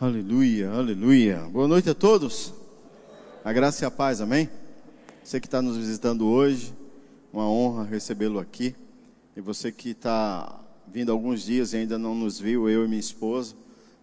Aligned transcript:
Aleluia, 0.00 0.70
aleluia. 0.70 1.38
Boa 1.50 1.66
noite 1.66 1.90
a 1.90 1.94
todos. 1.94 2.54
A 3.44 3.52
graça 3.52 3.84
e 3.84 3.84
a 3.84 3.90
paz, 3.90 4.20
amém? 4.20 4.48
Você 5.24 5.40
que 5.40 5.48
está 5.48 5.60
nos 5.60 5.76
visitando 5.76 6.24
hoje, 6.24 6.72
uma 7.32 7.50
honra 7.50 7.82
recebê-lo 7.82 8.38
aqui. 8.38 8.76
E 9.34 9.40
você 9.40 9.72
que 9.72 9.90
está 9.90 10.60
vindo 10.86 11.10
alguns 11.10 11.42
dias 11.42 11.72
e 11.72 11.78
ainda 11.78 11.98
não 11.98 12.14
nos 12.14 12.38
viu, 12.38 12.68
eu 12.70 12.84
e 12.84 12.88
minha 12.88 13.00
esposa, 13.00 13.56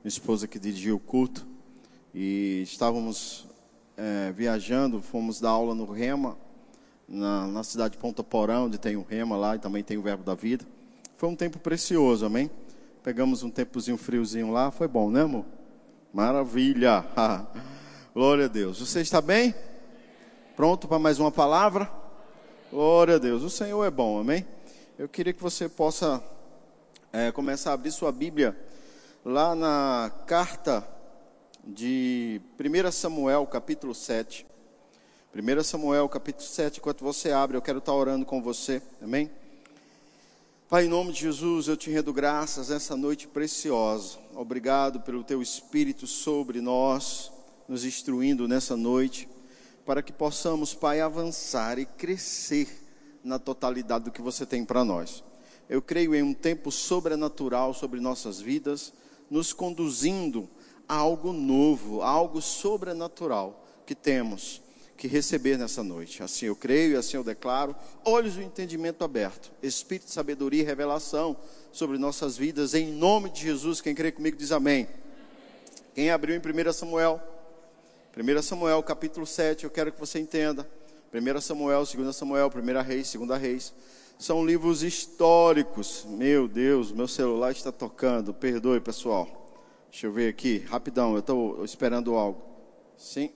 minha 0.04 0.10
esposa 0.10 0.50
que 0.50 0.60
dirigiu 0.60 0.98
o 0.98 1.00
culto, 1.00 1.48
e 2.14 2.60
estávamos 2.64 3.48
é, 3.96 4.34
viajando, 4.34 5.02
fomos 5.02 5.40
dar 5.40 5.52
aula 5.52 5.74
no 5.74 5.86
Rema, 5.86 6.38
na, 7.08 7.48
na 7.48 7.64
cidade 7.64 7.94
de 7.94 8.00
Ponta 8.00 8.22
Porão, 8.22 8.66
onde 8.66 8.78
tem 8.78 8.98
o 8.98 9.02
Rema 9.02 9.38
lá 9.38 9.56
e 9.56 9.60
também 9.60 9.82
tem 9.82 9.98
o 9.98 10.02
Verbo 10.02 10.26
da 10.26 10.36
Vida. 10.36 10.66
Foi 11.16 11.30
um 11.30 11.38
tempo 11.38 11.58
precioso, 11.58 12.26
amém? 12.26 12.52
Pegamos 13.02 13.44
um 13.44 13.50
tempozinho 13.50 13.98
friozinho 13.98 14.52
lá, 14.52 14.72
foi 14.72 14.90
bom, 14.90 15.10
né, 15.10 15.22
amor? 15.22 15.55
Maravilha! 16.16 17.06
Glória 18.16 18.46
a 18.46 18.48
Deus. 18.48 18.80
Você 18.80 19.02
está 19.02 19.20
bem? 19.20 19.54
Pronto 20.56 20.88
para 20.88 20.98
mais 20.98 21.20
uma 21.20 21.30
palavra? 21.30 21.92
Glória 22.72 23.16
a 23.16 23.18
Deus. 23.18 23.44
O 23.44 23.50
Senhor 23.50 23.84
é 23.84 23.92
bom, 23.92 24.18
amém? 24.18 24.48
Eu 24.98 25.10
queria 25.10 25.34
que 25.34 25.44
você 25.44 25.68
possa 25.68 26.24
é, 27.12 27.34
começar 27.34 27.72
a 27.72 27.74
abrir 27.74 27.92
sua 27.92 28.14
Bíblia 28.14 28.58
lá 29.26 29.54
na 29.56 30.10
carta 30.26 30.88
de 31.62 32.40
1 32.58 32.92
Samuel, 32.94 33.46
capítulo 33.48 33.94
7. 33.94 34.48
1 35.36 35.64
Samuel, 35.66 36.08
capítulo 36.08 36.48
7. 36.48 36.80
Enquanto 36.80 37.04
você 37.04 37.34
abre, 37.34 37.58
eu 37.58 37.62
quero 37.62 37.80
estar 37.80 37.94
orando 37.94 38.26
com 38.26 38.42
você, 38.42 38.82
amém? 39.02 39.30
Pai, 40.68 40.86
em 40.86 40.90
nome 40.90 41.14
de 41.14 41.20
Jesus, 41.20 41.68
eu 41.68 41.78
te 41.78 41.92
rendo 41.92 42.12
graças 42.12 42.72
essa 42.72 42.98
noite 42.98 43.28
preciosa. 43.28 44.18
Obrigado 44.34 45.00
pelo 45.00 45.24
teu 45.24 45.40
Espírito 45.40 46.08
sobre 46.08 46.60
nós, 46.60 47.32
nos 47.70 47.86
instruindo 47.86 48.48
nessa 48.48 48.76
noite, 48.76 49.30
para 49.86 50.02
que 50.02 50.12
possamos, 50.12 50.74
Pai, 50.74 51.02
avançar 51.02 51.78
e 51.78 51.86
crescer 51.86 52.68
na 53.24 53.38
totalidade 53.38 54.06
do 54.06 54.12
que 54.12 54.24
você 54.24 54.44
tem 54.44 54.66
para 54.66 54.84
nós. 54.84 55.24
Eu 55.70 55.84
creio 55.84 56.16
em 56.16 56.24
um 56.24 56.34
tempo 56.34 56.72
sobrenatural 56.72 57.72
sobre 57.72 58.00
nossas 58.00 58.42
vidas, 58.42 58.92
nos 59.30 59.54
conduzindo 59.54 60.50
a 60.90 60.96
algo 60.96 61.32
novo, 61.32 62.02
a 62.02 62.10
algo 62.10 62.42
sobrenatural 62.42 63.64
que 63.86 63.94
temos 63.94 64.65
que 64.98 65.08
receber 65.08 65.58
nessa 65.58 65.84
noite. 65.84 66.24
Assim 66.24 66.46
eu 66.46 66.56
creio 66.56 66.94
e 66.94 66.96
assim 66.96 67.18
eu 67.18 67.24
declaro. 67.24 67.76
Olhos 68.04 68.36
do 68.36 68.42
entendimento 68.42 69.04
aberto, 69.04 69.52
espírito 69.62 70.08
de 70.08 70.14
sabedoria 70.14 70.62
e 70.62 70.66
revelação 70.66 71.36
sobre 71.72 71.98
nossas 71.98 72.38
vidas, 72.38 72.74
em 72.74 72.92
nome 72.92 73.30
de 73.30 73.42
Jesus. 73.42 73.82
Quem 73.82 73.94
crê 73.94 74.12
comigo 74.12 74.38
diz 74.38 74.52
amém. 74.52 74.88
Quem 75.94 76.10
abriu 76.10 76.36
em 76.36 76.40
1 76.40 76.74
Samuel, 76.74 77.22
1 78.18 78.42
Samuel 78.42 78.82
capítulo 78.84 79.26
7, 79.26 79.66
eu 79.66 79.70
quero 79.70 79.92
que 79.92 80.00
você 80.00 80.20
entenda. 80.20 80.68
1 81.14 81.42
Samuel, 81.42 81.86
2 81.86 82.16
Samuel, 82.16 82.52
1 82.54 82.82
Reis, 82.82 83.14
2 83.14 83.42
Reis. 83.42 83.74
São 84.18 84.46
livros 84.46 84.84
históricos. 84.84 86.06
Meu 86.08 86.48
Deus, 86.48 86.92
meu 86.92 87.08
celular 87.08 87.52
está 87.52 87.72
tocando. 87.72 88.34
Perdoe, 88.34 88.80
pessoal. 88.80 89.28
Deixa 89.92 90.08
eu 90.08 90.12
ver 90.12 90.30
aqui, 90.30 90.60
rapidão, 90.68 91.14
eu 91.14 91.20
estou 91.20 91.64
esperando 91.64 92.16
algo. 92.16 92.42
Sim. 92.98 93.30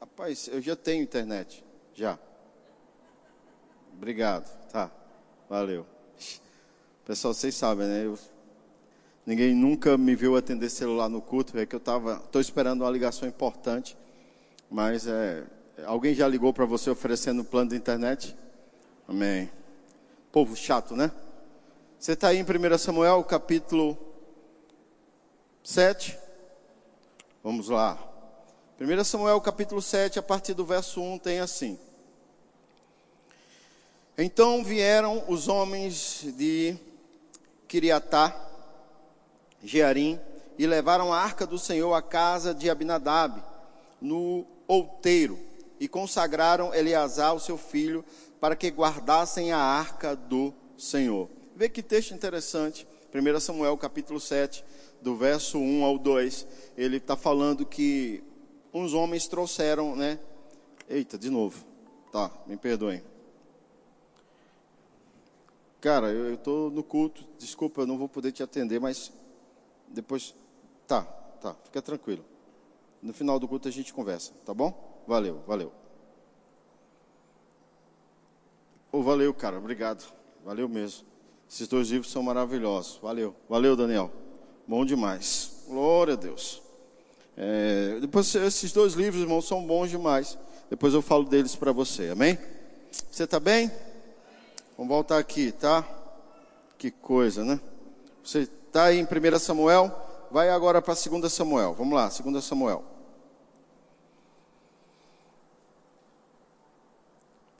Rapaz, 0.00 0.48
eu 0.48 0.62
já 0.62 0.74
tenho 0.74 1.02
internet. 1.02 1.62
Já. 1.92 2.18
Obrigado. 3.92 4.48
Tá. 4.68 4.90
Valeu. 5.46 5.84
Pessoal, 7.04 7.34
vocês 7.34 7.54
sabem, 7.54 7.86
né? 7.86 8.06
Eu, 8.06 8.18
ninguém 9.26 9.54
nunca 9.54 9.98
me 9.98 10.14
viu 10.14 10.36
atender 10.36 10.70
celular 10.70 11.10
no 11.10 11.20
culto. 11.20 11.58
É 11.58 11.66
que 11.66 11.74
eu 11.74 11.78
estava. 11.78 12.22
Estou 12.24 12.40
esperando 12.40 12.80
uma 12.80 12.90
ligação 12.90 13.28
importante. 13.28 13.94
Mas 14.70 15.06
é. 15.06 15.44
Alguém 15.84 16.14
já 16.14 16.26
ligou 16.26 16.52
para 16.52 16.64
você 16.64 16.88
oferecendo 16.88 17.44
plano 17.44 17.70
de 17.70 17.76
internet? 17.76 18.34
Amém. 19.06 19.50
Povo 20.32 20.56
chato, 20.56 20.96
né? 20.96 21.12
Você 21.98 22.12
está 22.12 22.28
aí 22.28 22.38
em 22.38 22.42
1 22.42 22.78
Samuel, 22.78 23.22
capítulo 23.24 23.98
7. 25.62 26.18
Vamos 27.42 27.68
lá. 27.68 28.09
1 28.82 29.04
Samuel 29.04 29.38
capítulo 29.42 29.82
7, 29.82 30.18
a 30.18 30.22
partir 30.22 30.54
do 30.54 30.64
verso 30.64 31.02
1, 31.02 31.18
tem 31.18 31.38
assim. 31.38 31.78
Então 34.16 34.64
vieram 34.64 35.22
os 35.28 35.48
homens 35.48 36.24
de 36.34 36.74
Kiriatá, 37.68 38.34
Jearim, 39.62 40.18
e 40.58 40.66
levaram 40.66 41.12
a 41.12 41.18
arca 41.18 41.46
do 41.46 41.58
Senhor 41.58 41.92
à 41.92 42.00
casa 42.00 42.54
de 42.54 42.70
Abinadab, 42.70 43.42
no 44.00 44.46
outeiro, 44.66 45.38
e 45.78 45.86
consagraram 45.86 46.72
Eleazar, 46.72 47.34
o 47.34 47.40
seu 47.40 47.58
filho, 47.58 48.02
para 48.40 48.56
que 48.56 48.68
guardassem 48.70 49.52
a 49.52 49.58
arca 49.58 50.16
do 50.16 50.54
Senhor. 50.78 51.28
Vê 51.54 51.68
que 51.68 51.82
texto 51.82 52.14
interessante, 52.14 52.88
1 53.14 53.40
Samuel 53.40 53.76
capítulo 53.76 54.18
7, 54.18 54.64
do 55.02 55.16
verso 55.16 55.58
1 55.58 55.84
ao 55.84 55.98
2, 55.98 56.46
ele 56.78 56.96
está 56.96 57.14
falando 57.14 57.66
que 57.66 58.24
uns 58.72 58.94
homens 58.94 59.26
trouxeram, 59.26 59.96
né? 59.96 60.18
Eita, 60.88 61.18
de 61.18 61.30
novo. 61.30 61.64
Tá, 62.12 62.30
me 62.46 62.56
perdoem. 62.56 63.02
Cara, 65.80 66.10
eu 66.10 66.34
estou 66.34 66.70
no 66.70 66.82
culto, 66.82 67.24
desculpa, 67.38 67.82
eu 67.82 67.86
não 67.86 67.96
vou 67.96 68.08
poder 68.08 68.32
te 68.32 68.42
atender, 68.42 68.78
mas 68.78 69.12
depois. 69.88 70.34
Tá, 70.86 71.02
tá, 71.02 71.54
fica 71.64 71.80
tranquilo. 71.80 72.24
No 73.00 73.14
final 73.14 73.38
do 73.38 73.48
culto 73.48 73.68
a 73.68 73.70
gente 73.70 73.94
conversa, 73.94 74.32
tá 74.44 74.52
bom? 74.52 75.02
Valeu, 75.06 75.42
valeu. 75.46 75.72
Oh, 78.92 79.02
valeu, 79.02 79.32
cara, 79.32 79.56
obrigado. 79.56 80.12
Valeu 80.44 80.68
mesmo. 80.68 81.06
Esses 81.48 81.66
dois 81.68 81.88
livros 81.88 82.10
são 82.10 82.22
maravilhosos. 82.22 82.98
Valeu, 82.98 83.34
valeu, 83.48 83.76
Daniel. 83.76 84.10
Bom 84.66 84.84
demais. 84.84 85.64
Glória 85.66 86.14
a 86.14 86.16
Deus. 86.16 86.62
É, 87.36 87.98
depois, 88.00 88.34
esses 88.34 88.72
dois 88.72 88.94
livros, 88.94 89.22
irmãos, 89.22 89.46
são 89.46 89.64
bons 89.66 89.90
demais. 89.90 90.36
Depois 90.68 90.94
eu 90.94 91.02
falo 91.02 91.24
deles 91.24 91.56
para 91.56 91.72
você, 91.72 92.10
amém? 92.10 92.38
Você 93.10 93.24
está 93.24 93.40
bem? 93.40 93.70
Vamos 94.76 94.92
voltar 94.92 95.18
aqui, 95.18 95.52
tá? 95.52 95.86
Que 96.78 96.90
coisa, 96.90 97.44
né? 97.44 97.60
Você 98.22 98.40
está 98.40 98.84
aí 98.84 98.98
em 98.98 99.04
1 99.04 99.38
Samuel? 99.38 99.90
Vai 100.30 100.48
agora 100.48 100.80
para 100.80 100.94
2 100.94 101.32
Samuel. 101.32 101.74
Vamos 101.74 101.94
lá, 101.94 102.08
2 102.08 102.44
Samuel. 102.44 102.84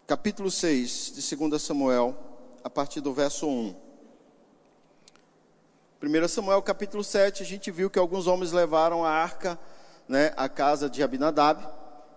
Capítulo 0.07 0.51
6 0.51 1.13
de 1.15 1.37
2 1.37 1.63
Samuel, 1.63 2.17
a 2.65 2.71
partir 2.71 3.01
do 3.01 3.13
verso 3.13 3.47
1. 3.47 3.90
1 6.03 6.29
Samuel 6.29 6.63
capítulo 6.63 7.05
7, 7.05 7.43
a 7.43 7.47
gente 7.47 7.71
viu 7.71 7.91
que 7.91 7.99
alguns 7.99 8.27
homens 8.27 8.53
levaram 8.53 9.05
a 9.05 9.11
arca 9.11 9.59
né, 10.09 10.33
à 10.35 10.49
casa 10.49 10.89
de 10.89 11.03
Abinadab 11.03 11.63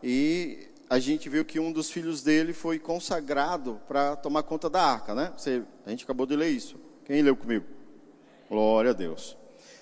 e 0.01 0.69
a 0.89 0.99
gente 0.99 1.27
viu 1.27 1.43
que 1.43 1.59
um 1.59 1.69
dos 1.69 1.91
filhos 1.91 2.23
dele 2.23 2.53
foi 2.53 2.79
consagrado 2.79 3.81
para 3.85 4.15
tomar 4.15 4.43
conta 4.43 4.69
da 4.69 4.81
arca, 4.81 5.13
né? 5.13 5.33
Você, 5.35 5.63
a 5.85 5.89
gente 5.89 6.05
acabou 6.05 6.25
de 6.25 6.33
ler 6.33 6.47
isso. 6.47 6.77
Quem 7.03 7.21
leu 7.21 7.35
comigo? 7.35 7.65
Glória 8.49 8.91
a 8.91 8.93
Deus. 8.93 9.35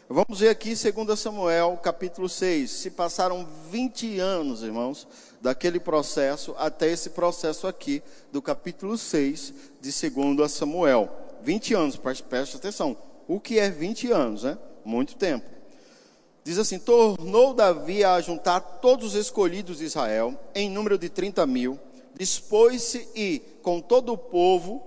Vamos 0.10 0.40
ver 0.40 0.50
aqui 0.50 0.74
2 0.74 1.20
Samuel 1.20 1.78
capítulo 1.78 2.28
6. 2.28 2.72
Se 2.72 2.90
passaram 2.90 3.48
20 3.70 4.20
anos, 4.20 4.64
irmãos, 4.64 5.08
daquele 5.40 5.80
processo 5.80 6.56
até 6.58 6.90
esse 6.90 7.12
processo 7.12 7.68
aqui, 7.68 8.02
do 8.32 8.42
capítulo 8.42 8.98
6 8.98 9.54
de 9.80 10.10
2 10.10 10.52
Samuel. 10.52 11.08
20 11.44 11.76
anos, 11.76 11.98
preste 11.98 12.56
atenção 12.56 13.11
o 13.32 13.40
que 13.40 13.58
é 13.58 13.70
20 13.70 14.12
anos, 14.12 14.44
né? 14.44 14.58
Muito 14.84 15.16
tempo. 15.16 15.46
Diz 16.44 16.58
assim: 16.58 16.78
tornou 16.78 17.54
Davi 17.54 18.04
a 18.04 18.20
juntar 18.20 18.60
todos 18.60 19.14
os 19.14 19.16
escolhidos 19.16 19.78
de 19.78 19.86
Israel, 19.86 20.38
em 20.54 20.70
número 20.70 20.98
de 20.98 21.08
30 21.08 21.48
mil, 21.48 21.80
dispôs-se 22.14 23.08
e, 23.16 23.40
com 23.62 23.80
todo 23.80 24.12
o 24.12 24.18
povo 24.18 24.84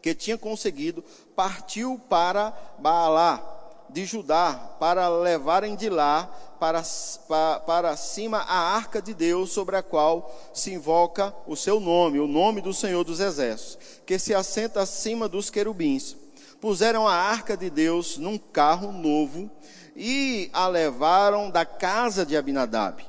que 0.00 0.14
tinha 0.14 0.38
conseguido, 0.38 1.04
partiu 1.36 2.00
para 2.08 2.56
Baalá 2.78 3.56
de 3.90 4.06
Judá, 4.06 4.54
para 4.80 5.06
levarem 5.08 5.76
de 5.76 5.90
lá 5.90 6.24
para, 6.58 6.82
para, 7.28 7.60
para 7.60 7.96
cima 7.96 8.38
a 8.38 8.76
arca 8.76 9.02
de 9.02 9.12
Deus, 9.12 9.50
sobre 9.50 9.76
a 9.76 9.82
qual 9.82 10.34
se 10.54 10.72
invoca 10.72 11.34
o 11.46 11.54
seu 11.54 11.80
nome, 11.80 12.18
o 12.18 12.26
nome 12.26 12.62
do 12.62 12.72
Senhor 12.72 13.04
dos 13.04 13.20
Exércitos, 13.20 14.00
que 14.06 14.18
se 14.18 14.34
assenta 14.34 14.80
acima 14.80 15.28
dos 15.28 15.50
querubins 15.50 16.16
puseram 16.60 17.06
a 17.06 17.14
arca 17.14 17.56
de 17.56 17.70
Deus 17.70 18.18
num 18.18 18.38
carro 18.38 18.92
novo 18.92 19.50
e 19.94 20.50
a 20.52 20.66
levaram 20.68 21.50
da 21.50 21.64
casa 21.64 22.24
de 22.24 22.36
Abinadab, 22.36 23.04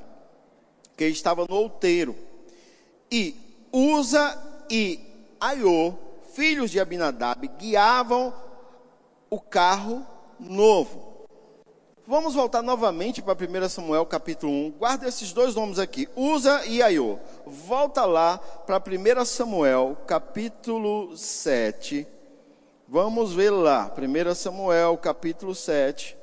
que 0.97 1.05
estava 1.05 1.45
no 1.47 1.55
outeiro. 1.55 2.15
E 3.11 3.35
Uza 3.71 4.37
e 4.69 4.99
Aiô, 5.39 5.93
filhos 6.33 6.71
de 6.71 6.79
Abinadab, 6.79 7.47
guiavam 7.59 8.33
o 9.29 9.39
carro 9.39 10.05
novo. 10.39 11.09
Vamos 12.07 12.33
voltar 12.33 12.63
novamente 12.63 13.21
para 13.21 13.35
1 13.35 13.69
Samuel 13.69 14.03
capítulo 14.03 14.51
1. 14.51 14.71
Guarda 14.71 15.07
esses 15.07 15.31
dois 15.31 15.53
nomes 15.53 15.77
aqui, 15.77 16.09
Usa 16.15 16.65
e 16.65 16.81
Aiô. 16.81 17.19
Volta 17.45 18.03
lá 18.05 18.39
para 18.39 18.77
1 18.77 19.25
Samuel 19.25 19.95
capítulo 20.07 21.15
7. 21.15 22.07
Vamos 22.91 23.33
ver 23.33 23.51
lá, 23.51 23.93
1 23.95 24.33
Samuel 24.33 24.97
capítulo 24.97 25.53
7. 25.53 26.17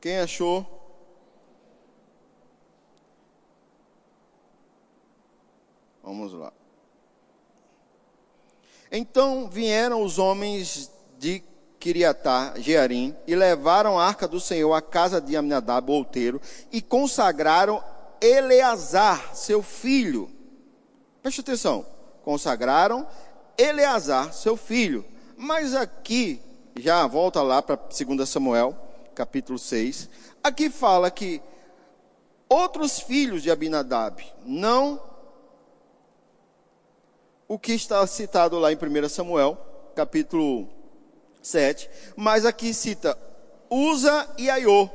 Quem 0.00 0.20
achou? 0.20 0.64
Vamos 6.04 6.32
lá. 6.34 6.52
Então 8.92 9.50
vieram 9.50 10.04
os 10.04 10.20
homens 10.20 10.88
de 11.18 11.42
Kiriatá, 11.86 12.54
Jearim, 12.56 13.14
e 13.28 13.36
levaram 13.36 13.96
a 13.96 14.04
arca 14.04 14.26
do 14.26 14.40
Senhor 14.40 14.74
à 14.74 14.82
casa 14.82 15.20
de 15.20 15.36
Aminadab, 15.36 15.88
outeiro, 15.88 16.40
e 16.72 16.82
consagraram 16.82 17.80
Eleazar, 18.20 19.36
seu 19.36 19.62
filho. 19.62 20.28
Preste 21.22 21.42
atenção. 21.42 21.86
Consagraram 22.24 23.06
Eleazar, 23.56 24.32
seu 24.32 24.56
filho. 24.56 25.04
Mas 25.36 25.76
aqui, 25.76 26.42
já 26.76 27.06
volta 27.06 27.40
lá 27.40 27.62
para 27.62 27.76
2 27.76 28.28
Samuel, 28.28 28.76
capítulo 29.14 29.56
6. 29.56 30.10
Aqui 30.42 30.68
fala 30.68 31.08
que 31.08 31.40
outros 32.48 32.98
filhos 32.98 33.44
de 33.44 33.50
Abinadab, 33.52 34.26
não 34.44 35.00
o 37.46 37.56
que 37.56 37.74
está 37.74 38.04
citado 38.08 38.58
lá 38.58 38.72
em 38.72 38.76
1 38.76 39.08
Samuel, 39.08 39.56
capítulo 39.94 40.75
7, 41.46 41.88
mas 42.16 42.44
aqui 42.44 42.74
cita 42.74 43.18
Usa 43.70 44.28
e 44.38 44.48
Aiô. 44.50 44.88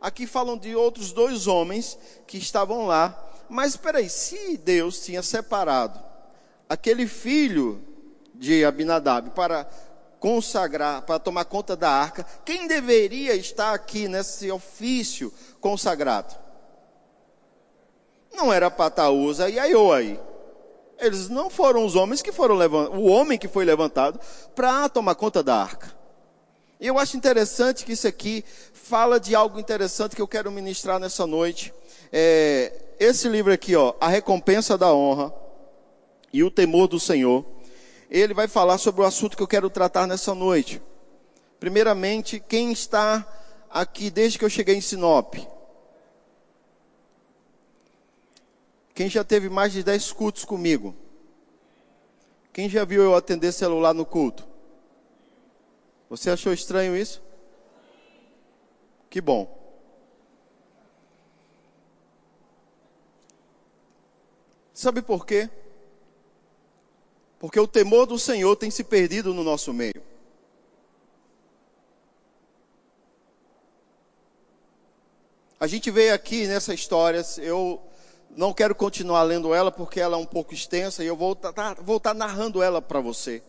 Aqui 0.00 0.26
falam 0.26 0.56
de 0.56 0.74
outros 0.74 1.12
dois 1.12 1.46
homens 1.46 1.98
que 2.26 2.38
estavam 2.38 2.86
lá. 2.86 3.26
Mas 3.48 3.72
espera 3.72 3.98
aí, 3.98 4.08
se 4.08 4.56
Deus 4.58 5.00
tinha 5.00 5.22
separado 5.22 5.98
aquele 6.68 7.06
filho 7.06 7.82
de 8.34 8.64
Abinadab 8.64 9.30
para 9.30 9.68
consagrar, 10.20 11.02
para 11.02 11.18
tomar 11.18 11.44
conta 11.46 11.74
da 11.74 11.90
arca, 11.90 12.24
quem 12.44 12.66
deveria 12.66 13.34
estar 13.34 13.72
aqui 13.72 14.06
nesse 14.06 14.50
ofício 14.50 15.32
consagrado? 15.60 16.36
Não 18.32 18.52
era 18.52 18.70
Pataúza 18.70 19.48
e 19.48 19.58
Aiô 19.58 19.92
aí. 19.92 20.20
Eles 20.98 21.28
não 21.28 21.48
foram 21.48 21.84
os 21.84 21.94
homens 21.94 22.20
que 22.20 22.32
foram 22.32 22.56
levantados, 22.56 22.98
o 22.98 23.06
homem 23.06 23.38
que 23.38 23.46
foi 23.46 23.64
levantado 23.64 24.18
para 24.54 24.88
tomar 24.88 25.14
conta 25.14 25.42
da 25.42 25.56
arca. 25.56 25.96
E 26.80 26.86
eu 26.86 26.98
acho 26.98 27.16
interessante 27.16 27.84
que 27.84 27.92
isso 27.92 28.06
aqui 28.06 28.44
fala 28.72 29.18
de 29.18 29.34
algo 29.34 29.58
interessante 29.58 30.14
que 30.14 30.22
eu 30.22 30.28
quero 30.28 30.50
ministrar 30.50 30.98
nessa 30.98 31.26
noite. 31.26 31.72
É, 32.12 32.72
esse 32.98 33.28
livro 33.28 33.52
aqui, 33.52 33.76
ó, 33.76 33.94
A 34.00 34.08
Recompensa 34.08 34.78
da 34.78 34.92
Honra 34.92 35.32
e 36.32 36.42
o 36.42 36.50
Temor 36.50 36.88
do 36.88 36.98
Senhor, 36.98 37.44
ele 38.10 38.34
vai 38.34 38.48
falar 38.48 38.78
sobre 38.78 39.02
o 39.02 39.04
assunto 39.04 39.36
que 39.36 39.42
eu 39.42 39.48
quero 39.48 39.68
tratar 39.70 40.06
nessa 40.06 40.34
noite. 40.34 40.80
Primeiramente, 41.60 42.40
quem 42.40 42.72
está 42.72 43.26
aqui 43.68 44.10
desde 44.10 44.38
que 44.38 44.44
eu 44.44 44.50
cheguei 44.50 44.76
em 44.76 44.80
Sinop? 44.80 45.34
Quem 48.98 49.08
já 49.08 49.22
teve 49.22 49.48
mais 49.48 49.72
de 49.72 49.84
10 49.84 50.10
cultos 50.10 50.44
comigo? 50.44 50.92
Quem 52.52 52.68
já 52.68 52.84
viu 52.84 53.00
eu 53.00 53.14
atender 53.14 53.52
celular 53.52 53.94
no 53.94 54.04
culto? 54.04 54.44
Você 56.10 56.30
achou 56.30 56.52
estranho 56.52 56.96
isso? 56.96 57.22
Que 59.08 59.20
bom. 59.20 59.56
Sabe 64.74 65.00
por 65.00 65.24
quê? 65.24 65.48
Porque 67.38 67.60
o 67.60 67.68
temor 67.68 68.04
do 68.04 68.18
Senhor 68.18 68.56
tem 68.56 68.68
se 68.68 68.82
perdido 68.82 69.32
no 69.32 69.44
nosso 69.44 69.72
meio. 69.72 70.02
A 75.60 75.68
gente 75.68 75.88
vê 75.88 76.10
aqui 76.10 76.48
nessa 76.48 76.74
história, 76.74 77.22
eu 77.38 77.87
não 78.38 78.52
quero 78.52 78.72
continuar 78.72 79.24
lendo 79.24 79.52
ela 79.52 79.72
porque 79.72 79.98
ela 79.98 80.16
é 80.16 80.20
um 80.20 80.24
pouco 80.24 80.54
extensa 80.54 81.02
e 81.02 81.08
eu 81.08 81.16
vou 81.16 81.32
estar 81.32 81.52
tá, 81.52 81.74
vou 81.74 81.98
tá 81.98 82.14
narrando 82.14 82.62
ela 82.62 82.80
para 82.80 83.00
você. 83.00 83.42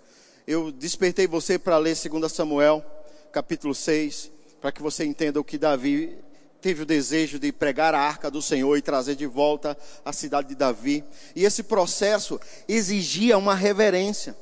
Eu 0.48 0.72
despertei 0.72 1.28
você 1.28 1.60
para 1.60 1.78
ler 1.78 1.96
2 1.96 2.32
Samuel, 2.32 2.84
capítulo 3.32 3.76
6, 3.76 4.32
para 4.60 4.72
que 4.72 4.82
você 4.82 5.06
entenda 5.06 5.40
o 5.40 5.44
que 5.44 5.60
Davi 5.60 6.18
teve 6.60 6.82
o 6.82 6.86
desejo 6.88 7.38
de 7.38 7.52
pregar 7.52 7.94
a 7.94 8.00
arca 8.00 8.32
do 8.32 8.42
Senhor 8.42 8.76
e 8.78 8.82
trazer 8.82 9.14
de 9.14 9.28
volta 9.28 9.78
a 10.04 10.12
cidade 10.12 10.48
de 10.48 10.56
Davi. 10.56 11.04
E 11.36 11.46
esse 11.46 11.62
processo 11.62 12.42
exigia 12.68 13.38
uma 13.38 13.54
reverência. 13.54 14.36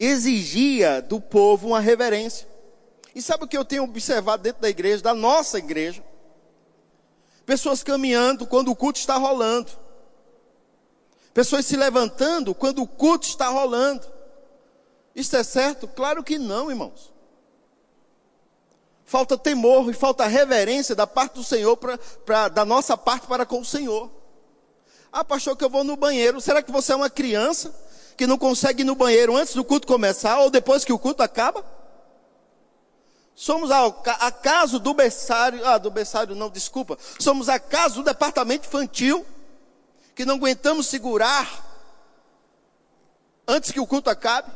Exigia 0.00 1.02
do 1.02 1.20
povo 1.20 1.68
uma 1.68 1.80
reverência. 1.80 2.48
E 3.14 3.20
sabe 3.20 3.44
o 3.44 3.46
que 3.46 3.58
eu 3.58 3.66
tenho 3.66 3.84
observado 3.84 4.42
dentro 4.42 4.62
da 4.62 4.70
igreja, 4.70 5.02
da 5.02 5.12
nossa 5.12 5.58
igreja? 5.58 6.02
Pessoas 7.44 7.82
caminhando 7.82 8.46
quando 8.46 8.70
o 8.70 8.76
culto 8.76 8.98
está 8.98 9.16
rolando. 9.16 9.70
Pessoas 11.32 11.66
se 11.66 11.76
levantando 11.76 12.54
quando 12.54 12.82
o 12.82 12.86
culto 12.86 13.26
está 13.26 13.48
rolando. 13.48 14.06
Isso 15.14 15.36
é 15.36 15.42
certo? 15.42 15.86
Claro 15.86 16.22
que 16.22 16.38
não, 16.38 16.70
irmãos. 16.70 17.12
Falta 19.04 19.36
temor 19.36 19.90
e 19.90 19.94
falta 19.94 20.26
reverência 20.26 20.94
da 20.94 21.06
parte 21.06 21.34
do 21.34 21.44
Senhor, 21.44 21.76
pra, 21.76 21.98
pra, 22.24 22.48
da 22.48 22.64
nossa 22.64 22.96
parte 22.96 23.26
para 23.26 23.44
com 23.44 23.60
o 23.60 23.64
Senhor. 23.64 24.10
Ah, 25.12 25.22
pastor, 25.22 25.56
que 25.56 25.64
eu 25.64 25.70
vou 25.70 25.84
no 25.84 25.96
banheiro. 25.96 26.40
Será 26.40 26.62
que 26.62 26.72
você 26.72 26.92
é 26.92 26.96
uma 26.96 27.10
criança 27.10 27.74
que 28.16 28.26
não 28.26 28.38
consegue 28.38 28.82
ir 28.82 28.84
no 28.84 28.94
banheiro 28.94 29.36
antes 29.36 29.54
do 29.54 29.64
culto 29.64 29.86
começar 29.86 30.40
ou 30.40 30.50
depois 30.50 30.84
que 30.84 30.92
o 30.92 30.98
culto 30.98 31.22
acaba? 31.22 31.64
Somos 33.34 33.70
acaso 33.70 34.78
do 34.78 34.94
berçário, 34.94 35.66
ah, 35.66 35.78
do 35.78 35.90
berçário 35.90 36.36
não, 36.36 36.48
desculpa. 36.48 36.96
Somos 37.18 37.48
acaso 37.48 37.96
do 37.96 38.04
departamento 38.04 38.68
infantil, 38.68 39.26
que 40.14 40.24
não 40.24 40.36
aguentamos 40.36 40.86
segurar 40.86 41.64
antes 43.46 43.72
que 43.72 43.80
o 43.80 43.86
culto 43.86 44.08
acabe? 44.08 44.50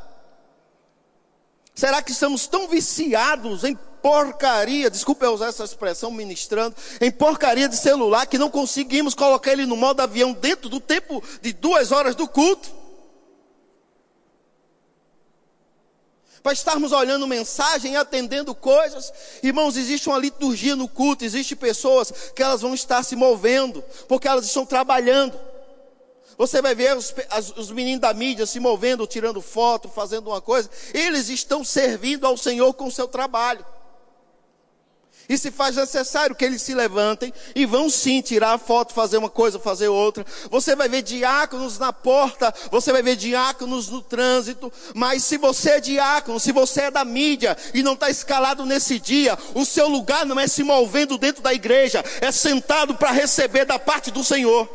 Será 1.75 2.02
que 2.02 2.12
estamos 2.12 2.47
tão 2.47 2.68
viciados 2.68 3.64
em 3.64 3.76
porcaria, 4.02 4.90
desculpa 4.90 5.25
eu 5.25 5.32
usar 5.32 5.47
essa 5.47 5.64
expressão 5.64 6.11
ministrando, 6.11 6.75
em 7.00 7.11
porcaria 7.11 7.68
de 7.68 7.76
celular 7.76 8.26
que 8.26 8.38
não 8.38 8.50
conseguimos 8.50 9.14
colocar 9.14 9.52
ele 9.52 9.66
no 9.66 9.76
modo 9.76 10.00
avião 10.00 10.32
dentro 10.32 10.68
do 10.68 10.80
tempo 10.80 11.23
de 11.42 11.52
duas 11.52 11.92
horas 11.92 12.14
do 12.14 12.28
culto? 12.28 12.70
Para 16.42 16.52
estarmos 16.52 16.92
olhando 16.92 17.26
mensagem 17.26 17.97
atendendo 17.97 18.54
coisas. 18.54 19.12
Irmãos, 19.42 19.76
existe 19.76 20.09
uma 20.09 20.18
liturgia 20.18 20.76
no 20.76 20.88
culto, 20.88 21.25
existe 21.25 21.57
pessoas 21.57 22.12
que 22.35 22.42
elas 22.42 22.61
vão 22.61 22.75
estar 22.75 23.02
se 23.02 23.16
movendo, 23.16 23.83
porque 24.07 24.28
elas 24.28 24.47
estão 24.47 24.64
trabalhando. 24.64 25.38
Você 26.37 26.62
vai 26.62 26.75
ver 26.75 26.97
os, 26.97 27.12
as, 27.30 27.50
os 27.57 27.71
meninos 27.73 28.00
da 28.00 28.14
mídia 28.14 28.47
se 28.47 28.61
movendo, 28.61 29.07
tirando 29.09 29.42
foto, 29.42 29.88
fazendo 29.88 30.28
uma 30.28 30.40
coisa. 30.40 30.71
Eles 30.95 31.28
estão 31.28 31.64
servindo 31.64 32.26
ao 32.26 32.37
Senhor 32.37 32.73
com 32.75 32.87
o 32.87 32.92
seu 32.92 33.09
trabalho. 33.09 33.66
E 35.28 35.37
se 35.37 35.50
faz 35.50 35.76
necessário 35.76 36.35
que 36.35 36.42
eles 36.42 36.62
se 36.62 36.75
levantem 36.75 37.35
e 37.54 37.66
vão 37.66 37.90
sim 37.90 38.23
tirar 38.23 38.54
a 38.54 38.58
foto, 38.58 38.94
fazer 38.94 39.18
uma 39.18 39.28
coisa, 39.28 39.58
fazer 39.58 39.88
outra. 39.88 40.25
Você 40.50 40.75
vai 40.75 40.88
ver 40.88 41.02
diáconos 41.02 41.78
na 41.78 41.92
porta, 41.92 42.52
você 42.70 42.90
vai 42.92 43.02
ver 43.02 43.14
diáconos 43.14 43.90
no 43.90 44.00
trânsito. 44.00 44.73
Mas 44.94 45.25
se 45.25 45.37
você 45.37 45.73
é 45.73 45.80
diácono, 45.80 46.40
se 46.40 46.50
você 46.50 46.82
é 46.82 46.90
da 46.90 47.04
mídia 47.04 47.54
e 47.75 47.82
não 47.82 47.92
está 47.92 48.08
escalado 48.08 48.64
nesse 48.64 48.99
dia, 48.99 49.38
o 49.54 49.66
seu 49.66 49.87
lugar 49.87 50.25
não 50.25 50.40
é 50.40 50.49
se 50.49 50.62
movendo 50.62 51.18
dentro 51.18 51.42
da 51.42 51.52
igreja, 51.52 52.02
é 52.23 52.32
sentado 52.32 52.94
para 52.94 53.11
receber 53.11 53.66
da 53.66 53.78
parte 53.78 54.11
do 54.11 54.25
Senhor. 54.25 54.66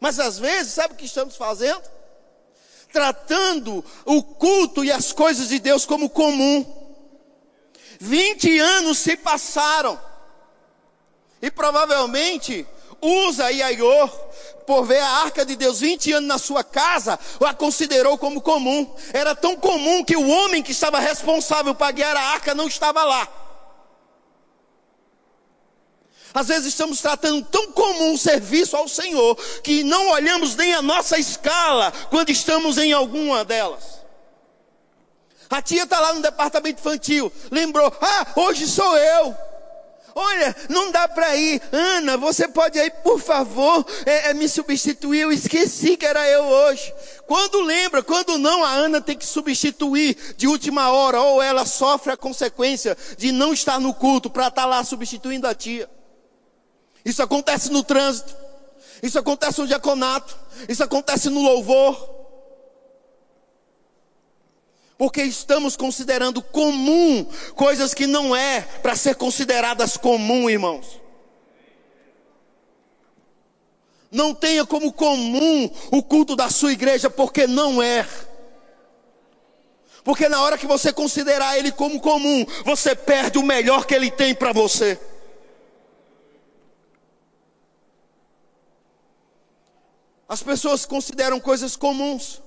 Mas 0.00 0.18
às 0.18 0.40
vezes, 0.40 0.72
sabe 0.72 0.94
o 0.94 0.96
que 0.96 1.06
estamos 1.06 1.36
fazendo? 1.36 1.80
Tratando 2.92 3.84
o 4.04 4.24
culto 4.24 4.84
e 4.84 4.90
as 4.90 5.12
coisas 5.12 5.48
de 5.48 5.60
Deus 5.60 5.86
como 5.86 6.10
comum. 6.10 6.81
20 8.02 8.58
anos 8.58 8.98
se 8.98 9.16
passaram. 9.16 9.98
E 11.40 11.50
provavelmente 11.52 12.66
Usa 13.00 13.50
e 13.50 13.62
Aior, 13.62 14.08
por 14.66 14.84
ver 14.84 15.00
a 15.00 15.08
arca 15.22 15.44
de 15.44 15.54
Deus 15.54 15.80
20 15.80 16.12
anos 16.14 16.28
na 16.28 16.38
sua 16.38 16.64
casa, 16.64 17.18
a 17.40 17.54
considerou 17.54 18.18
como 18.18 18.40
comum. 18.40 18.92
Era 19.12 19.36
tão 19.36 19.56
comum 19.56 20.04
que 20.04 20.16
o 20.16 20.28
homem 20.28 20.62
que 20.62 20.72
estava 20.72 20.98
responsável 20.98 21.74
para 21.76 21.92
guiar 21.92 22.16
a 22.16 22.20
arca 22.32 22.54
não 22.54 22.66
estava 22.66 23.04
lá. 23.04 23.28
Às 26.34 26.48
vezes 26.48 26.68
estamos 26.68 27.00
tratando 27.00 27.44
tão 27.44 27.70
comum 27.70 28.14
o 28.14 28.18
serviço 28.18 28.76
ao 28.76 28.88
Senhor 28.88 29.36
que 29.62 29.84
não 29.84 30.08
olhamos 30.08 30.56
nem 30.56 30.74
a 30.74 30.82
nossa 30.82 31.18
escala 31.18 31.92
quando 32.10 32.30
estamos 32.30 32.78
em 32.78 32.92
alguma 32.92 33.44
delas. 33.44 34.01
A 35.52 35.60
tia 35.60 35.82
está 35.82 36.00
lá 36.00 36.14
no 36.14 36.22
departamento 36.22 36.80
infantil, 36.80 37.30
lembrou: 37.50 37.94
ah, 38.00 38.26
hoje 38.36 38.66
sou 38.66 38.96
eu. 38.96 39.36
Olha, 40.14 40.56
não 40.68 40.90
dá 40.90 41.06
para 41.08 41.36
ir. 41.36 41.60
Ana, 41.70 42.16
você 42.16 42.48
pode 42.48 42.78
ir, 42.78 42.90
por 43.02 43.18
favor, 43.18 43.84
é, 44.04 44.30
é, 44.30 44.34
me 44.34 44.48
substituir. 44.48 45.20
Eu 45.20 45.32
esqueci 45.32 45.96
que 45.96 46.06
era 46.06 46.26
eu 46.28 46.44
hoje. 46.44 46.92
Quando 47.26 47.60
lembra, 47.60 48.02
quando 48.02 48.38
não, 48.38 48.64
a 48.64 48.70
Ana 48.70 49.00
tem 49.00 49.16
que 49.16 49.24
substituir 49.24 50.34
de 50.36 50.46
última 50.46 50.90
hora, 50.90 51.20
ou 51.20 51.42
ela 51.42 51.64
sofre 51.64 52.12
a 52.12 52.16
consequência 52.16 52.96
de 53.16 53.32
não 53.32 53.52
estar 53.52 53.78
no 53.78 53.94
culto 53.94 54.28
para 54.30 54.48
estar 54.48 54.62
tá 54.62 54.66
lá 54.66 54.84
substituindo 54.84 55.46
a 55.46 55.54
tia. 55.54 55.88
Isso 57.04 57.22
acontece 57.22 57.70
no 57.70 57.82
trânsito, 57.82 58.34
isso 59.02 59.18
acontece 59.18 59.60
no 59.60 59.66
diaconato, 59.66 60.36
isso 60.68 60.82
acontece 60.82 61.28
no 61.28 61.42
louvor. 61.42 62.21
Porque 65.02 65.24
estamos 65.24 65.76
considerando 65.76 66.40
comum 66.40 67.26
coisas 67.56 67.92
que 67.92 68.06
não 68.06 68.36
é 68.36 68.60
para 68.60 68.94
ser 68.94 69.16
consideradas 69.16 69.96
comum, 69.96 70.48
irmãos. 70.48 71.00
Não 74.12 74.32
tenha 74.32 74.64
como 74.64 74.92
comum 74.92 75.68
o 75.90 76.04
culto 76.04 76.36
da 76.36 76.48
sua 76.48 76.70
igreja, 76.70 77.10
porque 77.10 77.48
não 77.48 77.82
é. 77.82 78.08
Porque 80.04 80.28
na 80.28 80.40
hora 80.40 80.56
que 80.56 80.68
você 80.68 80.92
considerar 80.92 81.58
ele 81.58 81.72
como 81.72 82.00
comum, 82.00 82.46
você 82.64 82.94
perde 82.94 83.38
o 83.38 83.42
melhor 83.42 83.84
que 83.86 83.96
ele 83.96 84.08
tem 84.08 84.32
para 84.32 84.52
você. 84.52 85.00
As 90.28 90.44
pessoas 90.44 90.86
consideram 90.86 91.40
coisas 91.40 91.74
comuns. 91.74 92.40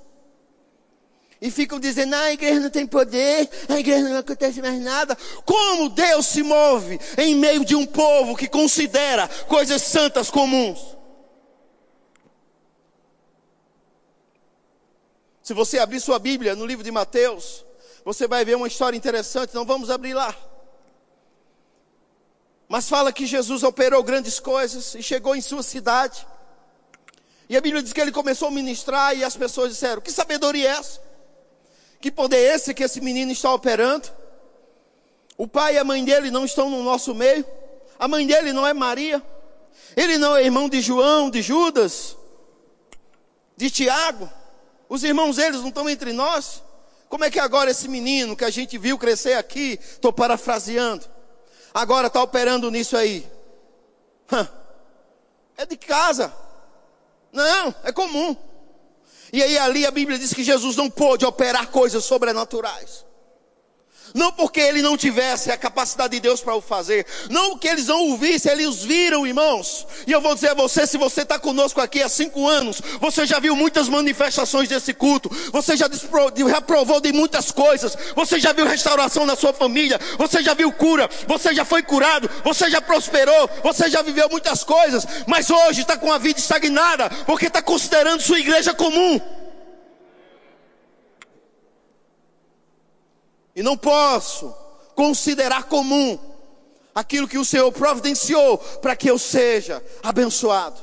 E 1.45 1.51
ficam 1.51 1.79
dizendo, 1.79 2.15
ah, 2.15 2.21
a 2.21 2.33
igreja 2.33 2.59
não 2.59 2.71
tem 2.71 2.87
poder, 2.87 3.47
a 3.69 3.79
igreja 3.79 4.09
não 4.09 4.17
acontece 4.17 4.63
mais 4.63 4.81
nada. 4.81 5.15
Como 5.45 5.89
Deus 5.89 6.25
se 6.25 6.41
move 6.41 6.99
em 7.19 7.35
meio 7.35 7.63
de 7.63 7.75
um 7.75 7.85
povo 7.85 8.35
que 8.35 8.47
considera 8.47 9.27
coisas 9.47 9.83
santas 9.83 10.31
comuns? 10.31 10.97
Se 15.43 15.53
você 15.53 15.77
abrir 15.77 15.99
sua 15.99 16.17
Bíblia 16.17 16.55
no 16.55 16.65
livro 16.65 16.83
de 16.83 16.89
Mateus, 16.89 17.63
você 18.03 18.27
vai 18.27 18.43
ver 18.43 18.55
uma 18.55 18.67
história 18.67 18.97
interessante, 18.97 19.53
não 19.53 19.67
vamos 19.67 19.91
abrir 19.91 20.15
lá. 20.15 20.35
Mas 22.67 22.89
fala 22.89 23.13
que 23.13 23.27
Jesus 23.27 23.61
operou 23.61 24.01
grandes 24.01 24.39
coisas 24.39 24.95
e 24.95 25.03
chegou 25.03 25.35
em 25.35 25.41
sua 25.41 25.61
cidade. 25.61 26.25
E 27.47 27.55
a 27.55 27.61
Bíblia 27.61 27.83
diz 27.83 27.93
que 27.93 28.01
ele 28.01 28.11
começou 28.11 28.47
a 28.47 28.51
ministrar 28.51 29.15
e 29.15 29.23
as 29.23 29.37
pessoas 29.37 29.69
disseram: 29.69 30.01
Que 30.01 30.11
sabedoria 30.11 30.69
é 30.69 30.71
essa? 30.71 31.05
Que 32.05 32.11
poder 32.11 32.37
é 32.37 32.53
esse 32.53 32.71
que 32.71 32.83
esse 32.83 33.01
menino 33.01 33.31
está 33.31 33.51
operando? 33.51 34.07
O 35.35 35.47
pai 35.47 35.73
e 35.73 35.79
a 35.79 35.83
mãe 35.83 36.05
dele 36.05 36.29
não 36.29 36.45
estão 36.45 36.69
no 36.69 36.83
nosso 36.83 37.15
meio. 37.15 37.43
A 37.97 38.07
mãe 38.07 38.27
dele 38.27 38.53
não 38.53 38.67
é 38.67 38.75
Maria. 38.75 39.19
Ele 39.97 40.15
não 40.19 40.37
é 40.37 40.43
irmão 40.43 40.69
de 40.69 40.81
João, 40.81 41.31
de 41.31 41.41
Judas, 41.41 42.15
de 43.57 43.71
Tiago. 43.71 44.29
Os 44.87 45.03
irmãos 45.03 45.37
deles 45.37 45.61
não 45.61 45.69
estão 45.69 45.89
entre 45.89 46.13
nós. 46.13 46.61
Como 47.09 47.25
é 47.25 47.31
que 47.31 47.39
agora 47.39 47.71
esse 47.71 47.87
menino 47.87 48.37
que 48.37 48.45
a 48.45 48.51
gente 48.51 48.77
viu 48.77 48.99
crescer 48.99 49.33
aqui, 49.33 49.79
estou 49.81 50.13
parafraseando, 50.13 51.07
agora 51.73 52.05
está 52.05 52.21
operando 52.21 52.69
nisso 52.69 52.95
aí? 52.95 53.27
É 55.57 55.65
de 55.65 55.75
casa. 55.75 56.31
Não, 57.31 57.73
é 57.83 57.91
comum. 57.91 58.37
E 59.31 59.41
aí 59.41 59.57
ali 59.57 59.85
a 59.85 59.91
Bíblia 59.91 60.17
diz 60.17 60.33
que 60.33 60.43
Jesus 60.43 60.75
não 60.75 60.89
pôde 60.89 61.25
operar 61.25 61.67
coisas 61.67 62.03
sobrenaturais. 62.03 63.05
Não 64.15 64.31
porque 64.31 64.61
ele 64.61 64.81
não 64.81 64.95
tivesse 64.95 65.51
a 65.51 65.57
capacidade 65.57 66.13
de 66.13 66.21
Deus 66.21 66.39
para 66.39 66.55
o 66.55 66.61
fazer. 66.61 67.05
Não 67.29 67.49
porque 67.49 67.67
eles 67.67 67.87
não 67.87 68.11
o 68.11 68.17
vissem, 68.17 68.49
eles 68.49 68.81
viram, 68.81 69.27
irmãos. 69.27 69.85
E 70.07 70.11
eu 70.13 70.21
vou 70.21 70.33
dizer 70.33 70.51
a 70.51 70.53
você, 70.53 70.87
se 70.87 70.97
você 70.97 71.23
está 71.23 71.37
conosco 71.37 71.81
aqui 71.81 72.01
há 72.01 72.07
cinco 72.07 72.47
anos, 72.47 72.81
você 73.01 73.25
já 73.25 73.39
viu 73.39 73.57
muitas 73.57 73.89
manifestações 73.89 74.69
desse 74.69 74.93
culto. 74.93 75.29
Você 75.51 75.75
já 75.75 75.89
reprovou 76.47 77.01
de 77.01 77.11
muitas 77.11 77.51
coisas. 77.51 77.97
Você 78.15 78.39
já 78.39 78.53
viu 78.53 78.65
restauração 78.65 79.25
na 79.25 79.35
sua 79.35 79.51
família. 79.51 79.99
Você 80.17 80.41
já 80.41 80.53
viu 80.53 80.71
cura. 80.71 81.09
Você 81.27 81.53
já 81.53 81.65
foi 81.65 81.83
curado. 81.83 82.29
Você 82.45 82.71
já 82.71 82.81
prosperou. 82.81 83.49
Você 83.63 83.89
já 83.89 84.01
viveu 84.01 84.29
muitas 84.29 84.63
coisas. 84.63 85.05
Mas 85.27 85.49
hoje 85.49 85.81
está 85.81 85.97
com 85.97 86.13
a 86.13 86.17
vida 86.17 86.39
estagnada. 86.39 87.09
Porque 87.25 87.47
está 87.47 87.61
considerando 87.61 88.21
sua 88.21 88.39
igreja 88.39 88.73
comum. 88.73 89.19
E 93.55 93.63
não 93.63 93.77
posso 93.77 94.53
considerar 94.95 95.63
comum 95.63 96.19
aquilo 96.93 97.27
que 97.27 97.37
o 97.37 97.45
Senhor 97.45 97.71
providenciou 97.71 98.57
para 98.57 98.95
que 98.95 99.09
eu 99.09 99.17
seja 99.17 99.83
abençoado. 100.03 100.81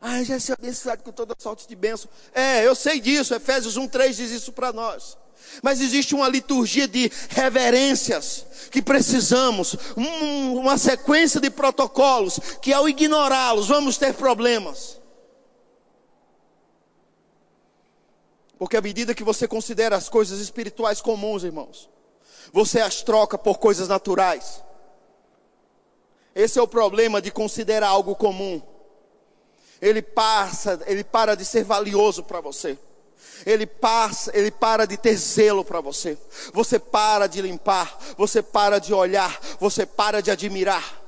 Ah, 0.00 0.22
já 0.24 0.38
sou 0.40 0.56
abençoado 0.58 1.02
com 1.02 1.12
toda 1.12 1.34
sorte 1.38 1.66
de 1.68 1.76
bênção. 1.76 2.10
É, 2.34 2.66
eu 2.66 2.74
sei 2.74 3.00
disso. 3.00 3.34
Efésios 3.34 3.78
1,3 3.78 4.14
diz 4.14 4.30
isso 4.32 4.52
para 4.52 4.72
nós. 4.72 5.16
Mas 5.62 5.80
existe 5.80 6.14
uma 6.14 6.28
liturgia 6.28 6.88
de 6.88 7.10
reverências 7.30 8.46
que 8.70 8.80
precisamos, 8.80 9.76
um, 9.96 10.56
uma 10.56 10.78
sequência 10.78 11.40
de 11.40 11.50
protocolos 11.50 12.40
que 12.60 12.72
ao 12.72 12.88
ignorá-los 12.88 13.68
vamos 13.68 13.96
ter 13.96 14.14
problemas. 14.14 15.01
Porque 18.62 18.76
à 18.76 18.80
medida 18.80 19.12
que 19.12 19.24
você 19.24 19.48
considera 19.48 19.96
as 19.96 20.08
coisas 20.08 20.38
espirituais 20.38 21.00
comuns, 21.00 21.42
irmãos, 21.42 21.90
você 22.52 22.80
as 22.80 23.02
troca 23.02 23.36
por 23.36 23.58
coisas 23.58 23.88
naturais. 23.88 24.62
Esse 26.32 26.60
é 26.60 26.62
o 26.62 26.68
problema 26.68 27.20
de 27.20 27.32
considerar 27.32 27.88
algo 27.88 28.14
comum. 28.14 28.62
Ele 29.80 30.00
passa, 30.00 30.80
ele 30.86 31.02
para 31.02 31.34
de 31.34 31.44
ser 31.44 31.64
valioso 31.64 32.22
para 32.22 32.40
você. 32.40 32.78
Ele 33.44 33.66
passa, 33.66 34.30
ele 34.32 34.52
para 34.52 34.86
de 34.86 34.96
ter 34.96 35.16
zelo 35.16 35.64
para 35.64 35.80
você. 35.80 36.16
Você 36.54 36.78
para 36.78 37.26
de 37.26 37.42
limpar, 37.42 37.98
você 38.16 38.40
para 38.40 38.78
de 38.78 38.94
olhar, 38.94 39.40
você 39.58 39.84
para 39.84 40.22
de 40.22 40.30
admirar. 40.30 41.02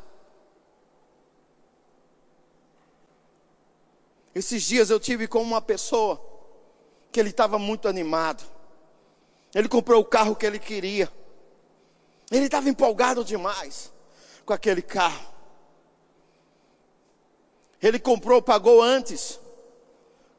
Esses 4.35 4.61
dias 4.65 4.91
eu 4.91 4.99
tive 4.99 5.29
com 5.29 5.41
uma 5.41 5.63
pessoa 5.63 6.34
que 7.15 7.21
ele 7.21 7.31
estava 7.31 7.61
muito 7.61 7.87
animado. 7.87 8.43
Ele 9.55 9.69
comprou 9.69 10.01
o 10.01 10.05
carro 10.05 10.35
que 10.35 10.45
ele 10.45 10.59
queria. 10.59 11.09
Ele 12.29 12.47
estava 12.47 12.69
empolgado 12.69 13.25
demais 13.25 13.93
com 14.45 14.53
aquele 14.53 14.83
carro. 14.83 15.25
Ele 17.81 18.01
comprou, 18.01 18.43
pagou 18.43 18.83
antes, 18.83 19.39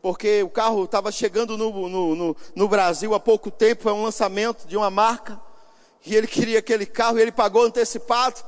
porque 0.02 0.44
o 0.44 0.50
carro 0.50 0.84
estava 0.84 1.14
chegando 1.14 1.58
no, 1.58 1.88
no, 1.88 2.14
no, 2.14 2.38
no, 2.54 2.68
Brasil 2.68 3.14
há 3.14 3.22
pouco 3.22 3.50
tempo, 3.50 3.84
foi 3.84 3.94
um 3.94 4.04
lançamento 4.04 4.68
de 4.68 4.76
uma 4.76 4.90
marca, 4.90 5.40
e 6.06 6.14
ele 6.14 6.28
queria 6.28 6.60
aquele 6.60 6.86
carro, 6.86 7.18
e 7.18 7.22
ele 7.22 7.32
pagou 7.32 7.64
antecipado, 7.64 8.44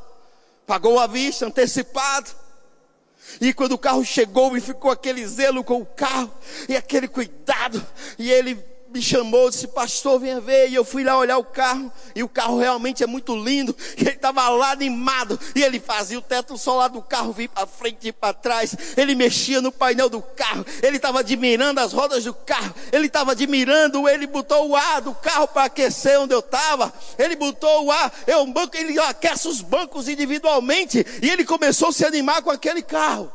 pagou 0.65 0.99
à 0.99 1.07
vista, 1.07 1.45
antecipado. 1.45 2.29
E 3.41 3.53
quando 3.53 3.73
o 3.73 3.77
carro 3.77 4.03
chegou 4.03 4.55
e 4.55 4.61
ficou 4.61 4.91
aquele 4.91 5.25
zelo 5.27 5.63
com 5.63 5.81
o 5.81 5.85
carro 5.85 6.31
e 6.67 6.75
aquele 6.75 7.07
cuidado, 7.07 7.85
e 8.17 8.31
ele 8.31 8.57
me 8.89 9.01
chamou, 9.01 9.49
disse, 9.49 9.67
pastor, 9.67 10.19
venha 10.19 10.39
ver. 10.39 10.69
E 10.69 10.75
eu 10.75 10.85
fui 10.85 11.03
lá 11.03 11.17
olhar 11.17 11.37
o 11.37 11.43
carro, 11.43 11.91
e 12.15 12.23
o 12.23 12.29
carro 12.29 12.57
realmente 12.57 13.03
é 13.03 13.07
muito 13.07 13.35
lindo. 13.35 13.75
E 13.97 14.01
ele 14.01 14.11
estava 14.11 14.47
lá 14.49 14.71
animado, 14.71 15.39
e 15.55 15.63
ele 15.63 15.79
fazia 15.79 16.19
o 16.19 16.21
teto 16.21 16.55
solar 16.55 16.89
do 16.89 17.01
carro 17.01 17.33
vir 17.33 17.49
para 17.49 17.65
frente 17.65 18.07
e 18.07 18.11
para 18.11 18.33
trás. 18.33 18.75
Ele 18.95 19.15
mexia 19.15 19.59
no 19.59 19.71
painel 19.71 20.07
do 20.07 20.21
carro, 20.21 20.63
ele 20.83 20.97
estava 20.97 21.21
admirando 21.21 21.79
as 21.79 21.93
rodas 21.93 22.23
do 22.23 22.33
carro, 22.33 22.75
ele 22.91 23.07
estava 23.07 23.31
admirando, 23.31 24.07
ele 24.07 24.27
botou 24.27 24.69
o 24.69 24.75
ar 24.75 25.01
do 25.01 25.15
carro 25.15 25.47
para 25.47 25.63
aquecer 25.63 26.19
onde 26.19 26.33
eu 26.33 26.39
estava. 26.39 26.93
Ele 27.17 27.35
botou 27.35 27.85
o 27.85 27.91
ar, 27.91 28.13
é 28.27 28.37
um 28.37 28.51
banco, 28.51 28.77
ele 28.77 28.99
aquece 28.99 29.47
os 29.47 29.61
bancos 29.61 30.07
individualmente, 30.07 31.03
e 31.21 31.29
ele 31.29 31.43
começou 31.43 31.89
a 31.89 31.93
se 31.93 32.05
animar 32.05 32.43
com 32.43 32.51
aquele 32.51 32.83
carro. 32.83 33.31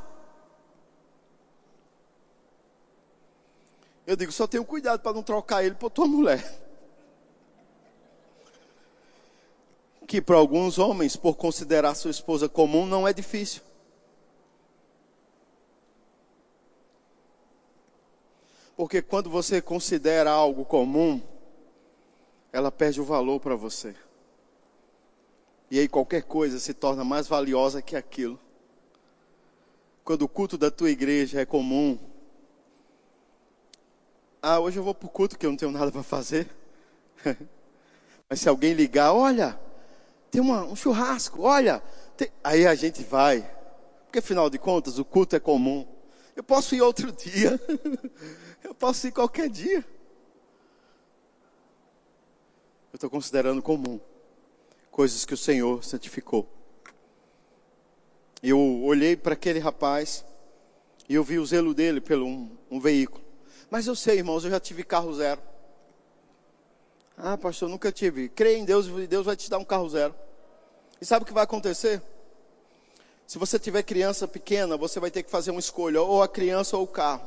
Eu 4.07 4.17
digo, 4.17 4.33
só 4.33 4.47
tenho 4.47 4.65
cuidado 4.65 5.01
para 5.01 5.13
não 5.13 5.23
trocar 5.23 5.65
ele 5.65 5.75
por 5.75 5.91
tua 5.91 6.07
mulher. 6.07 6.61
Que 10.07 10.21
para 10.21 10.37
alguns 10.37 10.79
homens, 10.79 11.17
por 11.17 11.37
considerar 11.37 11.95
sua 11.95 12.11
esposa 12.11 12.49
comum, 12.49 12.85
não 12.85 13.07
é 13.07 13.13
difícil. 13.13 13.63
Porque 18.77 19.01
quando 19.01 19.31
você 19.31 19.63
considera 19.63 20.31
algo 20.31 20.65
comum, 20.65 21.23
ela 22.53 22.71
perde 22.71 23.01
o 23.01 23.05
valor 23.05 23.39
para 23.39 23.55
você. 23.55 23.95
E 25.71 25.79
aí 25.79 25.89
qualquer 25.89 26.25
coisa 26.25 26.59
se 26.59 26.75
torna 26.75 27.05
mais 27.05 27.27
valiosa 27.27 27.81
que 27.81 27.97
aquilo. 27.97 28.39
Quando 30.05 30.23
o 30.23 30.29
culto 30.29 30.59
da 30.59 30.71
tua 30.71 30.91
igreja 30.91 31.41
é 31.41 31.47
comum. 31.47 31.99
Ah, 34.45 34.59
hoje 34.59 34.77
eu 34.77 34.83
vou 34.83 34.93
para 34.93 35.07
o 35.07 35.09
culto 35.09 35.39
que 35.39 35.47
eu 35.47 35.51
não 35.51 35.57
tenho 35.57 35.71
nada 35.71 35.93
para 35.93 36.03
fazer. 36.03 36.49
Mas 38.29 38.41
se 38.41 38.49
alguém 38.49 38.75
ligar, 38.75 39.13
olha, 39.13 39.57
tem 40.33 40.41
uma, 40.41 40.65
um 40.65 40.75
churrasco, 40.75 41.43
olha, 41.43 41.81
tem... 42.17 42.29
aí 42.43 42.67
a 42.67 42.75
gente 42.75 43.05
vai. 43.05 43.49
Porque 44.05 44.19
afinal 44.19 44.51
de 44.51 44.59
contas 44.59 44.99
o 44.99 45.05
culto 45.05 45.37
é 45.37 45.41
comum. 45.41 45.87
Eu 46.35 46.43
posso 46.43 46.75
ir 46.75 46.83
outro 46.83 47.13
dia. 47.15 47.61
eu 48.65 48.75
posso 48.75 49.07
ir 49.07 49.13
qualquer 49.13 49.49
dia. 49.49 49.87
Eu 52.93 52.97
estou 52.97 53.09
considerando 53.09 53.63
comum 53.63 54.01
coisas 54.91 55.25
que 55.25 55.35
o 55.35 55.37
Senhor 55.37 55.85
santificou. 55.85 56.49
Eu 58.43 58.59
olhei 58.83 59.17
para 59.17 59.35
aquele 59.35 59.61
rapaz 59.61 60.25
e 61.09 61.15
eu 61.15 61.23
vi 61.23 61.39
o 61.39 61.47
zelo 61.47 61.73
dele 61.73 62.01
pelo 62.01 62.27
um, 62.27 62.51
um 62.69 62.81
veículo. 62.81 63.22
Mas 63.73 63.87
eu 63.87 63.97
sei, 63.97 64.19
irmãos, 64.19 64.45
eu 64.45 64.51
já 64.51 64.61
tive 64.61 64.85
carro 64.85 65.15
zero. 65.15 65.41
Ah, 67.17 67.39
pastor, 67.39 67.71
nunca 67.71 67.91
tive. 67.91 68.29
Creia 68.29 68.59
em 68.59 68.67
Deus 68.67 68.87
e 68.87 69.07
Deus 69.07 69.25
vai 69.25 69.35
te 69.35 69.49
dar 69.49 69.57
um 69.57 69.65
carro 69.65 69.89
zero. 69.89 70.15
E 71.01 71.07
sabe 71.07 71.23
o 71.23 71.27
que 71.27 71.33
vai 71.33 71.45
acontecer? 71.45 72.03
Se 73.27 73.39
você 73.39 73.59
tiver 73.59 73.83
criança 73.83 74.29
pequena, 74.29 74.77
você 74.77 75.01
vai 75.01 75.11
ter 75.11 75.23
que 75.23 75.31
fazer 75.31 75.53
uma 75.53 75.59
escolha, 75.59 76.03
ou 76.03 76.23
a 76.23 76.29
criança 76.29 76.77
ou 76.77 76.83
o 76.83 76.87
carro. 76.87 77.27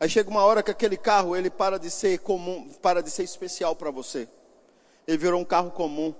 Aí 0.00 0.08
chega 0.08 0.28
uma 0.28 0.42
hora 0.42 0.64
que 0.64 0.72
aquele 0.72 0.96
carro, 0.96 1.36
ele 1.36 1.48
para 1.48 1.78
de 1.78 1.88
ser 1.88 2.18
comum, 2.18 2.70
para 2.82 3.04
de 3.04 3.08
ser 3.08 3.22
especial 3.22 3.76
para 3.76 3.92
você. 3.92 4.28
Ele 5.06 5.16
virou 5.16 5.40
um 5.40 5.44
carro 5.44 5.70
comum. 5.70 6.12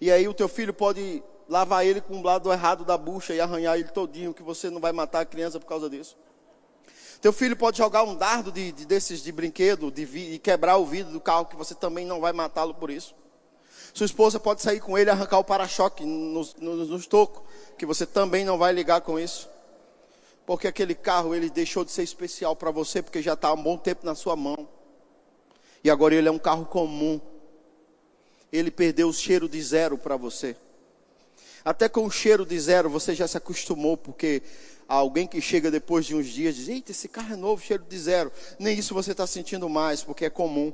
E 0.00 0.12
aí 0.12 0.28
o 0.28 0.32
teu 0.32 0.46
filho 0.46 0.72
pode 0.72 1.24
lavar 1.48 1.84
ele 1.84 2.00
com 2.00 2.20
o 2.20 2.22
lado 2.22 2.52
errado 2.52 2.84
da 2.84 2.96
bucha 2.96 3.34
e 3.34 3.40
arranhar 3.40 3.76
ele 3.76 3.88
todinho, 3.88 4.32
que 4.32 4.44
você 4.44 4.70
não 4.70 4.80
vai 4.80 4.92
matar 4.92 5.22
a 5.22 5.26
criança 5.26 5.58
por 5.58 5.66
causa 5.66 5.90
disso. 5.90 6.16
Teu 7.24 7.32
filho 7.32 7.56
pode 7.56 7.78
jogar 7.78 8.02
um 8.02 8.14
dardo 8.14 8.52
de, 8.52 8.70
de 8.70 8.84
desses 8.84 9.22
de 9.22 9.32
brinquedo 9.32 9.90
de 9.90 10.04
vi, 10.04 10.34
e 10.34 10.38
quebrar 10.38 10.76
o 10.76 10.84
vidro 10.84 11.10
do 11.10 11.18
carro, 11.18 11.46
que 11.46 11.56
você 11.56 11.74
também 11.74 12.04
não 12.04 12.20
vai 12.20 12.34
matá-lo 12.34 12.74
por 12.74 12.90
isso. 12.90 13.14
Sua 13.94 14.04
esposa 14.04 14.38
pode 14.38 14.60
sair 14.60 14.78
com 14.78 14.98
ele 14.98 15.08
e 15.08 15.10
arrancar 15.10 15.38
o 15.38 15.44
para-choque 15.44 16.04
nos, 16.04 16.54
nos, 16.56 16.86
nos 16.90 17.06
tocos, 17.06 17.42
que 17.78 17.86
você 17.86 18.04
também 18.04 18.44
não 18.44 18.58
vai 18.58 18.74
ligar 18.74 19.00
com 19.00 19.18
isso. 19.18 19.48
Porque 20.44 20.68
aquele 20.68 20.94
carro 20.94 21.34
ele 21.34 21.48
deixou 21.48 21.82
de 21.82 21.92
ser 21.92 22.02
especial 22.02 22.54
para 22.54 22.70
você, 22.70 23.00
porque 23.00 23.22
já 23.22 23.32
está 23.32 23.48
há 23.48 23.54
um 23.54 23.62
bom 23.62 23.78
tempo 23.78 24.04
na 24.04 24.14
sua 24.14 24.36
mão. 24.36 24.68
E 25.82 25.88
agora 25.88 26.14
ele 26.14 26.28
é 26.28 26.30
um 26.30 26.38
carro 26.38 26.66
comum. 26.66 27.18
Ele 28.52 28.70
perdeu 28.70 29.08
o 29.08 29.14
cheiro 29.14 29.48
de 29.48 29.62
zero 29.62 29.96
para 29.96 30.18
você. 30.18 30.54
Até 31.64 31.88
com 31.88 32.04
o 32.04 32.10
cheiro 32.10 32.44
de 32.44 32.60
zero 32.60 32.90
você 32.90 33.14
já 33.14 33.26
se 33.26 33.38
acostumou, 33.38 33.96
porque 33.96 34.42
alguém 34.88 35.26
que 35.26 35.40
chega 35.40 35.70
depois 35.70 36.06
de 36.06 36.14
uns 36.14 36.26
dias 36.26 36.56
diz: 36.56 36.68
Eita, 36.68 36.92
esse 36.92 37.08
carro 37.08 37.34
é 37.34 37.36
novo, 37.36 37.62
cheiro 37.62 37.84
de 37.88 37.98
zero. 37.98 38.30
Nem 38.58 38.78
isso 38.78 38.94
você 38.94 39.12
está 39.12 39.26
sentindo 39.26 39.68
mais, 39.68 40.02
porque 40.02 40.24
é 40.24 40.30
comum. 40.30 40.72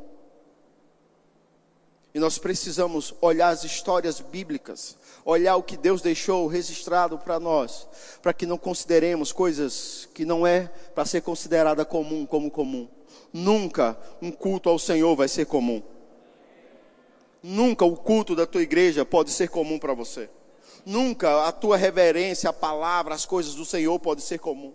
E 2.12 2.18
nós 2.18 2.38
precisamos 2.38 3.14
olhar 3.20 3.50
as 3.50 3.62
histórias 3.62 4.20
bíblicas, 4.20 4.96
olhar 5.24 5.54
o 5.56 5.62
que 5.62 5.76
Deus 5.76 6.02
deixou 6.02 6.48
registrado 6.48 7.16
para 7.16 7.38
nós, 7.38 7.86
para 8.20 8.32
que 8.32 8.46
não 8.46 8.58
consideremos 8.58 9.30
coisas 9.32 10.08
que 10.12 10.24
não 10.24 10.44
é 10.44 10.66
para 10.94 11.04
ser 11.04 11.22
considerada 11.22 11.84
comum 11.84 12.26
como 12.26 12.50
comum. 12.50 12.88
Nunca 13.32 13.96
um 14.20 14.32
culto 14.32 14.68
ao 14.68 14.78
Senhor 14.78 15.14
vai 15.14 15.28
ser 15.28 15.46
comum. 15.46 15.80
Nunca 17.42 17.84
o 17.84 17.96
culto 17.96 18.34
da 18.34 18.44
tua 18.44 18.62
igreja 18.62 19.04
pode 19.04 19.30
ser 19.30 19.48
comum 19.48 19.78
para 19.78 19.94
você. 19.94 20.28
Nunca 20.84 21.46
a 21.46 21.52
tua 21.52 21.76
reverência, 21.76 22.50
a 22.50 22.52
palavra, 22.52 23.14
as 23.14 23.26
coisas 23.26 23.54
do 23.54 23.64
Senhor 23.64 23.98
pode 23.98 24.22
ser 24.22 24.38
comum. 24.38 24.74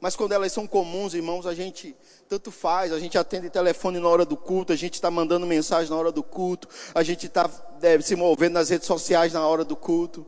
Mas 0.00 0.14
quando 0.14 0.32
elas 0.32 0.52
são 0.52 0.66
comuns, 0.66 1.14
irmãos, 1.14 1.46
a 1.46 1.54
gente 1.54 1.96
tanto 2.28 2.50
faz, 2.50 2.92
a 2.92 2.98
gente 2.98 3.16
atende 3.16 3.48
telefone 3.48 3.98
na 3.98 4.08
hora 4.08 4.24
do 4.24 4.36
culto, 4.36 4.72
a 4.72 4.76
gente 4.76 4.94
está 4.94 5.10
mandando 5.10 5.46
mensagem 5.46 5.90
na 5.90 5.96
hora 5.96 6.12
do 6.12 6.22
culto, 6.22 6.68
a 6.94 7.02
gente 7.02 7.26
está 7.26 7.48
é, 7.80 8.00
se 8.00 8.14
movendo 8.16 8.54
nas 8.54 8.68
redes 8.68 8.86
sociais 8.86 9.32
na 9.32 9.46
hora 9.46 9.64
do 9.64 9.76
culto. 9.76 10.26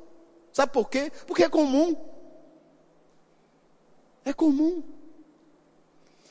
Sabe 0.52 0.72
por 0.72 0.88
quê? 0.88 1.12
Porque 1.26 1.44
é 1.44 1.48
comum. 1.48 1.94
É 4.24 4.32
comum. 4.32 4.82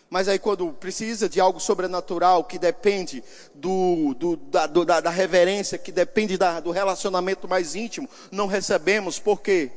Mas 0.10 0.28
aí 0.28 0.40
quando 0.40 0.72
precisa 0.72 1.28
de 1.28 1.40
algo 1.40 1.60
sobrenatural 1.60 2.44
que 2.44 2.58
depende 2.58 3.24
do, 3.54 4.14
do, 4.14 4.38
da, 4.38 4.66
do, 4.66 4.86
da, 4.86 5.02
da, 5.02 5.10
reverência, 5.10 5.78
que 5.78 5.92
depende 5.92 6.38
da, 6.38 6.62
do 6.62 6.72
relacionamento 6.72 7.48
mais 7.48 7.76
íntimo, 7.76 8.10
não 8.32 8.48
recebemos. 8.48 9.20
Por 9.20 9.42
quê? 9.42 9.70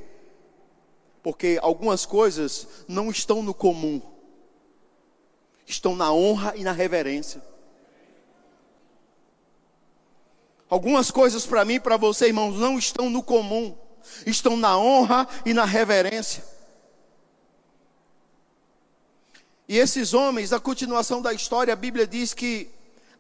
Porque 1.23 1.59
algumas 1.61 2.07
coisas 2.07 2.67
não 2.87 3.11
estão 3.11 3.43
no 3.43 3.53
comum. 3.53 4.01
Estão 5.67 5.97
na 5.97 6.13
honra 6.13 6.55
e 6.57 6.63
na 6.63 6.73
reverência. 6.73 7.43
Algumas 10.69 11.11
coisas 11.11 11.45
para 11.45 11.65
mim 11.65 11.75
e 11.75 11.81
para 11.81 11.97
você, 11.97 12.27
irmãos, 12.29 12.57
não 12.57 12.79
estão 12.79 13.11
no 13.11 13.23
comum. 13.23 13.77
Estão 14.25 14.57
na 14.57 14.79
honra 14.79 15.27
e 15.45 15.53
na 15.53 15.65
reverência. 15.65 16.45
E 19.71 19.79
esses 19.79 20.13
homens, 20.15 20.53
a 20.53 20.59
continuação 20.59 21.23
da 21.23 21.33
história, 21.33 21.73
a 21.73 21.77
Bíblia 21.77 22.05
diz 22.05 22.35
que 22.35 22.69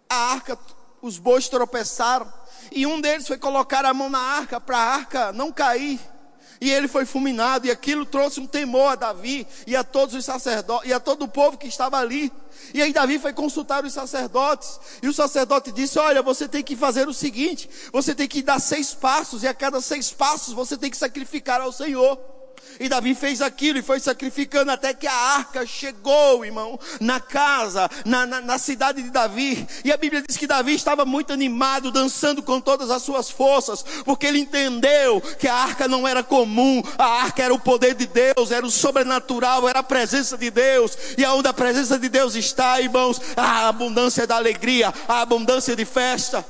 a 0.08 0.32
arca, 0.32 0.58
os 1.00 1.16
bois 1.16 1.48
tropeçaram, 1.48 2.26
e 2.72 2.84
um 2.88 3.00
deles 3.00 3.28
foi 3.28 3.38
colocar 3.38 3.84
a 3.84 3.94
mão 3.94 4.10
na 4.10 4.18
arca 4.18 4.60
para 4.60 4.76
a 4.76 4.94
arca 4.94 5.32
não 5.32 5.52
cair. 5.52 6.00
E 6.60 6.68
ele 6.68 6.88
foi 6.88 7.06
fulminado, 7.06 7.68
e 7.68 7.70
aquilo 7.70 8.04
trouxe 8.04 8.40
um 8.40 8.48
temor 8.48 8.88
a 8.88 8.94
Davi 8.96 9.46
e 9.64 9.76
a 9.76 9.84
todos 9.84 10.12
os 10.12 10.24
sacerdotes, 10.24 10.90
e 10.90 10.92
a 10.92 10.98
todo 10.98 11.22
o 11.22 11.28
povo 11.28 11.56
que 11.56 11.68
estava 11.68 11.98
ali. 11.98 12.32
E 12.74 12.82
aí 12.82 12.92
Davi 12.92 13.20
foi 13.20 13.32
consultar 13.32 13.84
os 13.84 13.92
sacerdotes, 13.92 14.80
e 15.00 15.06
o 15.06 15.14
sacerdote 15.14 15.70
disse: 15.70 16.00
Olha, 16.00 16.20
você 16.20 16.48
tem 16.48 16.64
que 16.64 16.74
fazer 16.74 17.06
o 17.06 17.14
seguinte: 17.14 17.70
você 17.92 18.12
tem 18.12 18.26
que 18.26 18.42
dar 18.42 18.58
seis 18.58 18.92
passos, 18.92 19.44
e 19.44 19.46
a 19.46 19.54
cada 19.54 19.80
seis 19.80 20.10
passos 20.10 20.52
você 20.52 20.76
tem 20.76 20.90
que 20.90 20.96
sacrificar 20.96 21.60
ao 21.60 21.70
Senhor. 21.70 22.39
E 22.80 22.88
Davi 22.88 23.14
fez 23.14 23.42
aquilo 23.42 23.78
e 23.78 23.82
foi 23.82 24.00
sacrificando 24.00 24.72
até 24.72 24.94
que 24.94 25.06
a 25.06 25.12
arca 25.12 25.66
chegou, 25.66 26.46
irmão, 26.46 26.80
na 26.98 27.20
casa, 27.20 27.90
na, 28.06 28.24
na, 28.24 28.40
na, 28.40 28.58
cidade 28.58 29.02
de 29.02 29.10
Davi. 29.10 29.68
E 29.84 29.92
a 29.92 29.98
Bíblia 29.98 30.24
diz 30.26 30.38
que 30.38 30.46
Davi 30.46 30.72
estava 30.72 31.04
muito 31.04 31.30
animado, 31.30 31.90
dançando 31.90 32.42
com 32.42 32.58
todas 32.58 32.90
as 32.90 33.02
suas 33.02 33.28
forças, 33.28 33.84
porque 34.02 34.26
ele 34.26 34.38
entendeu 34.38 35.20
que 35.20 35.46
a 35.46 35.54
arca 35.54 35.86
não 35.86 36.08
era 36.08 36.22
comum, 36.22 36.82
a 36.96 37.04
arca 37.04 37.42
era 37.42 37.52
o 37.52 37.60
poder 37.60 37.94
de 37.94 38.06
Deus, 38.06 38.50
era 38.50 38.64
o 38.64 38.70
sobrenatural, 38.70 39.68
era 39.68 39.80
a 39.80 39.82
presença 39.82 40.38
de 40.38 40.50
Deus. 40.50 40.96
E 41.18 41.24
aonde 41.24 41.48
a 41.48 41.52
presença 41.52 41.98
de 41.98 42.08
Deus 42.08 42.34
está, 42.34 42.80
irmãos, 42.80 43.20
a 43.36 43.68
abundância 43.68 44.26
da 44.26 44.36
alegria, 44.36 44.94
a 45.06 45.20
abundância 45.20 45.76
de 45.76 45.84
festa. 45.84 46.42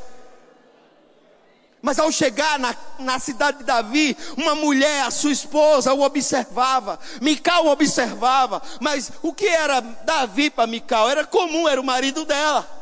Mas 1.82 1.98
ao 1.98 2.12
chegar 2.12 2.58
na, 2.58 2.76
na 2.98 3.18
cidade 3.18 3.58
de 3.58 3.64
Davi, 3.64 4.16
uma 4.36 4.54
mulher, 4.54 5.04
a 5.04 5.10
sua 5.10 5.32
esposa, 5.32 5.94
o 5.94 6.02
observava. 6.02 6.98
Mical 7.20 7.66
observava. 7.66 8.60
Mas 8.80 9.10
o 9.22 9.32
que 9.32 9.46
era 9.46 9.80
Davi 9.80 10.50
para 10.50 10.66
Mical? 10.66 11.08
Era 11.08 11.24
comum, 11.24 11.66
era 11.68 11.80
o 11.80 11.84
marido 11.84 12.24
dela. 12.26 12.78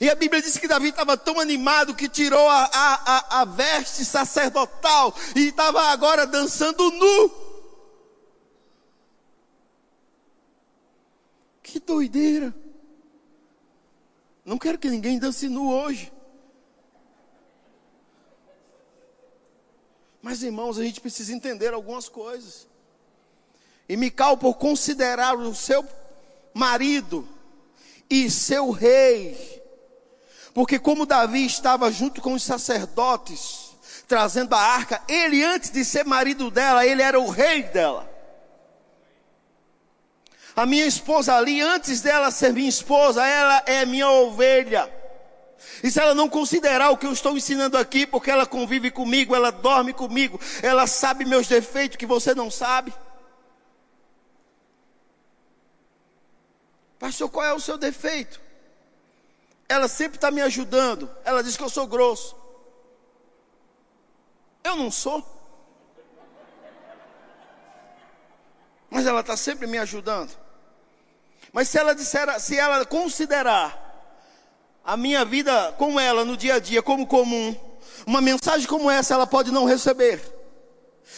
E 0.00 0.08
a 0.08 0.14
Bíblia 0.14 0.42
diz 0.42 0.56
que 0.56 0.68
Davi 0.68 0.88
estava 0.88 1.16
tão 1.16 1.38
animado 1.38 1.94
que 1.94 2.08
tirou 2.08 2.48
a, 2.48 2.70
a, 2.72 3.40
a 3.40 3.44
veste 3.44 4.04
sacerdotal 4.04 5.14
e 5.36 5.48
estava 5.48 5.80
agora 5.90 6.26
dançando 6.26 6.90
nu. 6.90 7.30
Que 11.62 11.80
doideira. 11.80 12.54
Não 14.44 14.58
quero 14.58 14.78
que 14.78 14.90
ninguém 14.90 15.18
dance 15.18 15.48
nu 15.48 15.70
hoje. 15.70 16.12
Mas 20.22 20.44
irmãos, 20.44 20.78
a 20.78 20.84
gente 20.84 21.00
precisa 21.00 21.34
entender 21.34 21.74
algumas 21.74 22.08
coisas. 22.08 22.68
E 23.88 23.96
Mical, 23.96 24.38
por 24.38 24.54
considerar 24.54 25.36
o 25.36 25.52
seu 25.52 25.84
marido 26.54 27.28
e 28.08 28.30
seu 28.30 28.70
rei, 28.70 29.60
porque 30.54 30.78
como 30.78 31.04
Davi 31.04 31.44
estava 31.44 31.90
junto 31.90 32.20
com 32.20 32.34
os 32.34 32.42
sacerdotes, 32.44 33.72
trazendo 34.06 34.54
a 34.54 34.60
arca, 34.60 35.02
ele 35.08 35.42
antes 35.42 35.70
de 35.70 35.84
ser 35.84 36.04
marido 36.04 36.50
dela, 36.50 36.86
ele 36.86 37.02
era 37.02 37.18
o 37.18 37.28
rei 37.28 37.64
dela. 37.64 38.08
A 40.54 40.66
minha 40.66 40.86
esposa 40.86 41.34
ali, 41.34 41.60
antes 41.60 42.02
dela 42.02 42.30
ser 42.30 42.52
minha 42.52 42.68
esposa, 42.68 43.26
ela 43.26 43.62
é 43.66 43.84
minha 43.86 44.08
ovelha. 44.08 45.01
E 45.82 45.90
se 45.90 46.00
ela 46.00 46.14
não 46.14 46.28
considerar 46.28 46.90
o 46.90 46.96
que 46.96 47.06
eu 47.06 47.12
estou 47.12 47.36
ensinando 47.36 47.76
aqui, 47.76 48.06
porque 48.06 48.30
ela 48.30 48.46
convive 48.46 48.90
comigo, 48.90 49.34
ela 49.34 49.50
dorme 49.50 49.92
comigo, 49.92 50.40
ela 50.62 50.86
sabe 50.86 51.24
meus 51.24 51.46
defeitos 51.46 51.96
que 51.96 52.06
você 52.06 52.34
não 52.34 52.50
sabe. 52.50 52.92
Pastor, 56.98 57.28
qual 57.28 57.44
é 57.44 57.52
o 57.52 57.60
seu 57.60 57.76
defeito? 57.76 58.40
ela 59.72 59.88
sempre 59.88 60.16
está 60.16 60.30
me 60.30 60.42
ajudando. 60.42 61.10
Ela 61.24 61.42
diz 61.42 61.56
que 61.56 61.62
eu 61.62 61.68
sou 61.68 61.86
grosso. 61.86 62.36
Eu 64.62 64.76
não 64.76 64.90
sou. 64.90 65.26
Mas 68.90 69.06
ela 69.06 69.20
está 69.20 69.36
sempre 69.36 69.66
me 69.66 69.78
ajudando. 69.78 70.36
Mas 71.52 71.68
se 71.68 71.78
ela 71.78 71.94
disser, 71.94 72.38
se 72.38 72.58
ela 72.58 72.84
considerar 72.84 73.81
a 74.84 74.96
minha 74.96 75.24
vida 75.24 75.74
com 75.78 75.98
ela 75.98 76.24
no 76.24 76.36
dia 76.36 76.54
a 76.54 76.58
dia 76.58 76.82
como 76.82 77.06
comum, 77.06 77.54
uma 78.06 78.20
mensagem 78.20 78.66
como 78.66 78.90
essa 78.90 79.14
ela 79.14 79.26
pode 79.26 79.50
não 79.50 79.64
receber. 79.64 80.20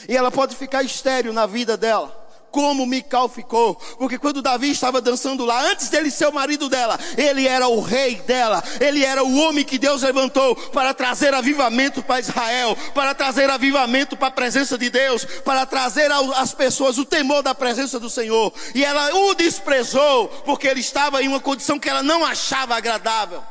E 0.08 0.16
ela 0.16 0.30
pode 0.30 0.56
ficar 0.56 0.82
estéreo 0.82 1.32
na 1.32 1.46
vida 1.46 1.76
dela 1.76 2.24
como 2.54 2.86
Mical 2.86 3.28
ficou, 3.28 3.74
porque 3.98 4.16
quando 4.16 4.40
Davi 4.40 4.70
estava 4.70 5.00
dançando 5.00 5.44
lá, 5.44 5.60
antes 5.72 5.88
dele 5.88 6.08
ser 6.08 6.28
o 6.28 6.32
marido 6.32 6.68
dela, 6.68 6.96
ele 7.16 7.48
era 7.48 7.66
o 7.66 7.80
rei 7.80 8.14
dela, 8.14 8.62
ele 8.80 9.04
era 9.04 9.24
o 9.24 9.36
homem 9.40 9.64
que 9.64 9.76
Deus 9.76 10.02
levantou 10.02 10.54
para 10.54 10.94
trazer 10.94 11.34
avivamento 11.34 12.00
para 12.00 12.20
Israel, 12.20 12.78
para 12.94 13.12
trazer 13.12 13.50
avivamento 13.50 14.16
para 14.16 14.28
a 14.28 14.30
presença 14.30 14.78
de 14.78 14.88
Deus, 14.88 15.24
para 15.44 15.66
trazer 15.66 16.12
às 16.12 16.54
pessoas 16.54 16.96
o 16.96 17.04
temor 17.04 17.42
da 17.42 17.56
presença 17.56 17.98
do 17.98 18.08
Senhor, 18.08 18.52
e 18.72 18.84
ela 18.84 19.12
o 19.16 19.34
desprezou, 19.34 20.28
porque 20.44 20.68
ele 20.68 20.78
estava 20.78 21.20
em 21.24 21.26
uma 21.26 21.40
condição 21.40 21.76
que 21.76 21.88
ela 21.88 22.04
não 22.04 22.24
achava 22.24 22.76
agradável. 22.76 23.42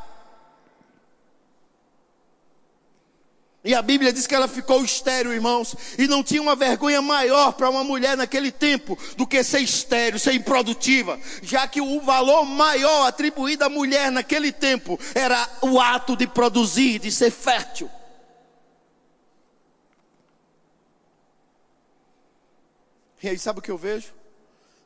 E 3.64 3.74
a 3.74 3.80
Bíblia 3.80 4.12
diz 4.12 4.26
que 4.26 4.34
ela 4.34 4.46
ficou 4.46 4.84
estéreo, 4.84 5.32
irmãos, 5.32 5.74
e 5.96 6.06
não 6.06 6.22
tinha 6.22 6.42
uma 6.42 6.54
vergonha 6.54 7.00
maior 7.00 7.54
para 7.54 7.70
uma 7.70 7.82
mulher 7.82 8.14
naquele 8.14 8.52
tempo 8.52 8.98
do 9.16 9.26
que 9.26 9.42
ser 9.42 9.60
estéreo, 9.60 10.18
ser 10.18 10.34
improdutiva, 10.34 11.18
já 11.40 11.66
que 11.66 11.80
o 11.80 11.98
valor 12.02 12.44
maior 12.44 13.06
atribuído 13.06 13.64
à 13.64 13.70
mulher 13.70 14.12
naquele 14.12 14.52
tempo 14.52 15.00
era 15.14 15.48
o 15.62 15.80
ato 15.80 16.14
de 16.14 16.26
produzir, 16.26 16.98
de 16.98 17.10
ser 17.10 17.30
fértil. 17.30 17.90
E 23.22 23.30
aí, 23.30 23.38
sabe 23.38 23.60
o 23.60 23.62
que 23.62 23.70
eu 23.70 23.78
vejo? 23.78 24.12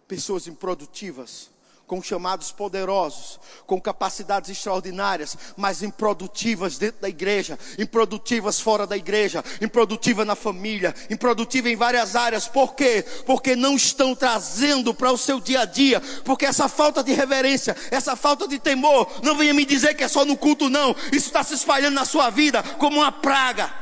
Pessoas 0.07 0.47
improdutivas 0.47 1.51
com 1.89 2.03
chamados 2.03 2.53
poderosos, 2.53 3.41
com 3.67 3.81
capacidades 3.81 4.51
extraordinárias, 4.51 5.37
mas 5.57 5.83
improdutivas 5.83 6.77
dentro 6.77 7.01
da 7.01 7.09
igreja, 7.09 7.59
improdutivas 7.79 8.61
fora 8.61 8.87
da 8.87 8.95
igreja, 8.95 9.43
improdutiva 9.61 10.23
na 10.23 10.37
família, 10.37 10.95
improdutiva 11.09 11.71
em 11.71 11.77
várias 11.77 12.15
áreas. 12.15 12.47
Por 12.47 12.75
quê? 12.75 13.03
Porque 13.25 13.57
não 13.57 13.75
estão 13.75 14.15
trazendo 14.15 14.93
para 14.93 15.11
o 15.11 15.17
seu 15.17 15.41
dia 15.41 15.63
a 15.63 15.65
dia, 15.65 16.01
porque 16.25 16.45
essa 16.45 16.69
falta 16.69 17.03
de 17.03 17.15
reverência, 17.15 17.75
essa 17.91 18.15
falta 18.15 18.47
de 18.47 18.59
temor, 18.59 19.11
não 19.23 19.35
venha 19.35 19.55
me 19.55 19.65
dizer 19.65 19.95
que 19.95 20.05
é 20.05 20.09
só 20.09 20.27
no 20.27 20.37
culto, 20.37 20.69
não. 20.69 20.95
Isso 21.11 21.29
está 21.29 21.43
se 21.43 21.55
espalhando 21.55 21.95
na 21.95 22.05
sua 22.05 22.29
vida 22.29 22.63
como 22.63 22.99
uma 22.99 23.11
praga. 23.11 23.73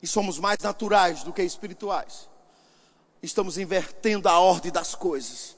E 0.00 0.06
somos 0.06 0.38
mais 0.38 0.58
naturais 0.60 1.24
do 1.24 1.32
que 1.32 1.42
espirituais 1.42 2.29
estamos 3.22 3.58
invertendo 3.58 4.28
a 4.28 4.38
ordem 4.38 4.72
das 4.72 4.94
coisas. 4.94 5.56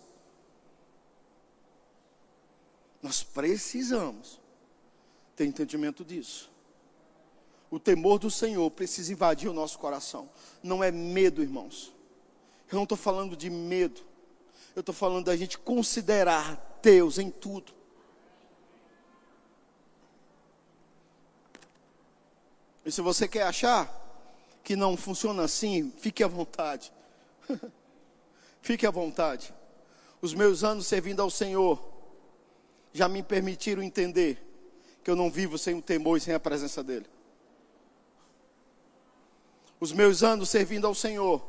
Nós 3.03 3.23
precisamos 3.23 4.41
ter 5.35 5.45
entendimento 5.45 6.05
disso. 6.05 6.51
O 7.71 7.81
temor 7.81 8.19
do 8.19 8.31
Senhor 8.31 8.71
precisa 8.71 9.13
invadir 9.13 9.49
o 9.49 9.55
nosso 9.55 9.79
coração. 9.79 10.29
Não 10.63 10.85
é 10.85 10.91
medo, 10.91 11.43
irmãos. 11.43 11.93
Eu 12.71 12.77
não 12.77 12.83
estou 12.83 12.99
falando 12.99 13.37
de 13.37 13.49
medo. 13.49 14.03
Eu 14.75 14.81
estou 14.81 14.95
falando 14.95 15.27
da 15.27 15.37
gente 15.37 15.59
considerar 15.59 16.79
Deus 16.83 17.19
em 17.19 17.31
tudo. 17.31 17.73
E 22.85 22.91
se 22.91 23.01
você 23.01 23.29
quer 23.29 23.45
achar 23.45 23.91
que 24.63 24.77
não 24.77 24.97
funciona 24.97 25.45
assim, 25.45 25.93
fique 25.99 26.23
à 26.23 26.29
vontade. 26.29 26.93
Fique 28.63 28.87
à 28.87 28.91
vontade. 28.91 29.53
Os 30.21 30.35
meus 30.35 30.63
anos 30.63 30.87
servindo 30.87 31.21
ao 31.21 31.31
Senhor 31.31 31.83
já 32.93 33.09
me 33.09 33.23
permitiram 33.23 33.83
entender 33.83 34.39
que 35.03 35.11
eu 35.11 35.17
não 35.17 35.31
vivo 35.31 35.59
sem 35.59 35.75
o 35.75 35.83
temor 35.83 36.17
e 36.17 36.21
sem 36.21 36.35
a 36.35 36.41
presença 36.41 36.83
dEle. 36.83 37.07
Os 39.81 39.93
meus 39.93 40.23
anos 40.23 40.49
servindo 40.49 40.87
ao 40.87 40.95
Senhor 40.95 41.43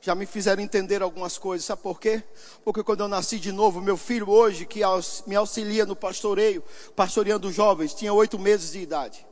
já 0.00 0.14
me 0.14 0.26
fizeram 0.26 0.62
entender 0.62 1.02
algumas 1.02 1.38
coisas. 1.38 1.64
Sabe 1.64 1.82
por 1.82 2.00
quê? 2.00 2.22
Porque 2.64 2.82
quando 2.82 3.00
eu 3.00 3.08
nasci 3.08 3.38
de 3.38 3.52
novo, 3.52 3.80
meu 3.80 3.96
filho 3.96 4.28
hoje, 4.28 4.66
que 4.66 4.80
me 5.26 5.36
auxilia 5.36 5.86
no 5.86 5.94
pastoreio, 5.94 6.64
pastoreando 6.94 7.52
jovens, 7.52 7.94
tinha 7.94 8.12
oito 8.12 8.38
meses 8.38 8.72
de 8.72 8.80
idade. 8.80 9.26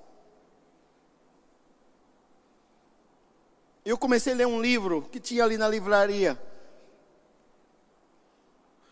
Eu 3.85 3.99
comecei 3.99 4.33
a 4.33 4.37
ler 4.37 4.47
um 4.47 4.62
livro 4.62 5.09
que 5.12 5.20
tinha 5.20 5.44
ali 5.44 5.59
na 5.59 5.68
livraria. 5.68 6.40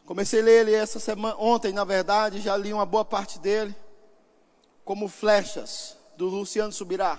Comecei 0.05 0.41
a 0.41 0.45
ler 0.45 0.61
ele 0.61 0.75
essa 0.75 1.01
semana, 1.01 1.35
ontem, 1.39 1.73
na 1.73 1.85
verdade, 1.85 2.41
já 2.41 2.57
li 2.57 2.73
uma 2.73 2.85
boa 2.85 3.05
parte 3.05 3.39
dele, 3.39 3.75
como 4.85 5.09
Flechas, 5.09 5.97
do 6.17 6.27
Luciano 6.27 6.73
Subirá. 6.73 7.19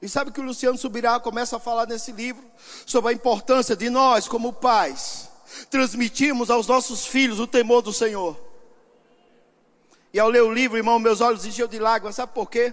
E 0.00 0.08
sabe 0.08 0.30
que 0.30 0.40
o 0.40 0.44
Luciano 0.44 0.78
Subirá 0.78 1.20
começa 1.20 1.56
a 1.56 1.60
falar 1.60 1.86
nesse 1.86 2.12
livro 2.12 2.44
sobre 2.86 3.10
a 3.10 3.14
importância 3.14 3.76
de 3.76 3.90
nós, 3.90 4.26
como 4.26 4.52
pais, 4.52 5.28
transmitirmos 5.68 6.50
aos 6.50 6.66
nossos 6.66 7.06
filhos 7.06 7.40
o 7.40 7.46
temor 7.46 7.82
do 7.82 7.92
Senhor. 7.92 8.40
E 10.12 10.18
ao 10.18 10.28
ler 10.28 10.42
o 10.42 10.52
livro, 10.52 10.78
irmão, 10.78 10.98
meus 10.98 11.20
olhos 11.20 11.44
encheu 11.44 11.68
de 11.68 11.78
lágrimas, 11.78 12.14
sabe 12.14 12.32
por 12.32 12.48
quê? 12.48 12.72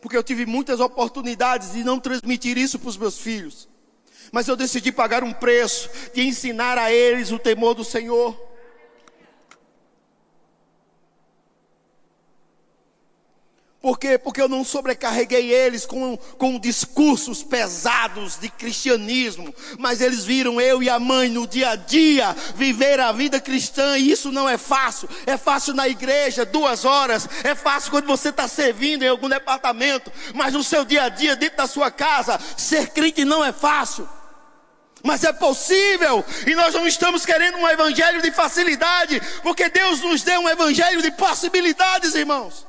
Porque 0.00 0.16
eu 0.16 0.22
tive 0.22 0.46
muitas 0.46 0.80
oportunidades 0.80 1.72
de 1.72 1.84
não 1.84 2.00
transmitir 2.00 2.56
isso 2.56 2.78
para 2.78 2.88
os 2.88 2.96
meus 2.96 3.18
filhos. 3.18 3.68
Mas 4.32 4.48
eu 4.48 4.56
decidi 4.56 4.92
pagar 4.92 5.24
um 5.24 5.32
preço 5.32 5.88
de 6.14 6.22
ensinar 6.22 6.78
a 6.78 6.92
eles 6.92 7.30
o 7.30 7.38
temor 7.38 7.74
do 7.74 7.84
Senhor. 7.84 8.47
Por 13.80 13.96
quê? 13.96 14.18
Porque 14.18 14.42
eu 14.42 14.48
não 14.48 14.64
sobrecarreguei 14.64 15.52
eles 15.52 15.86
com, 15.86 16.16
com 16.16 16.58
discursos 16.58 17.44
pesados 17.44 18.36
de 18.36 18.48
cristianismo, 18.48 19.54
mas 19.78 20.00
eles 20.00 20.24
viram 20.24 20.60
eu 20.60 20.82
e 20.82 20.90
a 20.90 20.98
mãe 20.98 21.28
no 21.28 21.46
dia 21.46 21.70
a 21.70 21.76
dia 21.76 22.34
viver 22.56 22.98
a 22.98 23.12
vida 23.12 23.40
cristã, 23.40 23.96
e 23.96 24.10
isso 24.10 24.32
não 24.32 24.48
é 24.48 24.58
fácil. 24.58 25.08
É 25.24 25.36
fácil 25.36 25.74
na 25.74 25.86
igreja, 25.86 26.44
duas 26.44 26.84
horas, 26.84 27.28
é 27.44 27.54
fácil 27.54 27.92
quando 27.92 28.06
você 28.06 28.30
está 28.30 28.48
servindo 28.48 29.04
em 29.04 29.08
algum 29.08 29.28
departamento, 29.28 30.10
mas 30.34 30.52
no 30.54 30.64
seu 30.64 30.84
dia 30.84 31.04
a 31.04 31.08
dia, 31.08 31.36
dentro 31.36 31.58
da 31.58 31.68
sua 31.68 31.88
casa, 31.88 32.36
ser 32.56 32.88
crente 32.88 33.24
não 33.24 33.44
é 33.44 33.52
fácil. 33.52 34.08
Mas 35.04 35.22
é 35.22 35.32
possível, 35.32 36.24
e 36.44 36.54
nós 36.56 36.74
não 36.74 36.84
estamos 36.84 37.24
querendo 37.24 37.58
um 37.58 37.68
evangelho 37.68 38.20
de 38.20 38.32
facilidade, 38.32 39.22
porque 39.44 39.68
Deus 39.68 40.00
nos 40.00 40.24
deu 40.24 40.40
um 40.40 40.48
evangelho 40.48 41.00
de 41.00 41.12
possibilidades, 41.12 42.16
irmãos. 42.16 42.66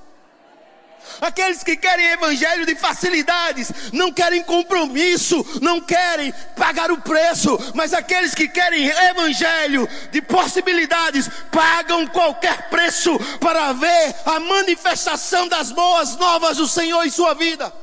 Aqueles 1.22 1.64
que 1.64 1.76
querem 1.76 2.06
evangelho 2.12 2.66
de 2.66 2.76
facilidades, 2.76 3.72
não 3.92 4.12
querem 4.12 4.42
compromisso, 4.44 5.46
não 5.62 5.82
querem 5.82 6.34
pagar 6.56 6.92
o 6.92 7.02
preço, 7.02 7.58
mas 7.74 7.94
aqueles 7.94 8.34
que 8.34 8.48
querem 8.48 8.88
evangelho 8.88 9.88
de 10.12 10.22
possibilidades, 10.22 11.30
pagam 11.52 12.08
qualquer 12.08 12.70
preço 12.70 13.18
para 13.40 13.74
ver 13.74 14.16
a 14.26 14.40
manifestação 14.40 15.48
das 15.48 15.72
boas 15.72 16.16
novas 16.16 16.58
do 16.58 16.68
Senhor 16.68 17.04
em 17.04 17.10
sua 17.10 17.34
vida. 17.34 17.74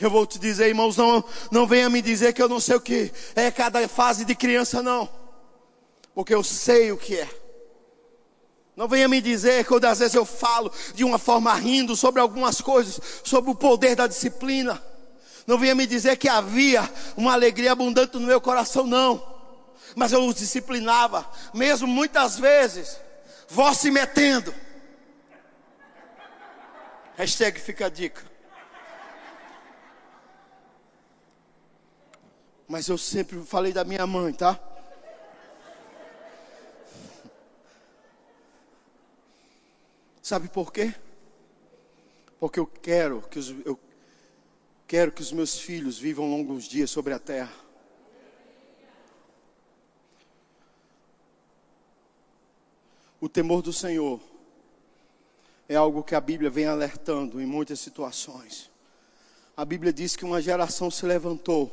Eu 0.00 0.10
vou 0.10 0.24
te 0.24 0.38
dizer, 0.38 0.68
irmãos, 0.68 0.96
não, 0.96 1.24
não 1.50 1.66
venha 1.66 1.90
me 1.90 2.00
dizer 2.00 2.32
que 2.32 2.40
eu 2.40 2.48
não 2.48 2.60
sei 2.60 2.76
o 2.76 2.80
que 2.80 3.12
é 3.34 3.50
cada 3.50 3.86
fase 3.88 4.24
de 4.24 4.34
criança, 4.34 4.80
não. 4.80 5.08
Porque 6.14 6.32
eu 6.32 6.42
sei 6.44 6.92
o 6.92 6.96
que 6.96 7.16
é. 7.16 7.28
Não 8.78 8.86
venha 8.86 9.08
me 9.08 9.20
dizer, 9.20 9.64
quando 9.64 9.86
às 9.86 9.98
vezes 9.98 10.14
eu 10.14 10.24
falo 10.24 10.72
de 10.94 11.02
uma 11.02 11.18
forma 11.18 11.52
rindo 11.52 11.96
sobre 11.96 12.20
algumas 12.20 12.60
coisas, 12.60 13.00
sobre 13.24 13.50
o 13.50 13.54
poder 13.56 13.96
da 13.96 14.06
disciplina. 14.06 14.80
Não 15.48 15.58
venha 15.58 15.74
me 15.74 15.84
dizer 15.84 16.16
que 16.16 16.28
havia 16.28 16.88
uma 17.16 17.32
alegria 17.32 17.72
abundante 17.72 18.16
no 18.16 18.28
meu 18.28 18.40
coração, 18.40 18.86
não. 18.86 19.20
Mas 19.96 20.12
eu 20.12 20.24
os 20.24 20.36
disciplinava, 20.36 21.28
mesmo 21.52 21.88
muitas 21.88 22.38
vezes, 22.38 23.00
vó 23.48 23.74
se 23.74 23.90
metendo. 23.90 24.54
Hashtag 27.16 27.58
fica 27.58 27.86
a 27.86 27.88
dica. 27.88 28.22
Mas 32.68 32.86
eu 32.86 32.96
sempre 32.96 33.42
falei 33.44 33.72
da 33.72 33.82
minha 33.82 34.06
mãe, 34.06 34.32
tá? 34.32 34.67
Sabe 40.28 40.46
por 40.46 40.70
quê? 40.70 40.92
Porque 42.38 42.60
eu 42.60 42.66
quero 42.66 43.22
que 43.30 43.38
os, 43.38 43.48
eu 43.64 43.80
quero 44.86 45.10
que 45.10 45.22
os 45.22 45.32
meus 45.32 45.58
filhos 45.58 45.98
vivam 45.98 46.30
longos 46.30 46.64
dias 46.64 46.90
sobre 46.90 47.14
a 47.14 47.18
terra. 47.18 47.54
O 53.18 53.26
temor 53.26 53.62
do 53.62 53.72
Senhor 53.72 54.20
é 55.66 55.76
algo 55.76 56.02
que 56.02 56.14
a 56.14 56.20
Bíblia 56.20 56.50
vem 56.50 56.66
alertando 56.66 57.40
em 57.40 57.46
muitas 57.46 57.80
situações. 57.80 58.70
A 59.56 59.64
Bíblia 59.64 59.94
diz 59.94 60.14
que 60.14 60.26
uma 60.26 60.42
geração 60.42 60.90
se 60.90 61.06
levantou 61.06 61.72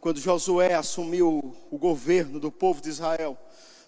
quando 0.00 0.18
Josué 0.18 0.74
assumiu 0.74 1.56
o 1.70 1.78
governo 1.78 2.40
do 2.40 2.50
povo 2.50 2.82
de 2.82 2.88
Israel 2.88 3.38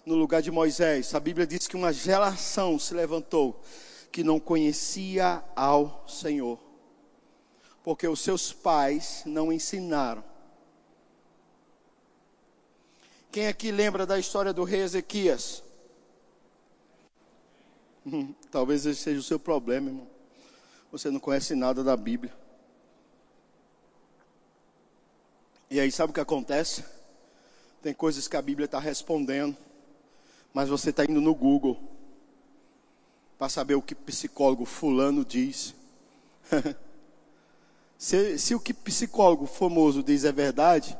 no 0.05 0.15
lugar 0.15 0.41
de 0.41 0.51
Moisés. 0.51 1.13
A 1.13 1.19
Bíblia 1.19 1.45
diz 1.45 1.67
que 1.67 1.75
uma 1.75 1.91
geração 1.91 2.79
se 2.79 2.93
levantou 2.93 3.61
que 4.11 4.23
não 4.23 4.39
conhecia 4.39 5.43
ao 5.55 6.07
Senhor, 6.07 6.59
porque 7.83 8.07
os 8.07 8.19
seus 8.19 8.51
pais 8.51 9.23
não 9.25 9.51
ensinaram. 9.51 10.23
Quem 13.31 13.47
aqui 13.47 13.71
lembra 13.71 14.05
da 14.05 14.17
história 14.17 14.51
do 14.51 14.63
rei 14.63 14.81
Ezequias? 14.81 15.63
Talvez 18.49 18.85
esse 18.85 19.01
seja 19.01 19.19
o 19.19 19.23
seu 19.23 19.39
problema, 19.39 19.89
irmão. 19.89 20.07
Você 20.91 21.11
não 21.11 21.19
conhece 21.19 21.53
nada 21.53 21.83
da 21.83 21.95
Bíblia. 21.95 22.33
E 25.69 25.79
aí, 25.79 25.91
sabe 25.91 26.09
o 26.09 26.13
que 26.13 26.19
acontece? 26.19 26.83
Tem 27.83 27.93
coisas 27.93 28.27
que 28.27 28.35
a 28.35 28.41
Bíblia 28.41 28.65
está 28.65 28.79
respondendo, 28.79 29.55
mas 30.51 30.67
você 30.67 30.89
está 30.89 31.03
indo 31.03 31.21
no 31.21 31.35
Google 31.35 31.98
para 33.39 33.47
saber 33.47 33.75
o 33.75 33.81
que 33.81 33.95
psicólogo 33.95 34.65
fulano 34.65 35.23
diz. 35.23 35.73
se, 37.97 38.37
se 38.37 38.53
o 38.53 38.59
que 38.59 38.73
psicólogo 38.73 39.45
famoso 39.47 40.03
diz 40.03 40.25
é 40.25 40.31
verdade, 40.31 40.97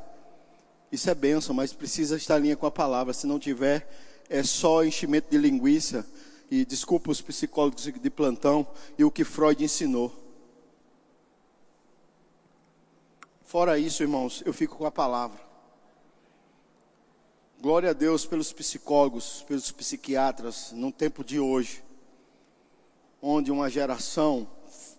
isso 0.89 1.10
é 1.10 1.13
benção, 1.13 1.54
mas 1.54 1.73
precisa 1.73 2.15
estar 2.15 2.39
em 2.39 2.43
linha 2.43 2.56
com 2.56 2.65
a 2.65 2.71
palavra. 2.71 3.13
Se 3.13 3.28
não 3.28 3.38
tiver, 3.38 3.88
é 4.30 4.41
só 4.41 4.86
enchimento 4.86 5.30
de 5.30 5.38
linguiça 5.38 6.08
e 6.49 6.63
desculpa 6.63 7.12
os 7.12 7.21
psicólogos 7.21 7.84
de 7.84 8.10
plantão 8.10 8.65
e 8.97 9.04
o 9.04 9.12
que 9.12 9.25
Freud 9.25 9.62
ensinou. 9.62 10.15
Fora 13.43 13.78
isso, 13.78 14.02
irmãos, 14.02 14.41
eu 14.45 14.54
fico 14.54 14.78
com 14.78 14.86
a 14.86 14.91
palavra. 14.91 15.41
Glória 17.60 17.89
a 17.89 17.93
Deus 17.93 18.25
pelos 18.25 18.54
psicólogos, 18.54 19.43
pelos 19.45 19.69
psiquiatras, 19.71 20.71
num 20.71 20.91
tempo 20.91 21.21
de 21.21 21.38
hoje, 21.38 21.84
onde 23.22 23.52
uma 23.52 23.70
geração, 23.70 24.48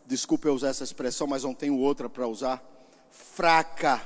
desculpe 0.07 0.47
eu 0.49 0.55
usar 0.55 0.69
essa 0.69 0.85
expressão, 0.85 1.27
mas 1.27 1.45
não 1.45 1.55
tenho 1.55 1.79
outra 1.79 2.09
para 2.09 2.27
usar, 2.27 2.63
fraca, 3.11 4.01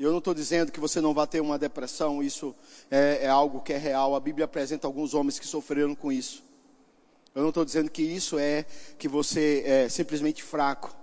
e 0.00 0.02
eu 0.02 0.10
não 0.12 0.18
estou 0.18 0.32
dizendo 0.32 0.72
que 0.72 0.80
você 0.80 0.98
não 0.98 1.12
vai 1.12 1.26
ter 1.26 1.40
uma 1.40 1.58
depressão, 1.58 2.22
isso 2.22 2.54
é, 2.90 3.24
é, 3.24 3.28
algo 3.28 3.60
que 3.60 3.70
é 3.70 3.76
real. 3.76 4.14
A 4.14 4.20
Bíblia 4.20 4.46
apresenta 4.46 4.86
alguns 4.86 5.12
homens 5.12 5.38
que 5.38 5.46
sofreram 5.46 5.94
com 5.94 6.10
isso. 6.10 6.42
Eu 7.34 7.42
não 7.42 7.50
estou 7.50 7.66
dizendo 7.66 7.90
que 7.90 8.00
isso 8.02 8.38
é 8.38 8.64
que 8.98 9.06
você 9.06 9.62
é 9.66 9.90
simplesmente 9.90 10.42
fraco. 10.42 10.96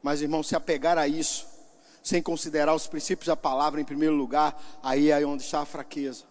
Mas, 0.00 0.22
irmão, 0.22 0.40
se 0.40 0.54
apegar 0.54 0.98
a 0.98 1.08
isso, 1.08 1.48
sem 2.00 2.22
considerar 2.22 2.76
os 2.76 2.86
princípios 2.86 3.26
da 3.26 3.34
palavra 3.34 3.80
em 3.80 3.84
primeiro 3.84 4.14
lugar, 4.14 4.56
aí 4.84 5.10
é 5.10 5.26
onde 5.26 5.42
está 5.42 5.62
a 5.62 5.66
fraqueza 5.66 6.29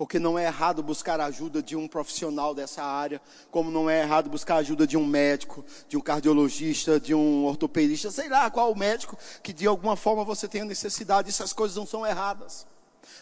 porque 0.00 0.18
não 0.18 0.38
é 0.38 0.46
errado 0.46 0.82
buscar 0.82 1.20
a 1.20 1.26
ajuda 1.26 1.62
de 1.62 1.76
um 1.76 1.86
profissional 1.86 2.54
dessa 2.54 2.82
área, 2.82 3.20
como 3.50 3.70
não 3.70 3.90
é 3.90 4.00
errado 4.00 4.30
buscar 4.30 4.54
a 4.54 4.58
ajuda 4.60 4.86
de 4.86 4.96
um 4.96 5.04
médico, 5.04 5.62
de 5.90 5.94
um 5.94 6.00
cardiologista, 6.00 6.98
de 6.98 7.14
um 7.14 7.44
ortopedista, 7.44 8.10
sei 8.10 8.26
lá 8.26 8.50
qual 8.50 8.74
médico 8.74 9.18
que 9.42 9.52
de 9.52 9.66
alguma 9.66 9.96
forma 9.96 10.24
você 10.24 10.48
tenha 10.48 10.64
necessidade, 10.64 11.28
essas 11.28 11.52
coisas 11.52 11.76
não 11.76 11.84
são 11.84 12.06
erradas. 12.06 12.66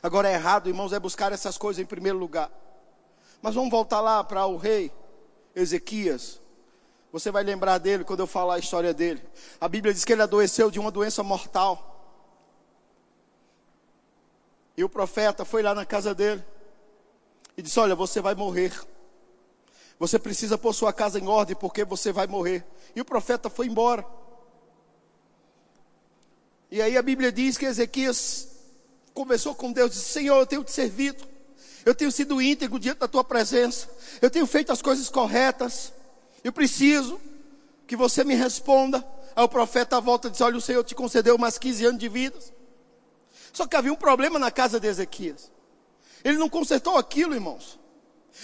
Agora 0.00 0.28
é 0.28 0.34
errado, 0.34 0.68
irmãos, 0.68 0.92
é 0.92 1.00
buscar 1.00 1.32
essas 1.32 1.58
coisas 1.58 1.82
em 1.82 1.84
primeiro 1.84 2.16
lugar. 2.16 2.48
Mas 3.42 3.56
vamos 3.56 3.70
voltar 3.70 4.00
lá 4.00 4.22
para 4.22 4.46
o 4.46 4.56
rei 4.56 4.92
Ezequias. 5.56 6.40
Você 7.10 7.32
vai 7.32 7.42
lembrar 7.42 7.78
dele 7.78 8.04
quando 8.04 8.20
eu 8.20 8.26
falar 8.28 8.54
a 8.54 8.60
história 8.60 8.94
dele. 8.94 9.20
A 9.60 9.68
Bíblia 9.68 9.92
diz 9.92 10.04
que 10.04 10.12
ele 10.12 10.22
adoeceu 10.22 10.70
de 10.70 10.78
uma 10.78 10.92
doença 10.92 11.24
mortal. 11.24 12.22
E 14.76 14.84
o 14.84 14.88
profeta 14.88 15.44
foi 15.44 15.60
lá 15.60 15.74
na 15.74 15.84
casa 15.84 16.14
dele 16.14 16.44
e 17.58 17.62
disse: 17.62 17.78
Olha, 17.80 17.96
você 17.96 18.20
vai 18.20 18.36
morrer. 18.36 18.72
Você 19.98 20.16
precisa 20.16 20.56
pôr 20.56 20.72
sua 20.72 20.92
casa 20.92 21.18
em 21.18 21.26
ordem 21.26 21.56
porque 21.56 21.84
você 21.84 22.12
vai 22.12 22.28
morrer. 22.28 22.64
E 22.94 23.00
o 23.00 23.04
profeta 23.04 23.50
foi 23.50 23.66
embora. 23.66 24.06
E 26.70 26.80
aí 26.80 26.96
a 26.96 27.02
Bíblia 27.02 27.32
diz 27.32 27.58
que 27.58 27.66
Ezequias 27.66 28.46
conversou 29.12 29.56
com 29.56 29.72
Deus 29.72 29.90
e 29.90 29.94
disse: 29.94 30.12
Senhor, 30.12 30.38
eu 30.38 30.46
tenho 30.46 30.62
te 30.62 30.70
servido. 30.70 31.26
Eu 31.84 31.96
tenho 31.96 32.12
sido 32.12 32.40
íntegro 32.40 32.78
diante 32.78 32.98
da 32.98 33.08
tua 33.08 33.24
presença. 33.24 33.88
Eu 34.22 34.30
tenho 34.30 34.46
feito 34.46 34.70
as 34.70 34.80
coisas 34.80 35.08
corretas. 35.08 35.92
Eu 36.44 36.52
preciso 36.52 37.20
que 37.88 37.96
você 37.96 38.22
me 38.22 38.36
responda. 38.36 39.04
Aí 39.34 39.42
o 39.42 39.48
profeta 39.48 40.00
volta 40.00 40.28
e 40.28 40.30
diz: 40.30 40.40
Olha, 40.40 40.56
o 40.56 40.60
Senhor 40.60 40.84
te 40.84 40.94
concedeu 40.94 41.36
mais 41.36 41.58
15 41.58 41.86
anos 41.86 41.98
de 41.98 42.08
vida. 42.08 42.38
Só 43.52 43.66
que 43.66 43.74
havia 43.74 43.92
um 43.92 43.96
problema 43.96 44.38
na 44.38 44.52
casa 44.52 44.78
de 44.78 44.86
Ezequias. 44.86 45.57
Ele 46.24 46.38
não 46.38 46.48
consertou 46.48 46.96
aquilo, 46.96 47.34
irmãos. 47.34 47.78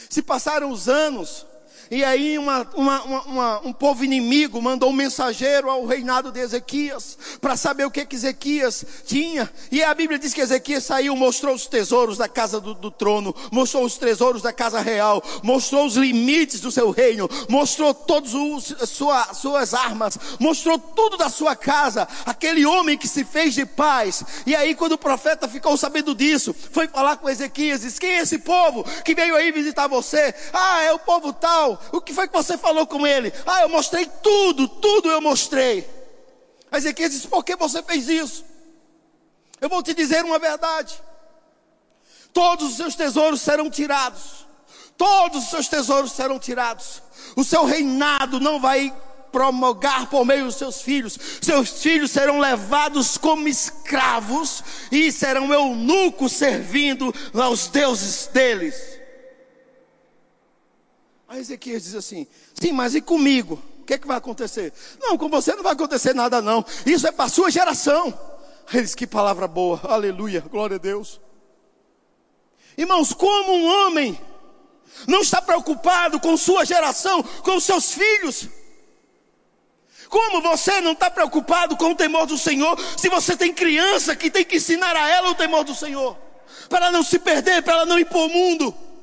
Se 0.08 0.22
passaram 0.22 0.70
os 0.70 0.88
anos, 0.88 1.46
e 1.90 2.05
aí 2.05 2.38
uma, 2.38 2.66
uma, 2.75 3.03
uma, 3.03 3.61
um 3.66 3.73
povo 3.73 4.05
inimigo 4.05 4.61
mandou 4.61 4.90
um 4.90 4.92
mensageiro 4.92 5.70
ao 5.70 5.85
reinado 5.85 6.33
de 6.33 6.40
Ezequias 6.40 7.18
para 7.40 7.57
saber 7.57 7.85
o 7.85 7.90
que, 7.90 8.05
que 8.07 8.16
Ezequias 8.16 8.85
tinha. 9.07 9.51
E 9.70 9.83
a 9.83 9.94
Bíblia 9.94 10.18
diz 10.18 10.33
que 10.33 10.40
Ezequias 10.40 10.85
saiu, 10.85 11.14
mostrou 11.16 11.55
os 11.55 11.66
tesouros 11.66 12.18
da 12.18 12.29
casa 12.29 12.61
do, 12.61 12.75
do 12.75 12.90
trono, 12.90 13.35
mostrou 13.51 13.85
os 13.85 13.97
tesouros 13.97 14.42
da 14.42 14.53
casa 14.53 14.81
real, 14.81 15.23
mostrou 15.42 15.87
os 15.87 15.97
limites 15.97 16.61
do 16.61 16.70
seu 16.70 16.90
reino, 16.90 17.29
mostrou 17.49 17.92
todas 17.92 18.33
sua, 18.88 19.35
suas 19.35 19.75
armas, 19.75 20.18
mostrou 20.38 20.79
tudo 20.79 21.16
da 21.16 21.29
sua 21.29 21.55
casa. 21.55 22.09
Aquele 22.25 22.64
homem 22.64 22.97
que 22.97 23.09
se 23.09 23.25
fez 23.25 23.55
de 23.55 23.66
paz. 23.66 24.25
E 24.47 24.57
aí, 24.57 24.75
quando 24.75 24.92
o 24.92 24.99
profeta 24.99 25.47
ficou 25.49 25.77
sabendo 25.77 26.14
disso, 26.14 26.55
foi 26.73 26.88
falar 26.88 27.16
com 27.16 27.29
Ezequias: 27.29 27.83
disse, 27.83 28.01
Quem 28.01 28.11
é 28.11 28.23
esse 28.23 28.38
povo 28.38 28.85
que 29.05 29.14
veio 29.14 29.37
aí 29.37 29.53
visitar 29.53 29.87
você? 29.87 30.35
Ah, 30.53 30.83
é 30.83 30.92
o 30.92 30.99
povo 30.99 31.33
tal 31.33 31.73
o 31.92 32.00
que 32.00 32.12
foi 32.12 32.26
que 32.28 32.34
você 32.34 32.56
falou 32.56 32.87
com 32.87 33.06
ele? 33.06 33.32
Ah, 33.46 33.62
eu 33.62 33.68
mostrei 33.68 34.06
tudo, 34.22 34.68
tudo 34.68 35.10
eu 35.10 35.20
mostrei. 35.20 35.88
Aí 36.70 36.78
Ezequiel 36.78 37.08
disse: 37.08 37.28
Por 37.28 37.44
que 37.44 37.56
você 37.56 37.82
fez 37.82 38.08
isso? 38.08 38.44
Eu 39.60 39.68
vou 39.68 39.82
te 39.82 39.94
dizer 39.94 40.24
uma 40.24 40.38
verdade. 40.38 41.00
Todos 42.32 42.70
os 42.70 42.76
seus 42.76 42.94
tesouros 42.94 43.40
serão 43.40 43.70
tirados. 43.70 44.44
Todos 44.96 45.44
os 45.44 45.50
seus 45.50 45.68
tesouros 45.68 46.12
serão 46.12 46.38
tirados. 46.38 47.02
O 47.37 47.44
seu 47.44 47.64
reinado 47.64 48.40
não 48.40 48.60
vai 48.60 48.92
promulgar 49.34 50.06
por 50.06 50.24
meio 50.24 50.44
dos 50.44 50.54
seus 50.54 50.80
filhos. 50.82 51.18
Seus 51.40 51.82
filhos 51.82 52.10
serão 52.10 52.38
levados 52.38 53.18
como 53.18 53.48
escravos 53.48 54.62
e 54.92 55.10
serão 55.10 55.52
eunucos 55.52 56.32
servindo 56.32 57.12
aos 57.34 57.68
deuses 57.68 58.28
deles. 58.28 59.04
Aí 61.35 61.40
Ezequias 61.40 61.83
diz 61.83 61.97
assim: 61.97 62.29
sim, 62.55 62.70
mas 62.70 62.94
e 62.94 63.01
comigo? 63.01 63.61
O 63.81 63.85
que, 63.85 63.94
é 63.94 63.99
que 63.99 64.07
vai 64.07 64.16
acontecer? 64.16 64.73
Não, 65.01 65.18
com 65.18 65.29
você 65.29 65.53
não 65.57 65.64
vai 65.64 65.73
acontecer 65.73 66.14
nada, 66.14 66.40
não. 66.40 66.64
Isso 66.87 67.09
é 67.09 67.11
para 67.11 67.25
a 67.25 67.29
sua 67.29 67.51
geração. 67.51 68.07
Aí 68.68 68.77
ele 68.77 68.83
diz: 68.83 68.94
que 68.94 69.05
palavra 69.05 69.49
boa, 69.49 69.81
aleluia, 69.83 70.40
glória 70.42 70.77
a 70.77 70.79
Deus. 70.79 71.20
Irmãos, 72.79 73.12
como 73.12 73.53
um 73.53 73.66
homem 73.66 74.16
não 75.09 75.23
está 75.23 75.42
preocupado 75.42 76.20
com 76.20 76.37
sua 76.37 76.64
geração, 76.64 77.20
com 77.20 77.59
seus 77.59 77.92
filhos? 77.92 78.49
Como 80.09 80.40
você 80.40 80.81
não 80.81 80.92
está 80.92 81.11
preocupado 81.11 81.77
com 81.77 81.90
o 81.90 81.97
temor 81.97 82.27
do 82.27 82.38
Senhor, 82.38 82.79
se 82.97 83.09
você 83.09 83.37
tem 83.37 83.53
criança 83.53 84.14
que 84.14 84.31
tem 84.31 84.44
que 84.44 84.59
ensinar 84.59 84.94
a 84.94 85.09
ela 85.09 85.31
o 85.31 85.35
temor 85.35 85.64
do 85.64 85.75
Senhor, 85.75 86.16
para 86.68 86.87
ela 86.87 86.92
não 86.92 87.03
se 87.03 87.18
perder, 87.18 87.61
para 87.64 87.73
ela 87.73 87.87
não 87.87 87.99
ir 87.99 88.05
para 88.05 88.18
o 88.18 88.29
mundo? 88.29 88.93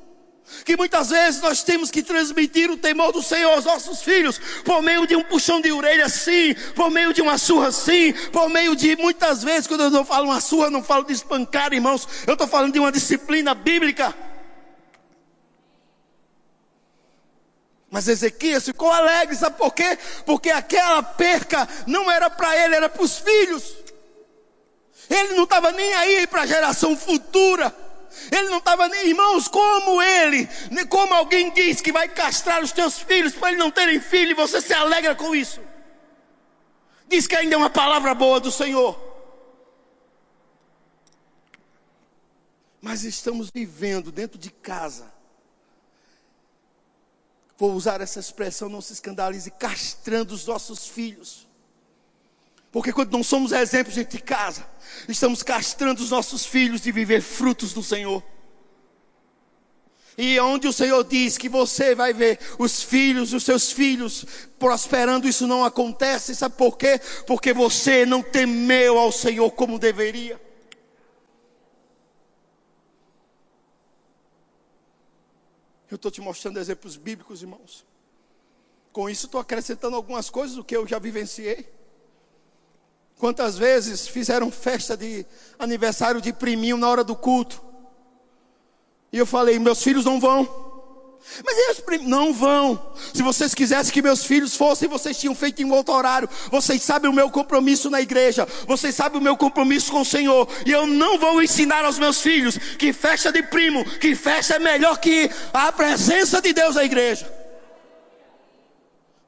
Que 0.63 0.77
muitas 0.77 1.09
vezes 1.09 1.41
nós 1.41 1.63
temos 1.63 1.89
que 1.89 2.03
transmitir 2.03 2.69
o 2.69 2.77
temor 2.77 3.11
do 3.11 3.21
Senhor 3.21 3.51
aos 3.51 3.65
nossos 3.65 4.01
filhos, 4.01 4.39
por 4.63 4.81
meio 4.81 5.05
de 5.07 5.15
um 5.15 5.23
puxão 5.23 5.61
de 5.61 5.71
orelha 5.71 6.09
sim, 6.09 6.53
por 6.75 6.89
meio 6.89 7.13
de 7.13 7.21
uma 7.21 7.37
surra 7.37 7.71
sim, 7.71 8.13
por 8.31 8.49
meio 8.49 8.75
de 8.75 8.95
muitas 8.95 9.43
vezes, 9.43 9.67
quando 9.67 9.95
eu 9.95 10.05
falo 10.05 10.25
uma 10.25 10.41
surra, 10.41 10.69
não 10.69 10.83
falo 10.83 11.03
de 11.03 11.13
espancar, 11.13 11.73
irmãos, 11.73 12.07
eu 12.27 12.33
estou 12.33 12.47
falando 12.47 12.73
de 12.73 12.79
uma 12.79 12.91
disciplina 12.91 13.53
bíblica. 13.53 14.13
Mas 17.89 18.07
Ezequias 18.07 18.63
ficou 18.63 18.89
alegre, 18.89 19.35
sabe 19.35 19.57
por 19.57 19.73
quê? 19.73 19.99
Porque 20.25 20.49
aquela 20.49 21.03
perca 21.03 21.67
não 21.85 22.09
era 22.09 22.29
para 22.29 22.55
ele, 22.55 22.73
era 22.73 22.87
para 22.87 23.03
os 23.03 23.17
filhos. 23.19 23.75
Ele 25.09 25.33
não 25.33 25.43
estava 25.43 25.73
nem 25.73 25.93
aí 25.95 26.25
para 26.25 26.43
a 26.43 26.45
geração 26.45 26.95
futura. 26.95 27.75
Ele 28.31 28.49
não 28.49 28.57
estava 28.57 28.87
nem, 28.87 29.07
irmãos, 29.07 29.47
como 29.47 30.01
ele, 30.01 30.47
como 30.89 31.13
alguém 31.13 31.51
diz 31.51 31.81
que 31.81 31.91
vai 31.91 32.07
castrar 32.07 32.63
os 32.63 32.71
teus 32.71 32.99
filhos 32.99 33.33
para 33.33 33.49
eles 33.49 33.59
não 33.59 33.71
terem 33.71 33.99
filho 33.99 34.31
e 34.31 34.35
você 34.35 34.61
se 34.61 34.73
alegra 34.73 35.15
com 35.15 35.35
isso. 35.35 35.61
Diz 37.07 37.27
que 37.27 37.35
ainda 37.35 37.55
é 37.55 37.57
uma 37.57 37.69
palavra 37.69 38.13
boa 38.13 38.39
do 38.39 38.51
Senhor. 38.51 39.11
mas 42.81 43.03
estamos 43.03 43.51
vivendo 43.53 44.11
dentro 44.11 44.39
de 44.39 44.49
casa. 44.49 45.13
Vou 47.57 47.73
usar 47.73 48.01
essa 48.01 48.19
expressão, 48.19 48.67
não 48.67 48.81
se 48.81 48.93
escandalize, 48.93 49.51
castrando 49.51 50.33
os 50.33 50.47
nossos 50.47 50.87
filhos. 50.87 51.47
Porque 52.71 52.93
quando 52.93 53.11
não 53.11 53.23
somos 53.23 53.51
exemplos 53.51 53.95
dentro 53.95 54.17
de 54.17 54.23
casa, 54.23 54.65
estamos 55.07 55.43
castrando 55.43 56.01
os 56.01 56.09
nossos 56.09 56.45
filhos 56.45 56.79
de 56.79 56.91
viver 56.91 57.21
frutos 57.21 57.73
do 57.73 57.83
Senhor. 57.83 58.23
E 60.17 60.39
onde 60.39 60.67
o 60.67 60.73
Senhor 60.73 61.03
diz 61.03 61.37
que 61.37 61.49
você 61.49 61.93
vai 61.95 62.13
ver 62.13 62.39
os 62.57 62.81
filhos, 62.81 63.33
os 63.33 63.43
seus 63.43 63.71
filhos 63.71 64.25
prosperando, 64.57 65.27
isso 65.27 65.47
não 65.47 65.65
acontece, 65.65 66.35
sabe 66.35 66.55
por 66.55 66.77
quê? 66.77 66.99
Porque 67.27 67.53
você 67.53 68.05
não 68.05 68.21
temeu 68.21 68.97
ao 68.97 69.11
Senhor 69.11 69.51
como 69.51 69.79
deveria. 69.79 70.39
Eu 75.89 75.95
estou 75.95 76.09
te 76.09 76.21
mostrando 76.21 76.57
exemplos 76.57 76.95
bíblicos, 76.95 77.41
irmãos. 77.41 77.85
Com 78.93 79.09
isso, 79.09 79.25
estou 79.25 79.41
acrescentando 79.41 79.95
algumas 79.97 80.29
coisas 80.29 80.55
do 80.55 80.63
que 80.63 80.75
eu 80.75 80.87
já 80.87 80.99
vivenciei. 80.99 81.80
Quantas 83.21 83.55
vezes 83.55 84.07
fizeram 84.07 84.49
festa 84.49 84.97
de 84.97 85.23
aniversário 85.59 86.19
de 86.19 86.33
priminho 86.33 86.75
na 86.75 86.89
hora 86.89 87.03
do 87.03 87.15
culto? 87.15 87.61
E 89.13 89.17
eu 89.19 89.27
falei: 89.27 89.59
meus 89.59 89.83
filhos 89.83 90.03
não 90.03 90.19
vão. 90.19 90.49
Mas 91.45 91.55
eles 91.55 92.01
não 92.07 92.33
vão. 92.33 92.93
Se 93.13 93.21
vocês 93.21 93.53
quisessem 93.53 93.93
que 93.93 94.01
meus 94.01 94.25
filhos 94.25 94.55
fossem, 94.55 94.89
vocês 94.89 95.19
tinham 95.19 95.35
feito 95.35 95.61
em 95.61 95.71
outro 95.71 95.93
horário. 95.93 96.27
Vocês 96.49 96.81
sabem 96.81 97.11
o 97.11 97.13
meu 97.13 97.29
compromisso 97.29 97.91
na 97.91 98.01
igreja. 98.01 98.47
Vocês 98.65 98.95
sabem 98.95 99.19
o 99.19 99.23
meu 99.23 99.37
compromisso 99.37 99.91
com 99.91 100.01
o 100.01 100.05
Senhor. 100.05 100.47
E 100.65 100.71
eu 100.71 100.87
não 100.87 101.19
vou 101.19 101.43
ensinar 101.43 101.85
aos 101.85 101.99
meus 101.99 102.19
filhos 102.21 102.57
que 102.57 102.91
festa 102.91 103.31
de 103.31 103.43
primo, 103.43 103.85
que 103.99 104.15
festa 104.15 104.55
é 104.55 104.59
melhor 104.59 104.99
que 104.99 105.29
a 105.53 105.71
presença 105.71 106.41
de 106.41 106.53
Deus 106.53 106.73
na 106.73 106.83
igreja. 106.83 107.31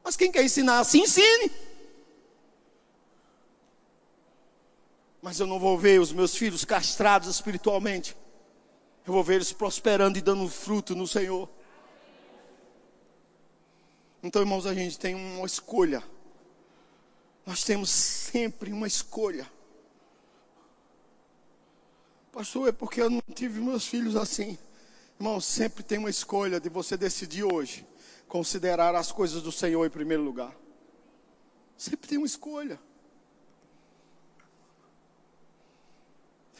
Mas 0.04 0.16
quem 0.16 0.32
quer 0.32 0.44
ensinar 0.44 0.80
assim, 0.80 1.02
ensine. 1.02 1.73
Mas 5.24 5.40
eu 5.40 5.48
não 5.48 5.58
vou 5.58 5.78
ver 5.78 6.02
os 6.02 6.12
meus 6.12 6.36
filhos 6.36 6.66
castrados 6.66 7.30
espiritualmente. 7.30 8.14
Eu 9.08 9.14
vou 9.14 9.24
ver 9.24 9.36
eles 9.36 9.54
prosperando 9.54 10.18
e 10.18 10.22
dando 10.22 10.50
fruto 10.50 10.94
no 10.94 11.08
Senhor. 11.08 11.50
Então, 14.22 14.42
irmãos, 14.42 14.66
a 14.66 14.74
gente 14.74 15.00
tem 15.00 15.16
uma 15.16 15.48
escolha. 15.48 16.04
Nós 17.46 17.64
temos 17.64 17.90
sempre 17.90 18.74
uma 18.74 18.86
escolha. 18.86 19.50
Pastor, 22.34 22.68
é 22.68 22.72
porque 22.74 23.02
eu 23.02 23.10
não 23.10 23.22
tive 23.34 23.62
meus 23.62 23.88
filhos 23.88 24.18
assim. 24.18 24.58
Irmão, 25.18 25.40
sempre 25.40 25.84
tem 25.84 26.00
uma 26.00 26.10
escolha 26.10 26.60
de 26.60 26.68
você 26.68 26.98
decidir 26.98 27.46
hoje 27.46 27.88
considerar 28.28 28.94
as 28.94 29.10
coisas 29.10 29.42
do 29.42 29.54
Senhor 29.54 29.86
em 29.86 29.90
primeiro 29.90 30.22
lugar. 30.22 30.54
Sempre 31.78 32.10
tem 32.10 32.18
uma 32.18 32.28
escolha. 32.28 32.78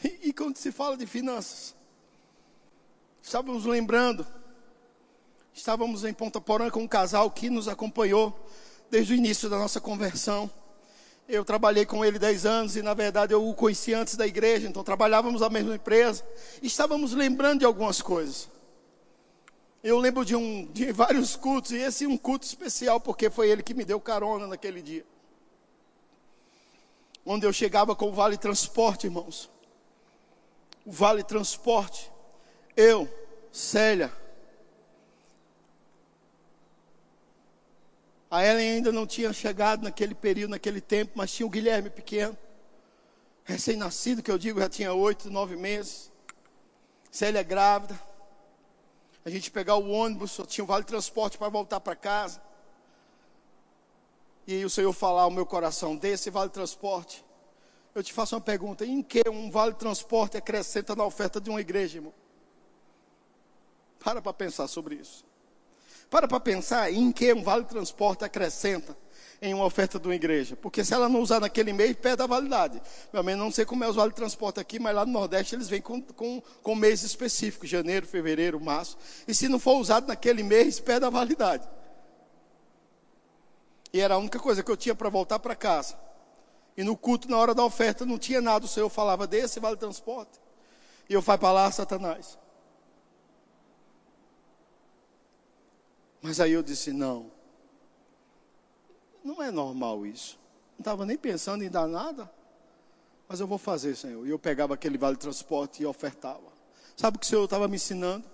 E, 0.04 0.28
e 0.28 0.32
quando 0.32 0.56
se 0.58 0.70
fala 0.70 0.96
de 0.96 1.06
finanças, 1.06 1.74
estávamos 3.22 3.64
lembrando 3.64 4.26
Estávamos 5.54 6.04
em 6.04 6.12
Ponta 6.12 6.40
Porã 6.40 6.68
com 6.68 6.80
um 6.80 6.88
casal 6.88 7.30
que 7.30 7.48
nos 7.48 7.68
acompanhou 7.68 8.36
desde 8.90 9.12
o 9.12 9.16
início 9.16 9.48
da 9.48 9.56
nossa 9.56 9.80
conversão. 9.80 10.50
Eu 11.28 11.44
trabalhei 11.44 11.86
com 11.86 12.04
ele 12.04 12.18
10 12.18 12.44
anos 12.44 12.76
e, 12.76 12.82
na 12.82 12.92
verdade, 12.92 13.32
eu 13.32 13.48
o 13.48 13.54
conheci 13.54 13.94
antes 13.94 14.16
da 14.16 14.26
igreja, 14.26 14.66
então 14.66 14.82
trabalhávamos 14.82 15.42
na 15.42 15.48
mesma 15.48 15.76
empresa. 15.76 16.26
Estávamos 16.60 17.12
lembrando 17.12 17.60
de 17.60 17.64
algumas 17.64 18.02
coisas. 18.02 18.48
Eu 19.82 19.96
lembro 19.98 20.24
de, 20.24 20.34
um, 20.34 20.66
de 20.72 20.90
vários 20.90 21.36
cultos, 21.36 21.70
e 21.70 21.76
esse 21.76 22.04
é 22.04 22.08
um 22.08 22.16
culto 22.16 22.44
especial, 22.44 22.98
porque 22.98 23.30
foi 23.30 23.48
ele 23.48 23.62
que 23.62 23.74
me 23.74 23.84
deu 23.84 24.00
carona 24.00 24.48
naquele 24.48 24.82
dia. 24.82 25.06
Onde 27.24 27.46
eu 27.46 27.52
chegava 27.52 27.94
com 27.94 28.08
o 28.08 28.12
Vale 28.12 28.36
Transporte, 28.36 29.06
irmãos. 29.06 29.53
O 30.84 30.92
Vale 30.92 31.22
Transporte. 31.22 32.12
Eu, 32.76 33.08
Célia, 33.52 34.12
A 38.34 38.44
Ellen 38.44 38.68
ainda 38.68 38.90
não 38.90 39.06
tinha 39.06 39.32
chegado 39.32 39.84
naquele 39.84 40.12
período, 40.12 40.50
naquele 40.50 40.80
tempo, 40.80 41.12
mas 41.14 41.30
tinha 41.30 41.46
o 41.46 41.48
Guilherme 41.48 41.88
pequeno. 41.88 42.36
Recém-nascido, 43.44 44.24
que 44.24 44.28
eu 44.28 44.36
digo, 44.36 44.58
já 44.58 44.68
tinha 44.68 44.92
oito, 44.92 45.30
nove 45.30 45.54
meses. 45.54 46.10
Célia 47.12 47.44
grávida. 47.44 47.96
A 49.24 49.30
gente 49.30 49.52
pegar 49.52 49.76
o 49.76 49.88
ônibus, 49.88 50.32
só 50.32 50.44
tinha 50.44 50.64
o 50.64 50.66
vale 50.66 50.82
transporte 50.82 51.38
para 51.38 51.48
voltar 51.48 51.78
para 51.78 51.94
casa. 51.94 52.42
E 54.48 54.54
aí 54.54 54.64
o 54.64 54.70
Senhor 54.70 54.92
falar 54.92 55.22
ao 55.22 55.30
meu 55.30 55.46
coração, 55.46 55.94
desse 55.94 56.28
vale 56.28 56.50
transporte. 56.50 57.24
Eu 57.94 58.02
te 58.02 58.12
faço 58.12 58.34
uma 58.34 58.40
pergunta, 58.40 58.84
em 58.84 59.02
que 59.02 59.22
um 59.30 59.50
vale 59.50 59.74
transporte 59.74 60.36
acrescenta 60.36 60.96
na 60.96 61.04
oferta 61.04 61.40
de 61.40 61.48
uma 61.48 61.60
igreja, 61.60 61.98
irmão? 61.98 62.12
Para 64.00 64.20
para 64.20 64.32
pensar 64.32 64.66
sobre 64.66 64.96
isso. 64.96 65.24
Para 66.10 66.26
para 66.26 66.40
pensar 66.40 66.92
em 66.92 67.12
que 67.12 67.32
um 67.32 67.42
vale 67.42 67.64
transporte 67.64 68.24
acrescenta 68.24 68.96
em 69.40 69.54
uma 69.54 69.64
oferta 69.64 69.98
de 69.98 70.08
uma 70.08 70.14
igreja. 70.14 70.56
Porque 70.56 70.84
se 70.84 70.92
ela 70.92 71.08
não 71.08 71.20
usar 71.20 71.40
naquele 71.40 71.72
mês, 71.72 71.96
perde 71.96 72.22
a 72.22 72.26
validade. 72.26 72.82
Meu 73.12 73.22
menos 73.22 73.44
não 73.44 73.52
sei 73.52 73.64
como 73.64 73.84
é 73.84 73.88
os 73.88 73.96
vale 73.96 74.12
transporte 74.12 74.58
aqui, 74.58 74.78
mas 74.78 74.94
lá 74.94 75.06
no 75.06 75.12
Nordeste 75.12 75.54
eles 75.54 75.68
vêm 75.68 75.80
com, 75.80 76.02
com, 76.02 76.42
com 76.62 76.74
mês 76.74 77.02
específico, 77.02 77.66
janeiro, 77.66 78.06
fevereiro, 78.06 78.60
março. 78.60 78.98
E 79.26 79.34
se 79.34 79.48
não 79.48 79.58
for 79.58 79.76
usado 79.76 80.08
naquele 80.08 80.42
mês, 80.42 80.80
perde 80.80 81.06
a 81.06 81.10
validade. 81.10 81.66
E 83.92 84.00
era 84.00 84.14
a 84.14 84.18
única 84.18 84.40
coisa 84.40 84.62
que 84.62 84.70
eu 84.70 84.76
tinha 84.76 84.94
para 84.94 85.08
voltar 85.08 85.38
para 85.38 85.54
casa. 85.54 85.96
E 86.76 86.82
no 86.82 86.96
culto, 86.96 87.30
na 87.30 87.36
hora 87.36 87.54
da 87.54 87.64
oferta, 87.64 88.04
não 88.04 88.18
tinha 88.18 88.40
nada. 88.40 88.64
O 88.64 88.68
Senhor 88.68 88.88
falava 88.88 89.26
desse 89.26 89.60
vale 89.60 89.76
transporte. 89.76 90.40
E 91.08 91.14
eu 91.14 91.22
fui 91.22 91.38
para 91.38 91.52
lá, 91.52 91.70
Satanás. 91.70 92.38
Mas 96.20 96.40
aí 96.40 96.52
eu 96.52 96.62
disse: 96.62 96.92
não, 96.92 97.30
não 99.22 99.42
é 99.42 99.50
normal 99.50 100.06
isso. 100.06 100.38
Não 100.72 100.80
estava 100.80 101.06
nem 101.06 101.16
pensando 101.16 101.62
em 101.62 101.70
dar 101.70 101.86
nada. 101.86 102.30
Mas 103.28 103.40
eu 103.40 103.46
vou 103.46 103.58
fazer, 103.58 103.94
Senhor. 103.94 104.26
E 104.26 104.30
eu 104.30 104.38
pegava 104.38 104.74
aquele 104.74 104.98
vale 104.98 105.16
transporte 105.16 105.82
e 105.82 105.86
ofertava. 105.86 106.52
Sabe 106.96 107.16
o 107.16 107.20
que 107.20 107.26
o 107.26 107.28
Senhor 107.28 107.44
estava 107.44 107.68
me 107.68 107.76
ensinando? 107.76 108.24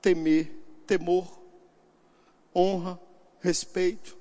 Temer, 0.00 0.52
temor, 0.86 1.40
honra, 2.54 2.98
respeito 3.40 4.16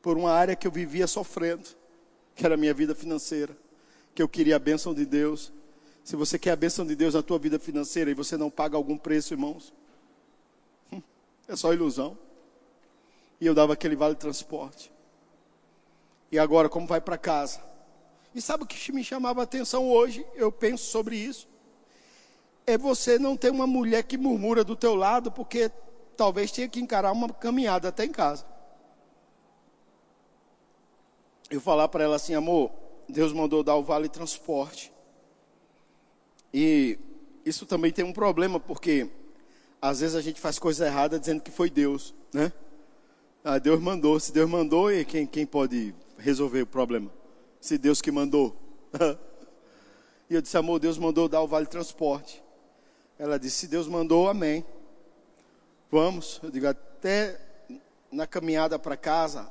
por 0.00 0.16
uma 0.16 0.32
área 0.32 0.56
que 0.56 0.66
eu 0.66 0.70
vivia 0.70 1.06
sofrendo, 1.06 1.68
que 2.38 2.46
era 2.46 2.54
a 2.54 2.56
minha 2.56 2.72
vida 2.72 2.94
financeira, 2.94 3.54
que 4.14 4.22
eu 4.22 4.28
queria 4.28 4.54
a 4.54 4.58
bênção 4.60 4.94
de 4.94 5.04
Deus. 5.04 5.52
Se 6.04 6.14
você 6.14 6.38
quer 6.38 6.52
a 6.52 6.56
bênção 6.56 6.86
de 6.86 6.94
Deus 6.94 7.14
na 7.14 7.20
tua 7.20 7.36
vida 7.36 7.58
financeira 7.58 8.12
e 8.12 8.14
você 8.14 8.36
não 8.36 8.48
paga 8.48 8.76
algum 8.76 8.96
preço, 8.96 9.34
irmãos, 9.34 9.74
é 11.48 11.56
só 11.56 11.72
ilusão. 11.72 12.16
E 13.40 13.46
eu 13.46 13.56
dava 13.56 13.72
aquele 13.72 13.96
vale 13.96 14.14
transporte. 14.14 14.92
E 16.30 16.38
agora, 16.38 16.68
como 16.68 16.86
vai 16.86 17.00
para 17.00 17.18
casa? 17.18 17.60
E 18.32 18.40
sabe 18.40 18.62
o 18.62 18.66
que 18.66 18.92
me 18.92 19.02
chamava 19.02 19.40
a 19.40 19.44
atenção 19.44 19.90
hoje? 19.90 20.24
Eu 20.36 20.52
penso 20.52 20.84
sobre 20.84 21.16
isso. 21.16 21.48
É 22.68 22.78
você 22.78 23.18
não 23.18 23.36
ter 23.36 23.50
uma 23.50 23.66
mulher 23.66 24.04
que 24.04 24.16
murmura 24.16 24.62
do 24.62 24.76
teu 24.76 24.94
lado, 24.94 25.32
porque 25.32 25.72
talvez 26.16 26.52
tenha 26.52 26.68
que 26.68 26.78
encarar 26.78 27.10
uma 27.10 27.28
caminhada 27.30 27.88
até 27.88 28.04
em 28.04 28.12
casa. 28.12 28.46
Eu 31.50 31.60
falar 31.60 31.88
para 31.88 32.04
ela 32.04 32.16
assim, 32.16 32.34
amor, 32.34 32.70
Deus 33.08 33.32
mandou 33.32 33.62
dar 33.62 33.74
o 33.74 33.82
vale 33.82 34.08
transporte. 34.08 34.92
E 36.52 36.98
isso 37.44 37.64
também 37.64 37.90
tem 37.90 38.04
um 38.04 38.12
problema, 38.12 38.60
porque 38.60 39.08
às 39.80 40.00
vezes 40.00 40.14
a 40.14 40.20
gente 40.20 40.40
faz 40.40 40.58
coisa 40.58 40.86
errada 40.86 41.18
dizendo 41.18 41.40
que 41.40 41.50
foi 41.50 41.70
Deus, 41.70 42.14
né? 42.32 42.52
Ah, 43.42 43.58
Deus 43.58 43.80
mandou. 43.80 44.20
Se 44.20 44.30
Deus 44.30 44.48
mandou, 44.50 44.92
e 44.92 45.04
quem, 45.04 45.26
quem 45.26 45.46
pode 45.46 45.94
resolver 46.18 46.62
o 46.62 46.66
problema? 46.66 47.10
Se 47.60 47.78
Deus 47.78 48.02
que 48.02 48.10
mandou. 48.10 48.54
e 50.28 50.34
eu 50.34 50.42
disse, 50.42 50.56
amor, 50.56 50.78
Deus 50.78 50.98
mandou 50.98 51.28
dar 51.28 51.40
o 51.40 51.46
vale 51.46 51.66
transporte. 51.66 52.42
Ela 53.18 53.38
disse, 53.38 53.56
se 53.56 53.68
Deus 53.68 53.88
mandou, 53.88 54.28
amém. 54.28 54.64
Vamos. 55.90 56.40
Eu 56.42 56.50
digo, 56.50 56.66
até 56.66 57.40
na 58.12 58.26
caminhada 58.26 58.78
para 58.78 58.96
casa, 58.96 59.50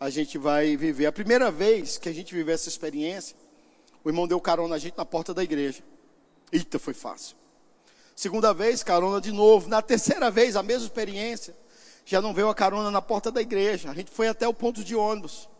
a 0.00 0.08
gente 0.08 0.38
vai 0.38 0.78
viver. 0.78 1.04
A 1.04 1.12
primeira 1.12 1.50
vez 1.50 1.98
que 1.98 2.08
a 2.08 2.12
gente 2.12 2.34
viveu 2.34 2.54
essa 2.54 2.70
experiência, 2.70 3.36
o 4.02 4.08
irmão 4.08 4.26
deu 4.26 4.40
carona 4.40 4.76
a 4.76 4.78
gente 4.78 4.96
na 4.96 5.04
porta 5.04 5.34
da 5.34 5.44
igreja. 5.44 5.82
Eita, 6.50 6.78
foi 6.78 6.94
fácil. 6.94 7.36
Segunda 8.16 8.54
vez, 8.54 8.82
carona 8.82 9.20
de 9.20 9.30
novo. 9.30 9.68
Na 9.68 9.82
terceira 9.82 10.30
vez, 10.30 10.56
a 10.56 10.62
mesma 10.62 10.86
experiência. 10.86 11.54
Já 12.06 12.22
não 12.22 12.32
veio 12.32 12.48
a 12.48 12.54
carona 12.54 12.90
na 12.90 13.02
porta 13.02 13.30
da 13.30 13.42
igreja. 13.42 13.90
A 13.90 13.94
gente 13.94 14.10
foi 14.10 14.26
até 14.26 14.48
o 14.48 14.54
ponto 14.54 14.82
de 14.82 14.96
ônibus. 14.96 15.50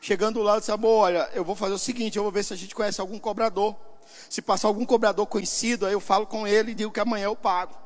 Chegando 0.00 0.40
lá, 0.42 0.54
eu 0.54 0.60
disse, 0.60 0.70
amor, 0.70 1.00
olha, 1.02 1.28
eu 1.34 1.44
vou 1.44 1.56
fazer 1.56 1.74
o 1.74 1.78
seguinte, 1.78 2.16
eu 2.16 2.22
vou 2.22 2.30
ver 2.30 2.44
se 2.44 2.52
a 2.52 2.56
gente 2.56 2.76
conhece 2.76 3.00
algum 3.00 3.18
cobrador. 3.18 3.74
Se 4.30 4.40
passar 4.40 4.68
algum 4.68 4.86
cobrador 4.86 5.26
conhecido, 5.26 5.84
aí 5.84 5.92
eu 5.92 6.00
falo 6.00 6.24
com 6.24 6.46
ele 6.46 6.70
e 6.70 6.74
digo 6.74 6.92
que 6.92 7.00
amanhã 7.00 7.24
eu 7.24 7.36
pago. 7.36 7.76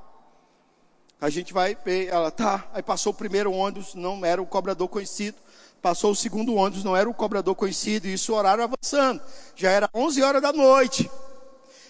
A 1.19 1.31
gente 1.31 1.55
vai 1.55 1.75
ver, 1.75 2.09
ela 2.09 2.31
tá. 2.31 2.69
Aí 2.75 2.83
passou 2.83 3.13
o 3.13 3.17
primeiro 3.17 3.51
ônibus, 3.51 3.95
não 3.95 4.23
era 4.25 4.43
o 4.43 4.47
cobrador 4.47 4.89
conhecido. 4.89 5.39
Passou 5.83 6.13
o 6.13 6.17
segundo 6.17 6.55
ônibus, 6.55 6.85
não 6.85 6.97
era 6.97 7.11
o 7.11 7.15
cobrador 7.15 7.57
conhecido. 7.57 8.07
E 8.07 8.13
isso 8.15 8.33
horário 8.33 8.63
avançando. 8.63 9.21
Já 9.57 9.71
era 9.71 9.91
11 9.93 10.23
horas 10.23 10.41
da 10.41 10.53
noite. 10.53 11.11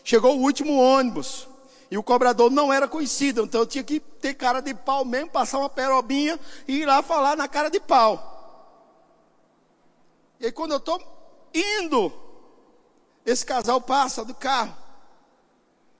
Chegou 0.03 0.37
o 0.37 0.41
último 0.41 0.77
ônibus. 0.79 1.47
E 1.91 1.99
o 1.99 2.03
cobrador 2.03 2.51
não 2.51 2.73
era 2.73 2.89
conhecido, 2.89 3.45
então 3.45 3.61
eu 3.61 3.67
tinha 3.67 3.85
que 3.85 4.01
ter 4.01 4.33
cara 4.33 4.63
de 4.63 4.73
pau 4.73 5.05
mesmo, 5.05 5.29
passar 5.29 5.59
uma 5.59 5.69
perobinha 5.69 6.41
e 6.67 6.79
ir 6.79 6.87
lá 6.87 7.03
falar 7.03 7.37
na 7.37 7.47
cara 7.47 7.69
de 7.69 7.79
pau. 7.79 8.31
E 10.41 10.47
aí 10.47 10.53
quando 10.53 10.71
eu 10.71 10.79
estou 10.79 10.99
indo, 11.53 12.11
esse 13.27 13.45
casal 13.45 13.79
passa 13.79 14.25
do 14.25 14.35
carro. 14.35 14.75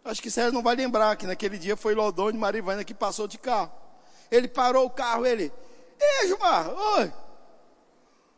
Acho 0.03 0.23
que 0.23 0.31
Sérgio 0.31 0.55
não 0.55 0.63
vai 0.63 0.75
lembrar 0.75 1.15
que 1.15 1.27
naquele 1.27 1.59
dia 1.59 1.77
foi 1.77 1.95
Lodônio 1.95 2.39
e 2.39 2.41
Marivana 2.41 2.85
que 2.85 2.95
passou 2.95 3.29
de 3.29 3.37
carro. 3.37 3.71
Ele 4.31 4.49
parou 4.49 4.87
o 4.87 4.91
carro, 4.91 5.27
ele, 5.27 5.53
Ei, 6.01 6.27
Gilmar, 6.27 6.71
oi. 6.71 7.13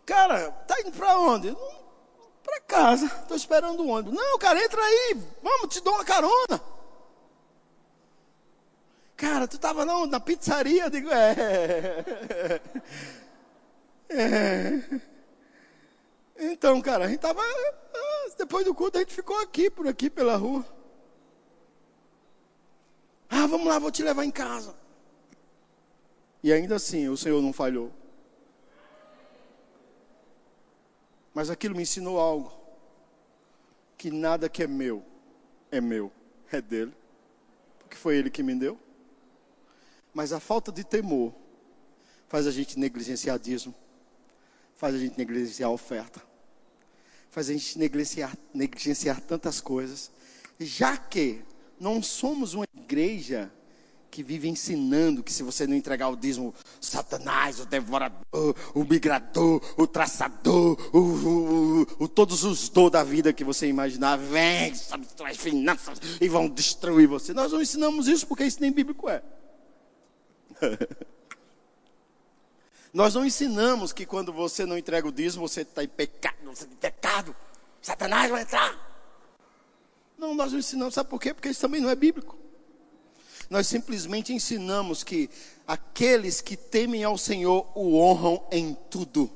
Cara, 0.06 0.50
tá 0.50 0.80
indo 0.80 0.92
para 0.92 1.18
onde? 1.18 1.56
Para 2.42 2.60
casa, 2.60 3.06
estou 3.06 3.36
esperando 3.36 3.80
o 3.80 3.88
ônibus. 3.88 4.14
Não, 4.14 4.38
cara, 4.38 4.62
entra 4.62 4.80
aí, 4.82 5.16
vamos, 5.42 5.74
te 5.74 5.80
dou 5.80 5.94
uma 5.94 6.04
carona. 6.04 6.60
Cara, 9.16 9.48
tu 9.48 9.56
estava 9.56 9.84
não, 9.84 10.06
na 10.06 10.20
pizzaria? 10.20 10.84
Eu 10.84 10.90
digo, 10.90 11.08
é. 11.10 12.60
é. 14.10 15.00
Então, 16.36 16.80
cara, 16.82 17.04
a 17.04 17.08
gente 17.08 17.16
estava. 17.16 17.40
Ah, 17.40 18.30
depois 18.36 18.64
do 18.64 18.74
culto, 18.74 18.98
a 18.98 19.00
gente 19.00 19.14
ficou 19.14 19.38
aqui, 19.40 19.70
por 19.70 19.86
aqui, 19.86 20.10
pela 20.10 20.36
rua. 20.36 20.66
Ah, 23.30 23.46
vamos 23.46 23.66
lá, 23.66 23.78
vou 23.78 23.90
te 23.90 24.02
levar 24.02 24.24
em 24.24 24.30
casa. 24.30 24.74
E 26.42 26.52
ainda 26.52 26.74
assim, 26.74 27.08
o 27.08 27.16
Senhor 27.16 27.40
não 27.40 27.52
falhou. 27.52 27.90
Mas 31.34 31.50
aquilo 31.50 31.74
me 31.74 31.82
ensinou 31.82 32.18
algo. 32.18 32.52
Que 33.98 34.10
nada 34.10 34.48
que 34.48 34.62
é 34.62 34.66
meu 34.66 35.04
é 35.76 35.80
meu, 35.80 36.12
é 36.50 36.60
dele. 36.60 36.94
Porque 37.78 37.96
foi 37.96 38.16
ele 38.16 38.30
que 38.30 38.42
me 38.42 38.54
deu. 38.54 38.78
Mas 40.12 40.32
a 40.32 40.38
falta 40.38 40.70
de 40.70 40.84
temor 40.84 41.34
faz 42.28 42.46
a 42.46 42.50
gente 42.50 42.78
negligenciar 42.78 43.38
dízimo, 43.38 43.74
faz 44.76 44.94
a 44.94 44.98
gente 44.98 45.18
negligenciar 45.18 45.70
oferta, 45.70 46.22
faz 47.30 47.50
a 47.50 47.52
gente 47.52 47.78
negligenciar, 47.78 48.36
negligenciar 48.52 49.20
tantas 49.20 49.60
coisas, 49.60 50.12
já 50.58 50.96
que 50.96 51.42
não 51.80 52.00
somos 52.00 52.54
uma 52.54 52.66
igreja 52.76 53.52
que 54.14 54.22
vive 54.22 54.48
ensinando 54.48 55.24
que 55.24 55.32
se 55.32 55.42
você 55.42 55.66
não 55.66 55.74
entregar 55.74 56.08
o 56.08 56.14
dízimo, 56.14 56.54
Satanás, 56.80 57.58
o 57.58 57.66
devorador, 57.66 58.54
o 58.72 58.84
migrador, 58.84 59.60
o 59.76 59.88
traçador, 59.88 60.78
o, 60.92 60.98
o, 60.98 61.80
o, 61.80 62.04
o 62.04 62.08
todos 62.08 62.44
os 62.44 62.68
dor 62.68 62.90
da 62.90 63.02
vida 63.02 63.32
que 63.32 63.42
você 63.42 63.66
imaginar, 63.66 64.16
vem, 64.16 64.72
sabe, 64.72 65.04
traz 65.16 65.36
finanças 65.36 66.00
e 66.20 66.28
vão 66.28 66.48
destruir 66.48 67.08
você. 67.08 67.34
Nós 67.34 67.50
não 67.50 67.60
ensinamos 67.60 68.06
isso 68.06 68.24
porque 68.24 68.44
isso 68.44 68.60
nem 68.60 68.70
bíblico 68.70 69.10
é. 69.10 69.20
Nós 72.94 73.16
não 73.16 73.26
ensinamos 73.26 73.92
que 73.92 74.06
quando 74.06 74.32
você 74.32 74.64
não 74.64 74.78
entrega 74.78 75.08
o 75.08 75.12
dízimo, 75.12 75.48
você 75.48 75.62
está 75.62 75.82
em 75.82 75.88
pecado, 75.88 76.36
você 76.44 76.66
tem 76.66 76.76
pecado. 76.76 77.34
Satanás 77.82 78.30
vai 78.30 78.42
entrar. 78.42 78.78
Não, 80.16 80.36
nós 80.36 80.52
não 80.52 80.60
ensinamos. 80.60 80.94
Sabe 80.94 81.10
por 81.10 81.20
quê? 81.20 81.34
Porque 81.34 81.48
isso 81.48 81.60
também 81.60 81.80
não 81.80 81.90
é 81.90 81.96
bíblico. 81.96 82.43
Nós 83.54 83.68
simplesmente 83.68 84.32
ensinamos 84.32 85.04
que 85.04 85.30
aqueles 85.64 86.40
que 86.40 86.56
temem 86.56 87.04
ao 87.04 87.16
Senhor 87.16 87.64
o 87.76 87.96
honram 88.00 88.42
em 88.50 88.76
tudo 88.90 89.30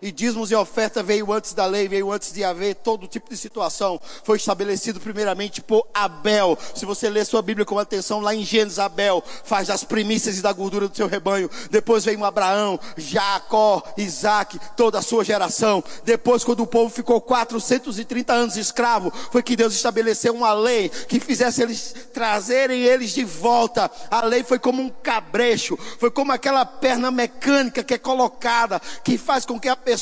e 0.00 0.12
dízimos 0.12 0.50
e 0.50 0.54
oferta 0.54 1.02
veio 1.02 1.32
antes 1.32 1.52
da 1.52 1.66
lei, 1.66 1.88
veio 1.88 2.12
antes 2.12 2.32
de 2.32 2.44
haver 2.44 2.76
todo 2.76 3.06
tipo 3.06 3.30
de 3.30 3.36
situação. 3.36 4.00
Foi 4.24 4.36
estabelecido 4.36 5.00
primeiramente 5.00 5.60
por 5.60 5.86
Abel. 5.92 6.56
Se 6.74 6.84
você 6.84 7.08
ler 7.08 7.24
sua 7.24 7.42
Bíblia 7.42 7.64
com 7.64 7.78
atenção, 7.78 8.20
lá 8.20 8.34
em 8.34 8.44
Gênesis, 8.44 8.78
Abel 8.78 9.22
faz 9.44 9.68
das 9.68 9.84
primícias 9.84 10.38
e 10.38 10.42
da 10.42 10.52
gordura 10.52 10.88
do 10.88 10.96
seu 10.96 11.06
rebanho. 11.06 11.50
Depois 11.70 12.04
veio 12.04 12.24
Abraão, 12.24 12.78
Jacó, 12.96 13.82
Isaac, 13.96 14.58
toda 14.76 14.98
a 14.98 15.02
sua 15.02 15.24
geração. 15.24 15.82
Depois, 16.04 16.44
quando 16.44 16.60
o 16.60 16.66
povo 16.66 16.88
ficou 16.88 17.20
430 17.20 18.32
anos 18.32 18.56
escravo, 18.56 19.12
foi 19.30 19.42
que 19.42 19.56
Deus 19.56 19.74
estabeleceu 19.74 20.34
uma 20.34 20.52
lei 20.52 20.88
que 20.88 21.20
fizesse 21.20 21.62
eles 21.62 21.94
trazerem 22.12 22.82
eles 22.82 23.10
de 23.10 23.24
volta. 23.24 23.90
A 24.10 24.24
lei 24.24 24.44
foi 24.44 24.58
como 24.58 24.82
um 24.82 24.88
cabrecho, 24.88 25.78
foi 25.98 26.10
como 26.10 26.32
aquela 26.32 26.64
perna 26.64 27.10
mecânica 27.10 27.82
que 27.82 27.94
é 27.94 27.98
colocada, 27.98 28.80
que 29.02 29.18
faz 29.18 29.44
com 29.44 29.58
que 29.58 29.68
a 29.68 29.76
pessoa 29.76 29.95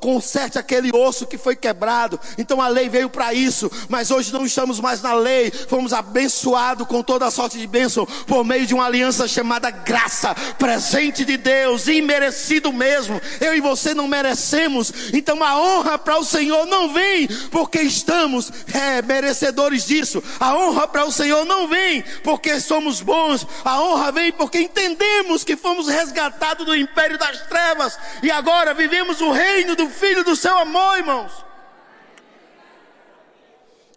conserte 0.00 0.58
aquele 0.58 0.90
osso 0.92 1.26
que 1.26 1.38
foi 1.38 1.54
quebrado. 1.54 2.18
Então 2.36 2.60
a 2.60 2.68
lei 2.68 2.88
veio 2.88 3.08
para 3.08 3.32
isso, 3.32 3.70
mas 3.88 4.10
hoje 4.10 4.32
não 4.32 4.44
estamos 4.44 4.80
mais 4.80 5.00
na 5.00 5.14
lei, 5.14 5.50
fomos 5.50 5.92
abençoados 5.92 6.86
com 6.86 7.02
toda 7.02 7.26
a 7.26 7.30
sorte 7.30 7.56
de 7.56 7.66
bênção 7.66 8.04
por 8.26 8.44
meio 8.44 8.66
de 8.66 8.74
uma 8.74 8.86
aliança 8.86 9.28
chamada 9.28 9.70
graça, 9.70 10.34
presente 10.58 11.24
de 11.24 11.36
Deus, 11.36 11.86
imerecido 11.86 12.72
mesmo. 12.72 13.20
Eu 13.40 13.54
e 13.54 13.60
você 13.60 13.94
não 13.94 14.08
merecemos, 14.08 14.92
então 15.12 15.42
a 15.42 15.58
honra 15.58 15.98
para 15.98 16.18
o 16.18 16.24
Senhor 16.24 16.66
não 16.66 16.92
vem 16.92 17.28
porque 17.50 17.80
estamos 17.80 18.50
é, 18.72 19.02
merecedores 19.02 19.86
disso. 19.86 20.22
A 20.40 20.54
honra 20.56 20.88
para 20.88 21.04
o 21.04 21.12
Senhor 21.12 21.44
não 21.44 21.68
vem 21.68 22.02
porque 22.24 22.58
somos 22.60 23.00
bons, 23.00 23.46
a 23.64 23.80
honra 23.80 24.10
vem 24.10 24.32
porque 24.32 24.58
entendemos 24.58 25.44
que 25.44 25.56
fomos 25.56 25.88
resgatados 25.88 26.66
do 26.66 26.74
império 26.74 27.18
das 27.18 27.42
trevas 27.42 27.98
e 28.22 28.30
agora 28.30 28.74
vivemos 28.74 29.01
o 29.20 29.32
reino 29.32 29.76
do 29.76 29.88
Filho 29.88 30.24
do 30.24 30.36
seu 30.36 30.56
amor, 30.58 30.98
irmãos. 30.98 31.44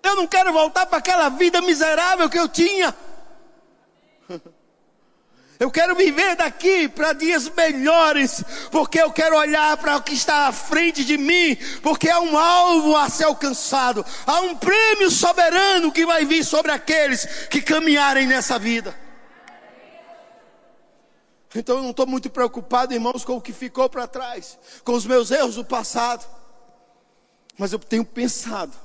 Eu 0.04 0.16
não 0.16 0.28
quero 0.28 0.54
voltar 0.54 0.86
para 0.86 1.00
aquela 1.00 1.30
vida 1.30 1.62
miserável 1.62 2.30
que 2.30 2.40
eu 2.40 2.48
tinha. 2.48 2.94
Eu 5.58 5.72
quero 5.72 5.96
viver 5.96 6.36
daqui 6.36 6.90
para 6.90 7.14
dias 7.14 7.50
melhores, 7.50 8.44
porque 8.72 9.00
eu 9.00 9.10
quero 9.10 9.38
olhar 9.38 9.78
para 9.78 9.96
o 9.96 10.02
que 10.02 10.14
está 10.14 10.48
à 10.48 10.52
frente 10.52 11.06
de 11.06 11.18
mim, 11.18 11.58
porque 11.82 12.10
há 12.10 12.20
um 12.20 12.38
alvo 12.38 12.94
a 12.98 13.10
ser 13.10 13.24
alcançado, 13.24 14.06
há 14.28 14.42
um 14.42 14.58
prêmio 14.58 15.10
soberano 15.10 15.94
que 15.94 16.06
vai 16.06 16.26
vir 16.26 16.44
sobre 16.44 16.74
aqueles 16.74 17.26
que 17.50 17.62
caminharem 17.62 18.28
nessa 18.28 18.60
vida. 18.60 18.94
Então 21.56 21.78
eu 21.78 21.84
não 21.84 21.92
estou 21.92 22.06
muito 22.06 22.30
preocupado, 22.30 22.94
irmãos, 22.94 23.24
com 23.24 23.38
o 23.38 23.42
que 23.42 23.54
ficou 23.54 23.90
para 23.90 24.06
trás, 24.06 24.60
com 24.84 24.92
os 24.92 25.06
meus 25.06 25.32
erros 25.32 25.56
do 25.56 25.64
passado. 25.64 26.28
Mas 27.58 27.72
eu 27.72 27.80
tenho 27.80 28.04
pensado 28.04 28.76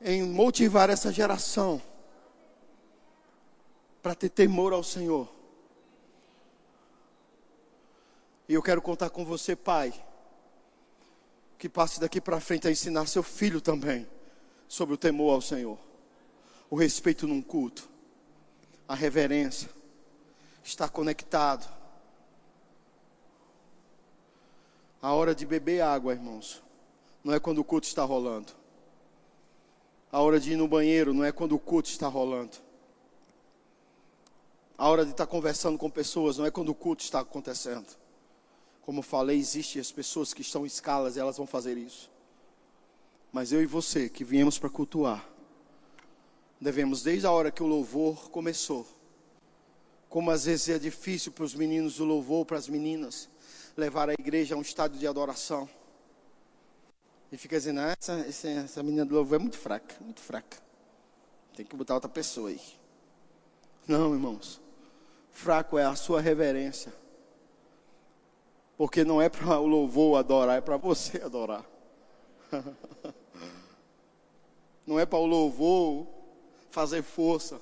em 0.00 0.22
motivar 0.22 0.88
essa 0.90 1.12
geração 1.12 1.82
para 4.00 4.14
ter 4.14 4.28
temor 4.28 4.72
ao 4.72 4.84
Senhor. 4.84 5.28
E 8.48 8.54
eu 8.54 8.62
quero 8.62 8.80
contar 8.80 9.10
com 9.10 9.24
você, 9.24 9.56
pai, 9.56 9.92
que 11.58 11.68
passe 11.68 11.98
daqui 11.98 12.20
para 12.20 12.38
frente 12.38 12.68
a 12.68 12.70
ensinar 12.70 13.06
seu 13.06 13.22
filho 13.22 13.60
também 13.60 14.06
sobre 14.68 14.94
o 14.94 14.98
temor 14.98 15.34
ao 15.34 15.40
Senhor, 15.40 15.78
o 16.70 16.76
respeito 16.76 17.26
num 17.26 17.42
culto, 17.42 17.88
a 18.86 18.94
reverência 18.94 19.73
estar 20.64 20.88
conectado. 20.88 21.68
A 25.00 25.12
hora 25.12 25.34
de 25.34 25.44
beber 25.44 25.82
água, 25.82 26.14
irmãos, 26.14 26.62
não 27.22 27.34
é 27.34 27.38
quando 27.38 27.58
o 27.58 27.64
culto 27.64 27.86
está 27.86 28.02
rolando. 28.02 28.52
A 30.10 30.20
hora 30.20 30.40
de 30.40 30.52
ir 30.52 30.56
no 30.56 30.66
banheiro 30.66 31.12
não 31.12 31.24
é 31.24 31.30
quando 31.30 31.54
o 31.54 31.58
culto 31.58 31.90
está 31.90 32.08
rolando. 32.08 32.56
A 34.78 34.88
hora 34.88 35.04
de 35.04 35.10
estar 35.10 35.26
conversando 35.26 35.78
com 35.78 35.90
pessoas 35.90 36.38
não 36.38 36.46
é 36.46 36.50
quando 36.50 36.70
o 36.70 36.74
culto 36.74 37.04
está 37.04 37.20
acontecendo. 37.20 37.86
Como 38.82 39.02
falei, 39.02 39.38
existem 39.38 39.80
as 39.80 39.92
pessoas 39.92 40.32
que 40.32 40.42
estão 40.42 40.64
em 40.64 40.66
escalas 40.66 41.16
e 41.16 41.20
elas 41.20 41.36
vão 41.36 41.46
fazer 41.46 41.76
isso. 41.76 42.10
Mas 43.32 43.52
eu 43.52 43.62
e 43.62 43.66
você 43.66 44.08
que 44.08 44.24
viemos 44.24 44.58
para 44.58 44.70
cultuar, 44.70 45.28
devemos, 46.60 47.02
desde 47.02 47.26
a 47.26 47.30
hora 47.30 47.50
que 47.50 47.62
o 47.62 47.66
louvor 47.66 48.30
começou, 48.30 48.86
como 50.14 50.30
às 50.30 50.44
vezes 50.44 50.68
é 50.68 50.78
difícil 50.78 51.32
para 51.32 51.42
os 51.42 51.56
meninos 51.56 51.96
do 51.96 52.04
louvor, 52.04 52.46
para 52.46 52.56
as 52.56 52.68
meninas, 52.68 53.28
levar 53.76 54.08
a 54.08 54.12
igreja 54.12 54.54
a 54.54 54.58
um 54.58 54.62
estado 54.62 54.96
de 54.96 55.08
adoração. 55.08 55.68
E 57.32 57.36
fica 57.36 57.56
dizendo, 57.56 57.80
ah, 57.80 57.96
essa, 57.98 58.12
essa, 58.20 58.48
essa 58.48 58.80
menina 58.84 59.04
do 59.04 59.12
louvor 59.12 59.34
é 59.34 59.38
muito 59.40 59.58
fraca, 59.58 59.96
muito 60.00 60.20
fraca. 60.20 60.56
Tem 61.56 61.66
que 61.66 61.74
botar 61.74 61.94
outra 61.94 62.08
pessoa 62.08 62.48
aí. 62.48 62.60
Não, 63.88 64.14
irmãos. 64.14 64.60
Fraco 65.32 65.76
é 65.76 65.84
a 65.84 65.96
sua 65.96 66.20
reverência. 66.20 66.94
Porque 68.76 69.02
não 69.02 69.20
é 69.20 69.28
para 69.28 69.58
o 69.58 69.66
louvor 69.66 70.16
adorar, 70.20 70.58
é 70.58 70.60
para 70.60 70.76
você 70.76 71.20
adorar. 71.24 71.66
Não 74.86 75.00
é 75.00 75.06
para 75.06 75.18
o 75.18 75.26
louvor 75.26 76.06
fazer 76.70 77.02
força. 77.02 77.56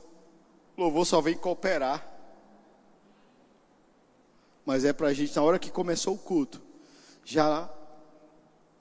O 0.77 0.83
louvor 0.83 1.07
só 1.07 1.21
vem 1.21 1.35
cooperar. 1.35 2.12
Mas 4.65 4.85
é 4.85 4.93
para 4.93 5.09
a 5.09 5.15
gente, 5.15 5.35
na 5.35 5.43
hora 5.43 5.59
que 5.59 5.71
começou 5.71 6.15
o 6.15 6.19
culto, 6.19 6.63
já. 7.25 7.69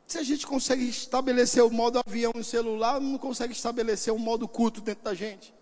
Se 0.05 0.17
a 0.17 0.23
gente 0.23 0.45
consegue 0.45 0.87
estabelecer 0.87 1.63
o 1.63 1.71
modo 1.71 1.99
avião 2.05 2.33
no 2.35 2.43
celular, 2.43 2.99
não 2.99 3.17
consegue 3.17 3.53
estabelecer 3.53 4.13
o 4.13 4.19
modo 4.19 4.47
culto 4.47 4.81
dentro 4.81 5.03
da 5.03 5.13
gente. 5.13 5.53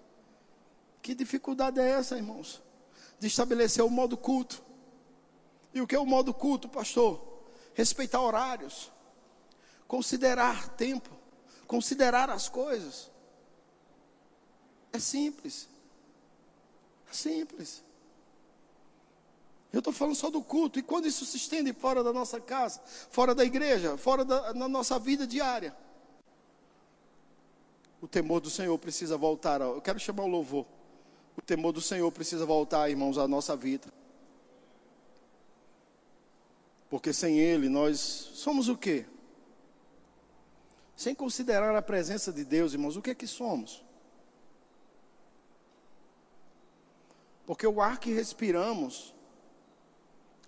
Que 1.01 1.13
dificuldade 1.13 1.80
é 1.80 1.89
essa, 1.89 2.17
irmãos? 2.17 2.61
De 3.20 3.28
estabelecer 3.28 3.84
o 3.84 3.89
modo 3.89 4.17
culto. 4.17 4.61
E 5.74 5.82
o 5.82 5.88
que 5.88 5.95
é 5.95 5.99
o 5.99 6.05
modo 6.05 6.34
culto, 6.34 6.67
pastor? 6.67 7.22
Respeitar 7.74 8.20
horários, 8.22 8.91
considerar 9.88 10.70
tempo, 10.70 11.09
considerar 11.67 12.30
as 12.30 12.49
coisas. 12.49 13.11
É 14.91 14.99
simples. 14.99 15.70
É 17.09 17.13
simples. 17.13 17.84
Eu 19.72 19.80
estou 19.80 19.93
falando 19.93 20.15
só 20.15 20.30
do 20.30 20.41
culto. 20.41 20.80
E 20.80 20.84
quando 20.84 21.07
isso 21.07 21.26
se 21.26 21.38
estende 21.38 21.72
fora 21.74 22.03
da 22.03 22.11
nossa 22.11 22.39
casa, 22.39 22.82
fora 23.11 23.36
da 23.36 23.45
igreja, 23.45 23.97
fora 23.97 24.26
da 24.26 24.53
nossa 24.53 24.97
vida 24.97 25.28
diária? 25.28 25.76
O 28.01 28.07
temor 28.07 28.39
do 28.39 28.49
Senhor 28.49 28.78
precisa 28.80 29.17
voltar. 29.17 29.61
Eu 29.61 29.82
quero 29.82 29.99
chamar 29.99 30.24
o 30.24 30.28
louvor. 30.28 30.65
O 31.38 31.41
temor 31.41 31.72
do 31.72 31.82
Senhor 31.82 32.11
precisa 32.11 32.45
voltar, 32.45 32.89
irmãos, 32.89 33.17
à 33.17 33.28
nossa 33.28 33.55
vida. 33.55 33.88
Porque 36.89 37.13
sem 37.13 37.39
Ele 37.39 37.70
nós 37.70 37.99
somos 37.99 38.67
o 38.67 38.76
quê? 38.76 39.05
Sem 40.95 41.13
considerar 41.13 41.76
a 41.76 41.82
presença 41.82 42.34
de 42.34 42.43
Deus, 42.43 42.74
irmãos, 42.74 42.97
o 42.97 43.01
que 43.01 43.11
é 43.11 43.15
que 43.15 43.28
somos? 43.28 43.86
Porque 47.45 47.65
o 47.65 47.80
ar 47.80 47.99
que 47.99 48.11
respiramos 48.11 49.13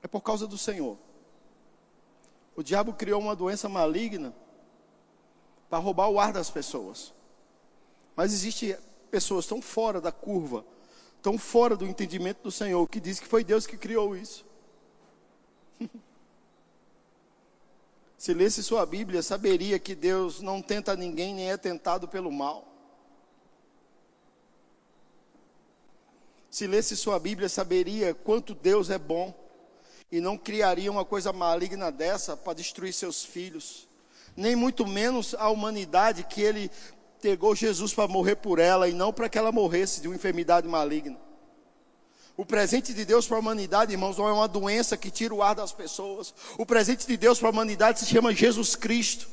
é 0.01 0.07
por 0.07 0.21
causa 0.21 0.47
do 0.47 0.57
Senhor. 0.57 0.97
O 2.55 2.63
diabo 2.63 2.93
criou 2.93 3.21
uma 3.21 3.35
doença 3.35 3.69
maligna 3.69 4.33
para 5.69 5.79
roubar 5.79 6.09
o 6.09 6.19
ar 6.19 6.33
das 6.33 6.49
pessoas. 6.49 7.13
Mas 8.15 8.33
existe 8.33 8.77
pessoas 9.09 9.45
tão 9.45 9.61
fora 9.61 10.01
da 10.01 10.11
curva, 10.11 10.65
tão 11.21 11.37
fora 11.37 11.75
do 11.75 11.85
entendimento 11.85 12.43
do 12.43 12.51
Senhor, 12.51 12.87
que 12.87 12.99
diz 12.99 13.19
que 13.19 13.27
foi 13.27 13.43
Deus 13.43 13.65
que 13.65 13.77
criou 13.77 14.15
isso. 14.15 14.45
Se 18.17 18.33
lesse 18.33 18.61
sua 18.61 18.85
Bíblia, 18.85 19.23
saberia 19.23 19.79
que 19.79 19.95
Deus 19.95 20.41
não 20.41 20.61
tenta 20.61 20.95
ninguém, 20.95 21.33
nem 21.33 21.49
é 21.49 21.57
tentado 21.57 22.07
pelo 22.07 22.31
mal. 22.31 22.67
Se 26.51 26.67
lesse 26.67 26.95
sua 26.95 27.17
Bíblia, 27.17 27.49
saberia 27.49 28.13
quanto 28.13 28.53
Deus 28.53 28.91
é 28.91 28.99
bom 28.99 29.33
e 30.11 30.19
não 30.19 30.37
criaria 30.37 30.91
uma 30.91 31.05
coisa 31.05 31.31
maligna 31.31 31.91
dessa 31.91 32.35
para 32.35 32.53
destruir 32.53 32.93
seus 32.93 33.23
filhos, 33.23 33.87
nem 34.35 34.55
muito 34.55 34.85
menos 34.85 35.33
a 35.35 35.49
humanidade 35.49 36.23
que 36.23 36.41
ele 36.41 36.69
pegou 37.21 37.55
Jesus 37.55 37.93
para 37.93 38.07
morrer 38.07 38.35
por 38.35 38.59
ela 38.59 38.89
e 38.89 38.93
não 38.93 39.13
para 39.13 39.29
que 39.29 39.37
ela 39.37 39.51
morresse 39.51 40.01
de 40.01 40.07
uma 40.07 40.15
enfermidade 40.15 40.67
maligna. 40.67 41.17
O 42.35 42.45
presente 42.45 42.93
de 42.93 43.05
Deus 43.05 43.27
para 43.27 43.37
a 43.37 43.39
humanidade, 43.39 43.91
irmãos, 43.91 44.17
não 44.17 44.27
é 44.27 44.33
uma 44.33 44.47
doença 44.47 44.97
que 44.97 45.11
tira 45.11 45.33
o 45.33 45.43
ar 45.43 45.53
das 45.53 45.71
pessoas. 45.71 46.33
O 46.57 46.65
presente 46.65 47.05
de 47.05 47.15
Deus 47.15 47.37
para 47.37 47.49
a 47.49 47.51
humanidade 47.51 47.99
se 47.99 48.05
chama 48.05 48.33
Jesus 48.33 48.75
Cristo, 48.75 49.27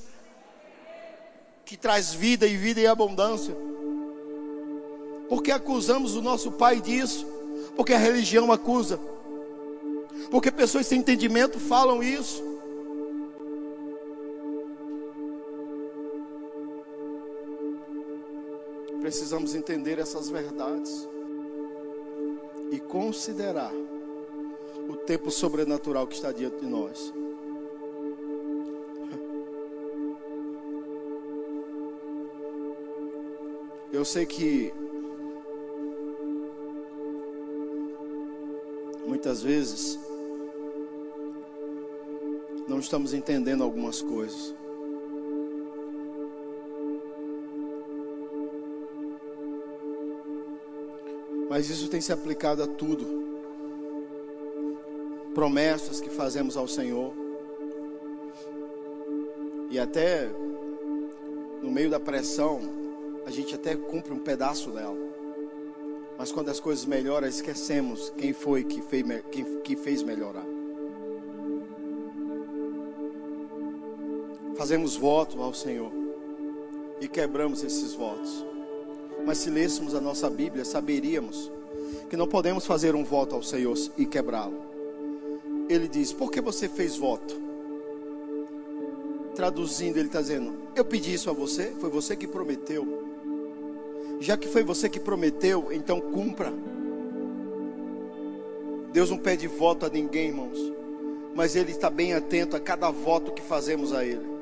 que 1.64 1.76
traz 1.76 2.12
vida 2.12 2.46
e 2.46 2.56
vida 2.56 2.80
em 2.80 2.86
abundância. 2.86 3.56
Porque 5.28 5.50
acusamos 5.50 6.16
o 6.16 6.22
nosso 6.22 6.52
Pai 6.52 6.80
disso? 6.80 7.26
Porque 7.76 7.94
a 7.94 7.98
religião 7.98 8.50
acusa. 8.52 8.98
Porque 10.30 10.50
pessoas 10.50 10.86
sem 10.86 11.00
entendimento 11.00 11.58
falam 11.58 12.02
isso. 12.02 12.42
Precisamos 19.00 19.54
entender 19.54 19.98
essas 19.98 20.28
verdades 20.28 21.08
e 22.70 22.78
considerar 22.78 23.72
o 24.88 24.96
tempo 24.96 25.30
sobrenatural 25.30 26.06
que 26.06 26.14
está 26.14 26.30
diante 26.30 26.58
de 26.58 26.66
nós. 26.66 27.12
Eu 33.90 34.04
sei 34.04 34.26
que 34.26 34.72
muitas 39.06 39.42
vezes 39.42 39.98
não 42.68 42.78
estamos 42.78 43.14
entendendo 43.14 43.64
algumas 43.64 44.02
coisas. 44.02 44.54
Mas 51.48 51.70
isso 51.70 51.88
tem 51.88 52.00
se 52.00 52.12
aplicado 52.12 52.62
a 52.62 52.66
tudo. 52.66 53.06
Promessas 55.34 56.00
que 56.00 56.10
fazemos 56.10 56.56
ao 56.56 56.68
Senhor. 56.68 57.14
E 59.70 59.78
até 59.78 60.28
no 61.62 61.70
meio 61.70 61.90
da 61.90 61.98
pressão, 61.98 62.60
a 63.24 63.30
gente 63.30 63.54
até 63.54 63.74
cumpre 63.74 64.12
um 64.12 64.18
pedaço 64.18 64.70
dela. 64.70 64.96
Mas 66.18 66.30
quando 66.30 66.50
as 66.50 66.60
coisas 66.60 66.84
melhoram, 66.84 67.26
esquecemos 67.26 68.12
quem 68.16 68.32
foi 68.32 68.64
que 68.64 68.82
fez, 68.82 69.04
que 69.64 69.76
fez 69.76 70.02
melhorar. 70.02 70.57
Fazemos 74.58 74.96
voto 74.96 75.40
ao 75.40 75.54
Senhor 75.54 75.92
e 77.00 77.06
quebramos 77.06 77.62
esses 77.62 77.94
votos. 77.94 78.44
Mas 79.24 79.38
se 79.38 79.50
lêssemos 79.50 79.94
a 79.94 80.00
nossa 80.00 80.28
Bíblia, 80.28 80.64
saberíamos 80.64 81.48
que 82.10 82.16
não 82.16 82.26
podemos 82.26 82.66
fazer 82.66 82.96
um 82.96 83.04
voto 83.04 83.36
ao 83.36 83.42
Senhor 83.42 83.78
e 83.96 84.04
quebrá-lo. 84.04 84.60
Ele 85.68 85.86
diz: 85.86 86.12
Por 86.12 86.32
que 86.32 86.40
você 86.40 86.68
fez 86.68 86.96
voto? 86.96 87.40
Traduzindo, 89.36 89.96
ele 89.96 90.08
está 90.08 90.20
dizendo: 90.20 90.52
Eu 90.74 90.84
pedi 90.84 91.14
isso 91.14 91.30
a 91.30 91.32
você, 91.32 91.72
foi 91.78 91.88
você 91.88 92.16
que 92.16 92.26
prometeu. 92.26 93.06
Já 94.18 94.36
que 94.36 94.48
foi 94.48 94.64
você 94.64 94.88
que 94.88 94.98
prometeu, 94.98 95.68
então 95.70 96.00
cumpra. 96.00 96.52
Deus 98.92 99.08
não 99.08 99.18
pede 99.18 99.46
voto 99.46 99.86
a 99.86 99.88
ninguém, 99.88 100.30
irmãos, 100.30 100.58
mas 101.32 101.54
Ele 101.54 101.70
está 101.70 101.88
bem 101.88 102.12
atento 102.12 102.56
a 102.56 102.60
cada 102.60 102.90
voto 102.90 103.30
que 103.30 103.42
fazemos 103.42 103.92
a 103.92 104.04
Ele. 104.04 104.37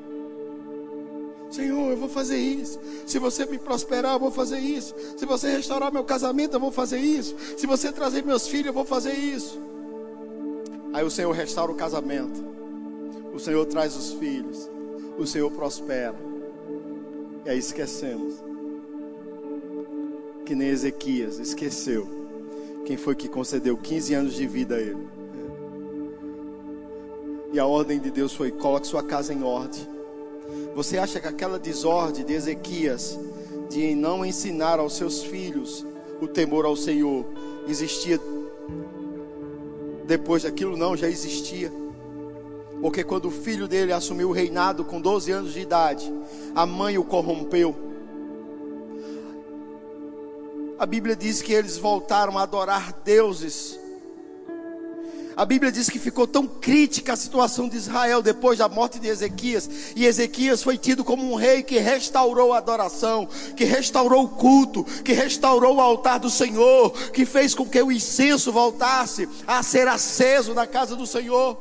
Senhor, 1.49 1.91
eu 1.91 1.97
vou 1.97 2.09
fazer 2.09 2.37
isso. 2.37 2.79
Se 3.05 3.19
você 3.19 3.45
me 3.45 3.57
prosperar, 3.57 4.13
eu 4.13 4.19
vou 4.19 4.31
fazer 4.31 4.59
isso. 4.59 4.93
Se 5.17 5.25
você 5.25 5.49
restaurar 5.49 5.91
meu 5.91 6.03
casamento, 6.03 6.55
eu 6.55 6.59
vou 6.59 6.71
fazer 6.71 6.99
isso. 6.99 7.35
Se 7.57 7.65
você 7.65 7.91
trazer 7.91 8.23
meus 8.23 8.47
filhos, 8.47 8.67
eu 8.67 8.73
vou 8.73 8.85
fazer 8.85 9.13
isso. 9.13 9.59
Aí 10.93 11.03
o 11.05 11.11
Senhor 11.11 11.31
restaura 11.31 11.71
o 11.71 11.75
casamento. 11.75 12.43
O 13.33 13.39
Senhor 13.39 13.65
traz 13.65 13.95
os 13.95 14.13
filhos. 14.13 14.69
O 15.17 15.25
Senhor 15.25 15.49
prospera. 15.51 16.15
E 17.45 17.49
aí 17.49 17.57
esquecemos. 17.57 18.35
Que 20.45 20.53
nem 20.53 20.69
Ezequias 20.69 21.39
esqueceu. 21.39 22.07
Quem 22.85 22.97
foi 22.97 23.15
que 23.15 23.27
concedeu 23.27 23.77
15 23.77 24.13
anos 24.13 24.33
de 24.33 24.47
vida 24.47 24.75
a 24.75 24.81
ele? 24.81 25.07
E 27.53 27.59
a 27.59 27.65
ordem 27.65 27.99
de 27.99 28.11
Deus 28.11 28.33
foi: 28.33 28.51
coloque 28.51 28.87
sua 28.87 29.03
casa 29.03 29.33
em 29.33 29.43
ordem 29.43 29.96
você 30.77 30.99
acha 30.99 31.19
que 31.19 31.27
aquela 31.27 31.57
desordem 31.57 32.23
de 32.23 32.33
Ezequias, 32.33 33.17
de 33.67 33.95
não 33.95 34.23
ensinar 34.23 34.77
aos 34.77 34.95
seus 34.95 35.23
filhos 35.23 35.83
o 36.21 36.27
temor 36.27 36.65
ao 36.65 36.75
Senhor, 36.75 37.25
existia 37.67 38.21
depois 40.05 40.43
daquilo? 40.43 40.77
Não, 40.77 40.95
já 40.95 41.09
existia. 41.09 41.73
Porque 42.79 43.03
quando 43.03 43.25
o 43.25 43.31
filho 43.31 43.67
dele 43.67 43.91
assumiu 43.91 44.29
o 44.29 44.31
reinado 44.31 44.85
com 44.85 45.01
12 45.01 45.31
anos 45.31 45.53
de 45.53 45.61
idade, 45.61 46.13
a 46.53 46.63
mãe 46.63 46.95
o 46.99 47.03
corrompeu. 47.03 47.75
A 50.77 50.85
Bíblia 50.85 51.15
diz 51.15 51.41
que 51.41 51.53
eles 51.53 51.79
voltaram 51.79 52.37
a 52.37 52.43
adorar 52.43 52.93
deuses 53.03 53.79
a 55.37 55.45
Bíblia 55.45 55.71
diz 55.71 55.87
que 55.87 55.99
ficou 55.99 56.25
tão 56.25 56.47
crítica 56.47 57.13
a 57.13 57.15
situação 57.15 57.69
de 57.69 57.77
Israel 57.77 58.23
depois 58.23 58.57
da 58.57 58.67
morte 58.67 58.97
de 58.97 59.07
Ezequias, 59.07 59.69
e 59.95 60.03
Ezequias 60.03 60.63
foi 60.63 60.79
tido 60.79 61.03
como 61.03 61.31
um 61.31 61.35
rei 61.35 61.61
que 61.61 61.77
restaurou 61.77 62.53
a 62.53 62.57
adoração, 62.57 63.29
que 63.55 63.63
restaurou 63.63 64.23
o 64.23 64.29
culto, 64.29 64.83
que 64.83 65.13
restaurou 65.13 65.75
o 65.75 65.81
altar 65.81 66.19
do 66.19 66.27
Senhor, 66.27 66.91
que 67.11 67.23
fez 67.23 67.53
com 67.53 67.69
que 67.69 67.79
o 67.79 67.91
incenso 67.91 68.51
voltasse 68.51 69.29
a 69.45 69.61
ser 69.61 69.87
aceso 69.87 70.55
na 70.55 70.65
casa 70.65 70.95
do 70.95 71.05
Senhor. 71.05 71.55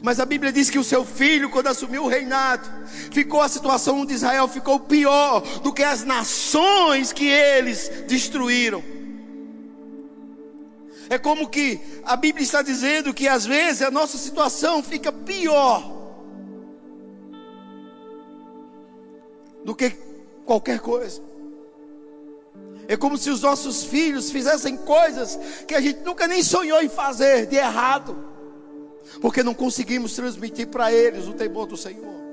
Mas 0.00 0.18
a 0.18 0.24
Bíblia 0.24 0.50
diz 0.50 0.70
que 0.70 0.78
o 0.78 0.84
seu 0.84 1.04
filho, 1.04 1.50
quando 1.50 1.66
assumiu 1.66 2.04
o 2.04 2.08
reinado, 2.08 2.66
ficou 3.12 3.42
a 3.42 3.48
situação 3.48 4.06
de 4.06 4.14
Israel 4.14 4.48
ficou 4.48 4.80
pior 4.80 5.42
do 5.62 5.70
que 5.70 5.82
as 5.82 6.02
nações 6.02 7.12
que 7.12 7.26
eles 7.26 7.90
destruíram. 8.06 8.95
É 11.08 11.18
como 11.18 11.48
que 11.48 11.80
a 12.04 12.16
Bíblia 12.16 12.42
está 12.42 12.62
dizendo 12.62 13.14
que 13.14 13.28
às 13.28 13.46
vezes 13.46 13.82
a 13.82 13.90
nossa 13.90 14.18
situação 14.18 14.82
fica 14.82 15.12
pior 15.12 15.94
do 19.64 19.74
que 19.74 19.90
qualquer 20.44 20.80
coisa. 20.80 21.20
É 22.88 22.96
como 22.96 23.18
se 23.18 23.30
os 23.30 23.42
nossos 23.42 23.84
filhos 23.84 24.30
fizessem 24.30 24.76
coisas 24.76 25.38
que 25.66 25.74
a 25.74 25.80
gente 25.80 26.00
nunca 26.00 26.26
nem 26.26 26.42
sonhou 26.42 26.80
em 26.82 26.88
fazer 26.88 27.46
de 27.46 27.56
errado, 27.56 28.16
porque 29.20 29.42
não 29.42 29.54
conseguimos 29.54 30.14
transmitir 30.14 30.68
para 30.68 30.92
eles 30.92 31.26
o 31.26 31.34
temor 31.34 31.66
do 31.66 31.76
Senhor. 31.76 32.25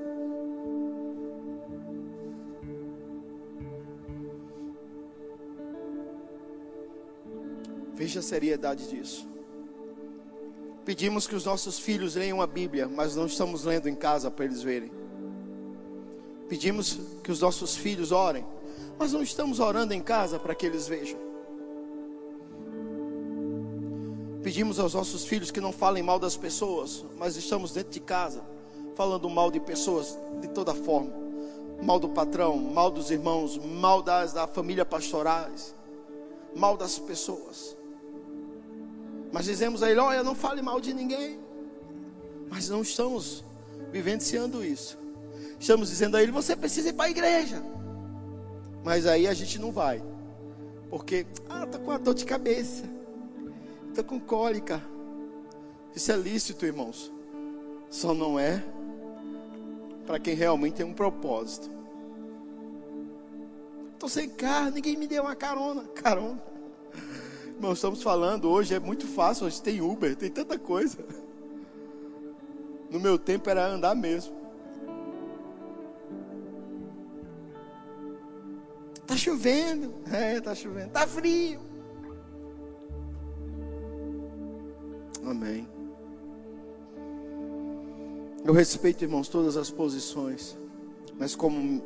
Veja 7.94 8.20
a 8.20 8.22
seriedade 8.22 8.88
disso. 8.88 9.26
Pedimos 10.84 11.26
que 11.26 11.34
os 11.34 11.44
nossos 11.44 11.78
filhos 11.78 12.14
leiam 12.14 12.42
a 12.42 12.46
Bíblia, 12.46 12.86
mas 12.86 13.16
não 13.16 13.26
estamos 13.26 13.64
lendo 13.64 13.88
em 13.88 13.94
casa 13.94 14.30
para 14.30 14.44
eles 14.44 14.62
verem. 14.62 14.92
Pedimos 16.48 16.98
que 17.22 17.32
os 17.32 17.40
nossos 17.40 17.74
filhos 17.74 18.12
orem, 18.12 18.44
mas 18.98 19.12
não 19.12 19.22
estamos 19.22 19.60
orando 19.60 19.94
em 19.94 20.02
casa 20.02 20.38
para 20.38 20.54
que 20.54 20.66
eles 20.66 20.86
vejam. 20.86 21.18
Pedimos 24.42 24.78
aos 24.78 24.92
nossos 24.92 25.24
filhos 25.24 25.50
que 25.50 25.60
não 25.60 25.72
falem 25.72 26.02
mal 26.02 26.18
das 26.18 26.36
pessoas, 26.36 27.02
mas 27.16 27.34
estamos 27.36 27.72
dentro 27.72 27.92
de 27.92 28.00
casa 28.00 28.44
falando 28.94 29.28
mal 29.28 29.50
de 29.50 29.58
pessoas 29.58 30.18
de 30.40 30.48
toda 30.48 30.74
forma. 30.74 31.12
Mal 31.82 31.98
do 31.98 32.10
patrão, 32.10 32.56
mal 32.58 32.90
dos 32.90 33.10
irmãos, 33.10 33.58
mal 33.58 34.02
das 34.02 34.34
da 34.34 34.46
família 34.46 34.84
pastorais, 34.84 35.74
mal 36.54 36.76
das 36.76 36.98
pessoas. 36.98 37.76
Mas 39.34 39.46
dizemos 39.46 39.82
a 39.82 39.90
ele: 39.90 39.98
olha, 39.98 40.22
não 40.22 40.32
fale 40.32 40.62
mal 40.62 40.80
de 40.80 40.94
ninguém. 40.94 41.40
Mas 42.48 42.68
não 42.68 42.82
estamos 42.82 43.44
vivenciando 43.90 44.64
isso. 44.64 44.96
Estamos 45.58 45.88
dizendo 45.88 46.16
a 46.16 46.22
ele: 46.22 46.30
você 46.30 46.54
precisa 46.54 46.90
ir 46.90 46.92
para 46.92 47.06
a 47.06 47.10
igreja. 47.10 47.60
Mas 48.84 49.06
aí 49.06 49.26
a 49.26 49.34
gente 49.34 49.58
não 49.58 49.72
vai. 49.72 50.00
Porque, 50.88 51.26
ah, 51.48 51.66
tá 51.66 51.80
com 51.80 51.86
uma 51.86 51.98
dor 51.98 52.14
de 52.14 52.24
cabeça. 52.24 52.84
Tô 53.92 54.04
com 54.04 54.20
cólica. 54.20 54.80
Isso 55.96 56.12
é 56.12 56.16
lícito, 56.16 56.64
irmãos. 56.64 57.12
Só 57.90 58.14
não 58.14 58.38
é 58.38 58.62
para 60.06 60.20
quem 60.20 60.36
realmente 60.36 60.74
tem 60.74 60.86
um 60.86 60.94
propósito. 60.94 61.68
Estou 63.94 64.08
sem 64.08 64.28
carro, 64.28 64.70
ninguém 64.70 64.96
me 64.96 65.08
deu 65.08 65.24
uma 65.24 65.34
carona. 65.34 65.82
Carona. 65.88 66.53
Irmãos, 67.64 67.78
estamos 67.78 68.02
falando 68.02 68.50
hoje, 68.50 68.74
é 68.74 68.78
muito 68.78 69.06
fácil, 69.06 69.46
hoje 69.46 69.62
tem 69.62 69.80
Uber, 69.80 70.14
tem 70.14 70.30
tanta 70.30 70.58
coisa. 70.58 70.98
No 72.90 73.00
meu 73.00 73.18
tempo 73.18 73.48
era 73.48 73.66
andar 73.66 73.94
mesmo. 73.94 74.36
Tá 79.06 79.16
chovendo, 79.16 79.94
é, 80.12 80.42
tá 80.42 80.54
chovendo, 80.54 80.90
tá 80.90 81.06
frio. 81.06 81.58
Amém. 85.24 85.66
Eu 88.44 88.52
respeito, 88.52 89.04
irmãos, 89.04 89.26
todas 89.26 89.56
as 89.56 89.70
posições, 89.70 90.54
mas 91.18 91.34
como 91.34 91.82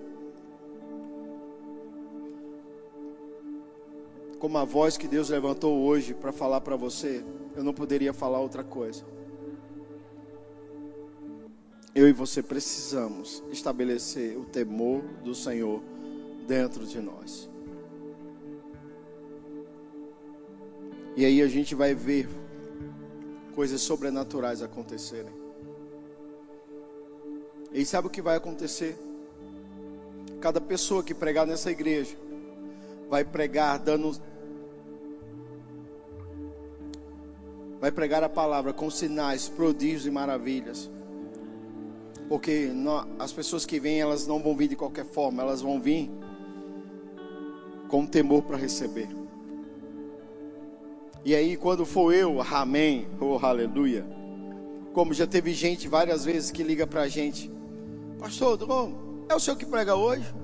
como 4.39 4.57
a 4.59 4.65
voz 4.65 4.97
que 4.97 5.09
Deus 5.09 5.31
levantou 5.31 5.79
hoje 5.85 6.15
para 6.15 6.33
falar 6.33 6.61
para 6.61 6.77
você, 6.77 7.25
eu 7.57 7.65
não 7.65 7.75
poderia 7.75 8.13
falar 8.13 8.41
outra 8.41 8.63
coisa. 8.63 9.05
Eu 11.95 12.09
e 12.09 12.13
você 12.13 12.43
precisamos 12.43 13.43
estabelecer 13.51 14.39
o 14.39 14.45
temor 14.45 15.03
do 15.25 15.35
Senhor 15.35 15.83
dentro 16.47 16.87
de 16.87 17.01
nós. 17.01 17.51
E 21.17 21.25
aí 21.25 21.43
a 21.43 21.49
gente 21.49 21.75
vai 21.75 21.95
ver 21.95 22.29
coisas 23.57 23.81
sobrenaturais 23.81 24.63
acontecerem. 24.63 25.33
E 27.73 27.85
sabe 27.85 28.07
o 28.07 28.11
que 28.11 28.23
vai 28.23 28.37
acontecer? 28.37 28.97
Cada 30.41 30.61
pessoa 30.61 31.03
que 31.03 31.13
pregar 31.13 31.45
nessa 31.45 31.71
igreja 31.73 32.17
vai 33.09 33.25
pregar 33.25 33.79
dando 33.81 34.13
vai 37.81 37.93
pregar 37.93 38.23
a 38.23 38.29
palavra 38.29 38.73
com 38.73 38.91
sinais, 38.91 39.49
prodígios 39.49 40.07
e 40.07 40.11
maravilhas. 40.11 40.91
Porque 42.29 42.71
as 43.19 43.33
pessoas 43.33 43.65
que 43.65 43.81
vêm, 43.81 44.01
elas 44.01 44.27
não 44.27 44.43
vão 44.43 44.57
vir 44.57 44.69
de 44.69 44.77
qualquer 44.77 45.05
forma, 45.05 45.43
elas 45.43 45.63
vão 45.63 45.81
vir 45.81 46.11
com 47.89 48.05
temor 48.05 48.43
para 48.43 48.57
receber. 48.57 49.09
E 51.25 51.35
aí, 51.35 51.57
quando 51.57 51.87
for 51.87 52.13
eu, 52.13 52.41
amém, 52.41 53.09
oh 53.21 53.39
aleluia. 53.45 54.05
Como 54.93 55.15
já 55.15 55.27
teve 55.27 55.53
gente 55.55 55.89
várias 55.89 56.25
vezes 56.25 56.51
que 56.51 56.63
liga 56.63 56.87
para 56.87 57.03
a 57.03 57.09
gente, 57.09 57.51
Pastor, 58.19 58.59
é 59.29 59.35
o 59.35 59.41
senhor 59.41 59.57
que 59.57 59.65
prega 59.65 59.95
hoje? 59.95 60.35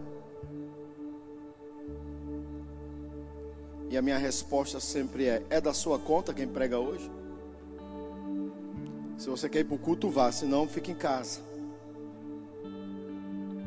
E 3.91 3.97
a 3.97 4.03
minha 4.03 4.18
resposta 4.18 4.80
sempre 4.80 5.26
é: 5.26 5.43
é 5.51 5.61
da 5.61 5.72
sua 5.72 5.99
conta 5.99 6.32
quem 6.32 6.47
prega 6.47 6.78
hoje? 6.78 7.11
Se 9.16 9.28
você 9.28 9.48
quer 9.48 9.60
ir 9.60 9.64
para 9.64 9.76
o 9.76 9.78
culto, 9.78 10.10
vá, 10.10 10.30
senão 10.32 10.68
fique 10.68 10.90
em 10.90 10.94
casa. 10.94 11.40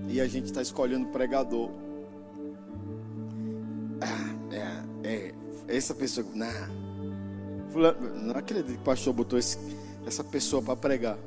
E 0.09 0.21
a 0.21 0.27
gente 0.27 0.45
está 0.45 0.61
escolhendo 0.61 1.07
pregador. 1.07 1.69
Ah, 4.01 4.53
é, 5.03 5.07
é, 5.07 5.33
essa 5.67 5.93
pessoa. 5.93 6.25
Não, 6.33 6.47
fulano, 7.71 8.15
não 8.19 8.35
acredito 8.35 8.67
que 8.67 8.79
o 8.79 8.83
pastor 8.83 9.13
botou 9.13 9.37
esse, 9.39 9.57
essa 10.05 10.23
pessoa 10.23 10.61
para 10.61 10.75
pregar. 10.75 11.17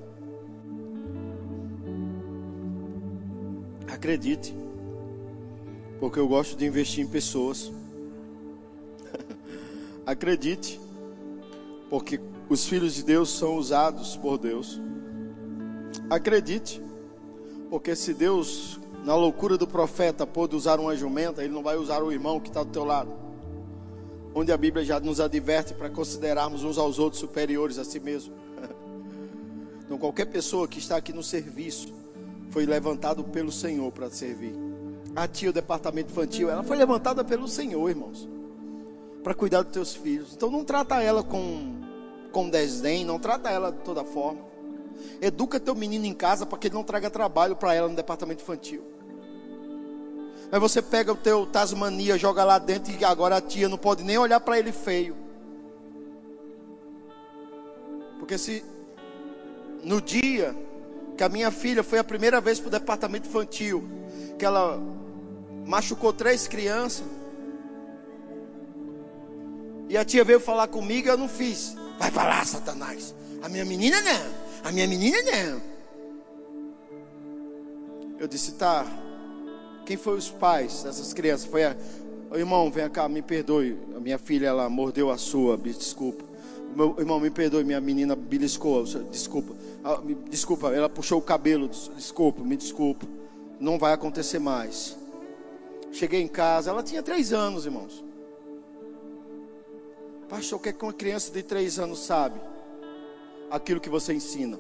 Acredite, 3.92 4.54
porque 5.98 6.18
eu 6.18 6.28
gosto 6.28 6.56
de 6.56 6.64
investir 6.64 7.04
em 7.04 7.08
pessoas. 7.08 7.70
Acredite, 10.06 10.80
porque 11.90 12.18
os 12.51 12.66
filhos 12.66 12.94
de 12.96 13.05
Deus 13.05 13.30
são 13.30 13.57
usados 13.57 14.16
por 14.16 14.36
Deus. 14.36 14.80
Acredite, 16.11 16.82
porque 17.70 17.94
se 17.94 18.12
Deus, 18.12 18.80
na 19.05 19.14
loucura 19.14 19.57
do 19.57 19.68
profeta, 19.68 20.26
pôde 20.26 20.57
usar 20.57 20.80
uma 20.80 20.96
jumenta, 20.96 21.44
Ele 21.44 21.55
não 21.55 21.62
vai 21.62 21.76
usar 21.76 22.03
o 22.03 22.11
irmão 22.11 22.40
que 22.40 22.48
está 22.48 22.64
do 22.64 22.70
teu 22.70 22.84
lado. 22.84 23.12
Onde 24.34 24.51
a 24.51 24.57
Bíblia 24.57 24.84
já 24.84 24.98
nos 24.98 25.20
adverte 25.20 25.72
para 25.72 25.88
considerarmos 25.88 26.64
uns 26.64 26.76
aos 26.76 26.98
outros 26.98 27.20
superiores 27.20 27.78
a 27.78 27.84
si 27.84 28.01
mesmo. 28.01 28.34
Então, 29.84 29.98
qualquer 29.98 30.26
pessoa 30.26 30.68
que 30.68 30.78
está 30.78 30.96
aqui 30.96 31.12
no 31.12 31.20
serviço 31.20 31.92
foi 32.51 32.64
levantado 32.64 33.24
pelo 33.24 33.51
Senhor 33.51 33.90
para 33.90 34.09
servir. 34.09 34.55
A 35.16 35.26
tia, 35.26 35.51
o 35.51 35.53
departamento 35.53 36.12
infantil, 36.12 36.48
ela 36.48 36.62
foi 36.62 36.76
levantada 36.76 37.24
pelo 37.24 37.48
Senhor, 37.48 37.90
irmãos 37.90 38.28
para 39.22 39.34
cuidar 39.34 39.62
dos 39.62 39.72
teus 39.72 39.94
filhos. 39.94 40.32
Então 40.34 40.51
não 40.51 40.64
trata 40.64 41.03
ela 41.03 41.22
com, 41.22 41.80
com 42.32 42.48
desdém, 42.48 43.04
não 43.04 43.18
trata 43.18 43.50
ela 43.50 43.70
de 43.70 43.78
toda 43.78 44.04
forma. 44.04 44.40
Educa 45.20 45.60
teu 45.60 45.74
menino 45.74 46.06
em 46.06 46.14
casa 46.14 46.46
para 46.46 46.58
que 46.58 46.68
ele 46.68 46.74
não 46.74 46.84
traga 46.84 47.10
trabalho 47.10 47.56
para 47.56 47.74
ela 47.74 47.88
no 47.88 47.96
departamento 47.96 48.42
infantil. 48.42 48.82
Aí 50.52 50.58
você 50.58 50.82
pega 50.82 51.12
o 51.12 51.16
teu 51.16 51.46
Tasmania, 51.46 52.18
joga 52.18 52.42
lá 52.42 52.58
dentro 52.58 52.92
e 52.92 53.04
agora 53.04 53.36
a 53.36 53.40
tia 53.40 53.68
não 53.68 53.78
pode 53.78 54.02
nem 54.02 54.18
olhar 54.18 54.40
para 54.40 54.58
ele 54.58 54.72
feio. 54.72 55.14
Porque 58.18 58.36
se 58.36 58.64
no 59.84 60.00
dia 60.00 60.54
que 61.16 61.22
a 61.22 61.28
minha 61.28 61.50
filha 61.50 61.82
foi 61.82 61.98
a 61.98 62.04
primeira 62.04 62.40
vez 62.40 62.58
para 62.58 62.68
o 62.68 62.70
departamento 62.70 63.28
infantil, 63.28 63.84
que 64.38 64.44
ela 64.44 64.80
machucou 65.66 66.12
três 66.12 66.48
crianças, 66.48 67.06
e 69.88 69.96
a 69.96 70.04
tia 70.04 70.24
veio 70.24 70.40
falar 70.40 70.68
comigo 70.68 71.08
eu 71.08 71.18
não 71.18 71.28
fiz. 71.28 71.76
Vai 72.01 72.11
para 72.11 72.30
lá, 72.30 72.44
Satanás. 72.46 73.14
A 73.42 73.48
minha 73.51 73.64
menina 73.64 74.01
não. 74.01 74.32
A 74.64 74.72
minha 74.72 74.88
menina 74.88 75.18
não. 75.20 75.61
Eu 78.18 78.26
disse, 78.26 78.53
tá. 78.53 78.86
Quem 79.84 79.98
foi 79.98 80.16
os 80.16 80.30
pais 80.30 80.82
dessas 80.82 81.12
crianças? 81.12 81.46
Foi 81.46 81.62
a. 81.62 81.76
Ô, 82.30 82.36
irmão, 82.36 82.70
vem 82.70 82.88
cá, 82.88 83.07
me 83.07 83.20
perdoe. 83.20 83.78
A 83.94 84.01
minha 84.01 84.16
filha, 84.18 84.46
ela 84.46 84.66
mordeu 84.70 85.11
a 85.11 85.18
sua, 85.18 85.59
desculpa. 85.59 86.24
Meu 86.74 86.96
irmão, 86.98 87.20
me 87.20 87.28
perdoe, 87.28 87.64
minha 87.64 87.80
menina 87.82 88.16
beliscou. 88.16 88.82
Desculpa. 89.11 89.55
Ah, 89.84 90.01
desculpa, 90.30 90.72
ela 90.72 90.88
puxou 90.88 91.18
o 91.18 91.22
cabelo. 91.22 91.68
Desculpa, 91.68 92.42
me 92.42 92.57
desculpa. 92.57 93.07
Não 93.59 93.78
vai 93.78 93.92
acontecer 93.92 94.38
mais. 94.38 94.96
Cheguei 95.92 96.22
em 96.22 96.28
casa, 96.28 96.70
ela 96.70 96.82
tinha 96.82 97.03
três 97.03 97.30
anos, 97.30 97.66
irmãos. 97.66 98.03
Pastor, 100.30 100.60
o 100.60 100.62
que 100.62 100.68
é 100.68 100.72
que 100.72 100.84
uma 100.84 100.92
criança 100.92 101.32
de 101.32 101.42
três 101.42 101.76
anos 101.80 101.98
sabe? 101.98 102.40
Aquilo 103.50 103.80
que 103.80 103.88
você 103.88 104.14
ensina. 104.14 104.56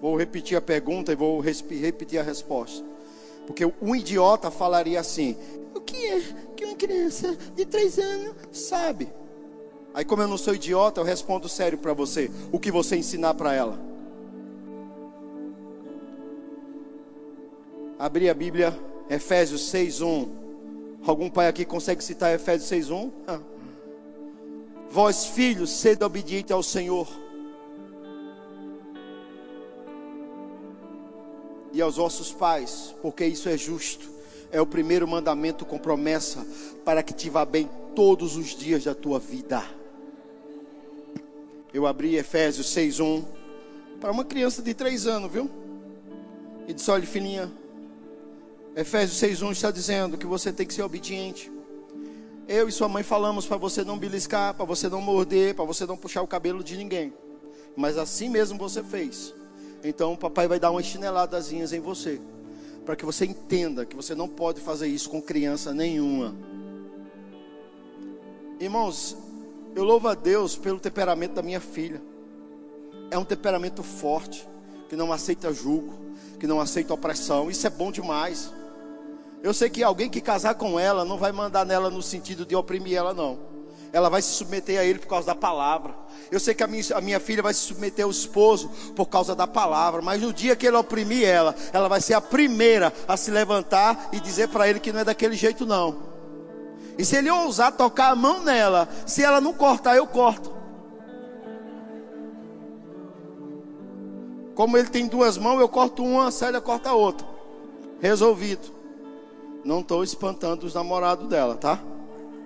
Vou 0.00 0.16
repetir 0.16 0.56
a 0.56 0.60
pergunta 0.60 1.10
e 1.10 1.16
vou 1.16 1.40
repetir 1.40 2.20
a 2.20 2.22
resposta. 2.22 2.86
Porque 3.48 3.64
um 3.82 3.96
idiota 3.96 4.48
falaria 4.48 5.00
assim: 5.00 5.36
O 5.74 5.80
que 5.80 6.06
é 6.06 6.22
que 6.56 6.64
uma 6.64 6.76
criança 6.76 7.36
de 7.56 7.66
três 7.66 7.98
anos 7.98 8.32
sabe? 8.52 9.08
Aí, 9.92 10.04
como 10.04 10.22
eu 10.22 10.28
não 10.28 10.38
sou 10.38 10.54
idiota, 10.54 11.00
eu 11.00 11.04
respondo 11.04 11.48
sério 11.48 11.78
para 11.78 11.92
você: 11.92 12.30
O 12.52 12.60
que 12.60 12.70
você 12.70 12.96
ensinar 12.96 13.34
para 13.34 13.52
ela? 13.52 13.76
Abri 17.98 18.30
a 18.30 18.34
Bíblia, 18.34 18.78
Efésios 19.10 19.62
6:1. 19.62 20.49
Algum 21.06 21.30
pai 21.30 21.48
aqui 21.48 21.64
consegue 21.64 22.04
citar 22.04 22.34
Efésios 22.34 22.68
6:1? 22.70 23.10
Ah. 23.26 23.40
Vós, 24.90 25.26
filhos, 25.26 25.70
sede 25.70 26.04
obediente 26.04 26.52
ao 26.52 26.62
Senhor. 26.62 27.08
E 31.72 31.80
aos 31.80 31.96
vossos 31.96 32.32
pais, 32.32 32.94
porque 33.00 33.24
isso 33.24 33.48
é 33.48 33.56
justo. 33.56 34.10
É 34.52 34.60
o 34.60 34.66
primeiro 34.66 35.06
mandamento 35.06 35.64
com 35.64 35.78
promessa 35.78 36.44
para 36.84 37.02
que 37.02 37.14
te 37.14 37.30
vá 37.30 37.44
bem 37.44 37.70
todos 37.94 38.36
os 38.36 38.48
dias 38.48 38.84
da 38.84 38.94
tua 38.94 39.18
vida. 39.18 39.62
Eu 41.72 41.86
abri 41.86 42.16
Efésios 42.16 42.66
6:1 42.74 43.24
para 44.00 44.10
uma 44.10 44.24
criança 44.24 44.60
de 44.60 44.74
três 44.74 45.06
anos, 45.06 45.30
viu? 45.30 45.48
E 46.66 46.74
disse: 46.74 46.90
olha, 46.90 47.06
filhinha, 47.06 47.50
Efésios 48.80 49.20
6:1 49.20 49.52
está 49.52 49.70
dizendo 49.70 50.16
que 50.16 50.24
você 50.24 50.50
tem 50.50 50.66
que 50.66 50.72
ser 50.72 50.82
obediente. 50.82 51.52
Eu 52.48 52.66
e 52.66 52.72
sua 52.72 52.88
mãe 52.88 53.02
falamos 53.02 53.44
para 53.44 53.58
você 53.58 53.84
não 53.84 53.98
beliscar, 53.98 54.54
para 54.54 54.64
você 54.64 54.88
não 54.88 55.02
morder, 55.02 55.54
para 55.54 55.66
você 55.66 55.84
não 55.84 55.98
puxar 55.98 56.22
o 56.22 56.26
cabelo 56.26 56.64
de 56.64 56.78
ninguém. 56.78 57.12
Mas 57.76 57.98
assim 57.98 58.30
mesmo 58.30 58.58
você 58.58 58.82
fez. 58.82 59.34
Então 59.84 60.14
o 60.14 60.16
papai 60.16 60.48
vai 60.48 60.58
dar 60.58 60.70
umas 60.70 60.86
chineladazinhas 60.86 61.74
em 61.74 61.80
você, 61.80 62.18
para 62.86 62.96
que 62.96 63.04
você 63.04 63.26
entenda 63.26 63.84
que 63.84 63.94
você 63.94 64.14
não 64.14 64.26
pode 64.26 64.62
fazer 64.62 64.88
isso 64.88 65.10
com 65.10 65.20
criança 65.20 65.74
nenhuma. 65.74 66.34
Irmãos, 68.58 69.14
eu 69.76 69.84
louvo 69.84 70.08
a 70.08 70.14
Deus 70.14 70.56
pelo 70.56 70.80
temperamento 70.80 71.34
da 71.34 71.42
minha 71.42 71.60
filha. 71.60 72.00
É 73.10 73.18
um 73.18 73.26
temperamento 73.26 73.82
forte, 73.82 74.48
que 74.88 74.96
não 74.96 75.12
aceita 75.12 75.52
julgo, 75.52 75.92
que 76.38 76.46
não 76.46 76.62
aceita 76.62 76.94
opressão. 76.94 77.50
Isso 77.50 77.66
é 77.66 77.70
bom 77.70 77.92
demais. 77.92 78.50
Eu 79.42 79.54
sei 79.54 79.70
que 79.70 79.82
alguém 79.82 80.10
que 80.10 80.20
casar 80.20 80.54
com 80.54 80.78
ela 80.78 81.04
não 81.04 81.16
vai 81.16 81.32
mandar 81.32 81.64
nela 81.64 81.88
no 81.88 82.02
sentido 82.02 82.44
de 82.44 82.54
oprimir 82.54 82.96
ela, 82.96 83.14
não. 83.14 83.38
Ela 83.92 84.08
vai 84.08 84.22
se 84.22 84.30
submeter 84.30 84.78
a 84.78 84.84
ele 84.84 84.98
por 84.98 85.08
causa 85.08 85.28
da 85.28 85.34
palavra. 85.34 85.94
Eu 86.30 86.38
sei 86.38 86.54
que 86.54 86.62
a 86.62 86.66
minha, 86.66 86.84
a 86.94 87.00
minha 87.00 87.18
filha 87.18 87.42
vai 87.42 87.52
se 87.52 87.60
submeter 87.60 88.04
ao 88.04 88.10
esposo 88.10 88.70
por 88.94 89.06
causa 89.06 89.34
da 89.34 89.46
palavra. 89.46 90.00
Mas 90.00 90.20
no 90.20 90.32
dia 90.32 90.54
que 90.54 90.66
ele 90.66 90.76
oprimir 90.76 91.26
ela, 91.26 91.54
ela 91.72 91.88
vai 91.88 92.00
ser 92.00 92.14
a 92.14 92.20
primeira 92.20 92.92
a 93.08 93.16
se 93.16 93.30
levantar 93.30 94.10
e 94.12 94.20
dizer 94.20 94.48
para 94.48 94.68
ele 94.68 94.78
que 94.78 94.92
não 94.92 95.00
é 95.00 95.04
daquele 95.04 95.34
jeito, 95.34 95.66
não. 95.66 96.10
E 96.96 97.04
se 97.04 97.16
ele 97.16 97.30
ousar 97.30 97.72
tocar 97.72 98.10
a 98.10 98.16
mão 98.16 98.44
nela, 98.44 98.88
se 99.06 99.24
ela 99.24 99.40
não 99.40 99.54
cortar, 99.54 99.96
eu 99.96 100.06
corto. 100.06 100.54
Como 104.54 104.76
ele 104.76 104.88
tem 104.88 105.06
duas 105.08 105.38
mãos, 105.38 105.58
eu 105.58 105.68
corto 105.68 106.04
uma, 106.04 106.28
a 106.28 106.30
Célia 106.30 106.60
corta 106.60 106.90
a 106.90 106.94
outra. 106.94 107.26
Resolvido. 108.00 108.79
Não 109.64 109.80
estou 109.80 110.02
espantando 110.02 110.66
os 110.66 110.74
namorados 110.74 111.28
dela, 111.28 111.56
tá? 111.56 111.78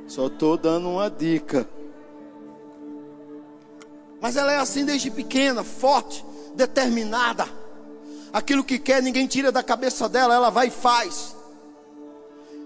Só 0.06 0.26
estou 0.26 0.56
dando 0.56 0.88
uma 0.88 1.10
dica. 1.10 1.68
Mas 4.20 4.36
ela 4.36 4.52
é 4.52 4.56
assim 4.56 4.84
desde 4.84 5.10
pequena, 5.10 5.62
forte, 5.62 6.24
determinada. 6.54 7.46
Aquilo 8.32 8.64
que 8.64 8.78
quer, 8.78 9.02
ninguém 9.02 9.26
tira 9.26 9.52
da 9.52 9.62
cabeça 9.62 10.08
dela, 10.08 10.34
ela 10.34 10.50
vai 10.50 10.68
e 10.68 10.70
faz. 10.70 11.36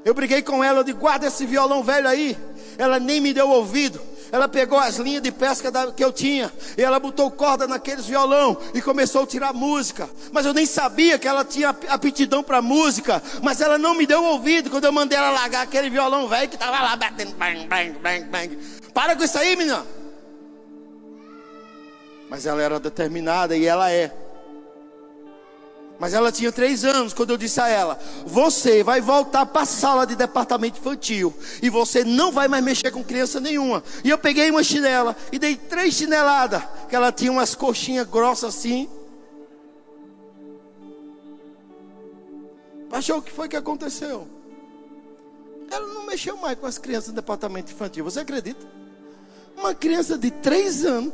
Eu 0.05 0.15
briguei 0.15 0.41
com 0.41 0.63
ela, 0.65 0.81
eu 0.81 0.85
disse, 0.85 0.97
guarda 0.97 1.27
esse 1.27 1.45
violão 1.45 1.83
velho 1.83 2.09
aí. 2.09 2.37
Ela 2.79 2.99
nem 2.99 3.21
me 3.21 3.35
deu 3.35 3.51
ouvido. 3.51 4.01
Ela 4.31 4.49
pegou 4.49 4.79
as 4.79 4.97
linhas 4.97 5.23
de 5.23 5.33
pesca 5.33 5.71
que 5.93 6.05
eu 6.05 6.13
tinha 6.13 6.53
e 6.77 6.83
ela 6.83 6.99
botou 6.99 7.31
corda 7.31 7.67
naqueles 7.67 8.07
violão 8.07 8.57
e 8.75 8.83
começou 8.83 9.23
a 9.23 9.27
tirar 9.27 9.53
música. 9.53 10.09
Mas 10.33 10.45
eu 10.45 10.53
nem 10.53 10.67
sabia 10.67 11.19
que 11.19 11.27
ela 11.27 11.45
tinha 11.45 11.71
aptidão 11.89 12.43
para 12.43 12.61
música. 12.61 13.23
Mas 13.43 13.61
ela 13.61 13.79
não 13.79 13.95
me 13.95 14.07
deu 14.07 14.23
ouvido 14.23 14.71
quando 14.71 14.85
eu 14.85 14.93
mandei 14.93 15.17
ela 15.17 15.31
largar 15.31 15.63
aquele 15.63 15.89
violão 15.89 16.29
velho 16.29 16.49
que 16.49 16.57
estava 16.57 16.81
lá 16.81 16.97
batendo. 16.97 17.35
Bang, 17.35 17.67
bang, 17.67 17.99
bang, 17.99 18.25
bang. 18.25 18.59
Para 18.93 19.17
com 19.17 19.25
isso 19.25 19.39
aí, 19.39 19.57
menina. 19.57 19.85
Mas 22.29 22.45
ela 22.45 22.63
era 22.63 22.79
determinada 22.79 23.57
e 23.57 23.65
ela 23.65 23.91
é. 23.91 24.13
Mas 25.99 26.15
ela 26.15 26.31
tinha 26.31 26.53
três 26.53 26.85
anos 26.85 27.13
quando 27.13 27.31
eu 27.31 27.37
disse 27.37 27.61
a 27.61 27.69
ela: 27.69 27.99
Você 28.25 28.85
vai 28.85 29.01
voltar 29.01 29.45
para 29.47 29.63
a 29.63 29.67
sala 29.67 30.07
de 30.07 30.15
departamento 30.15 30.79
infantil 30.79 31.35
e 31.61 31.69
você 31.69 32.05
não 32.05 32.31
vai 32.31 32.47
mais 32.47 32.63
mexer 32.63 32.93
com 32.93 33.03
criança 33.03 33.41
nenhuma. 33.41 33.83
E 34.05 34.11
eu 34.11 34.17
peguei 34.17 34.51
uma 34.51 34.63
chinela 34.63 35.17
e 35.33 35.39
dei 35.39 35.57
três 35.57 35.95
chineladas, 35.95 36.63
que 36.89 36.95
ela 36.95 37.11
tinha 37.11 37.33
umas 37.33 37.55
coxinhas 37.55 38.07
grossas 38.07 38.55
assim. 38.57 38.89
Achou 42.93 43.19
o 43.19 43.23
que 43.23 43.33
foi 43.33 43.49
que 43.49 43.57
aconteceu? 43.57 44.27
Ela 45.71 45.87
não 45.89 46.07
mexeu 46.07 46.37
mais 46.37 46.59
com 46.59 46.67
as 46.67 46.79
crianças 46.79 47.11
do 47.11 47.17
departamento 47.17 47.73
infantil. 47.73 48.05
Você 48.05 48.21
acredita? 48.21 48.65
Uma 49.57 49.75
criança 49.75 50.17
de 50.17 50.31
três 50.31 50.85
anos, 50.85 51.13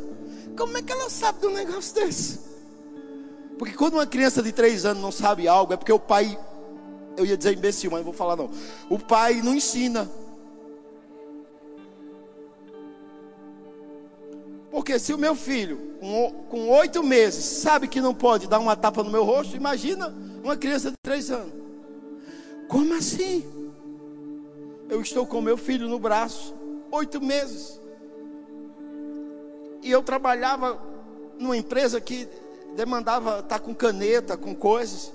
como 0.57 0.77
é 0.77 0.83
que 0.83 0.93
ela 0.93 1.09
sabe 1.09 1.41
de 1.41 1.47
um 1.47 1.55
negócio 1.55 1.95
desse? 1.95 2.54
Porque 3.59 3.75
quando 3.75 3.95
uma 3.95 4.07
criança 4.07 4.43
de 4.43 4.53
três 4.53 4.85
anos 4.85 5.03
não 5.03 5.13
sabe 5.13 5.47
algo, 5.47 5.73
é 5.73 5.77
porque 5.77 5.93
o 5.93 5.99
pai, 5.99 6.39
eu 7.17 7.25
ia 7.25 7.37
dizer 7.37 7.57
imbecil, 7.57 7.91
mas 7.91 7.99
não 7.99 8.05
vou 8.05 8.13
falar 8.13 8.37
não. 8.37 8.51
O 8.91 8.99
pai 8.99 9.43
não 9.43 9.55
ensina. 9.55 10.11
Porque 14.71 14.99
se 14.99 15.15
o 15.15 15.19
meu 15.19 15.37
filho, 15.37 15.79
com 16.51 16.69
oito 16.71 17.03
meses, 17.03 17.45
sabe 17.45 17.87
que 17.87 18.01
não 18.01 18.13
pode 18.13 18.49
dar 18.49 18.59
uma 18.59 18.75
tapa 18.75 19.05
no 19.05 19.11
meu 19.11 19.25
rosto, 19.25 19.57
imagina 19.57 20.13
uma 20.43 20.57
criança 20.57 20.91
de 20.91 20.97
três 21.01 21.31
anos. 21.31 21.53
Como 22.69 22.93
assim? 22.95 23.45
Eu 24.89 25.01
estou 25.01 25.27
com 25.27 25.41
meu 25.41 25.57
filho 25.57 25.89
no 25.89 25.99
braço, 25.99 26.55
oito 26.91 27.21
meses. 27.21 27.81
E 29.81 29.91
eu 29.91 30.03
trabalhava 30.03 30.81
numa 31.39 31.57
empresa 31.57 32.01
que 32.01 32.29
demandava 32.75 33.41
estar 33.41 33.43
tá 33.43 33.59
com 33.59 33.75
caneta, 33.75 34.37
com 34.37 34.55
coisas. 34.55 35.13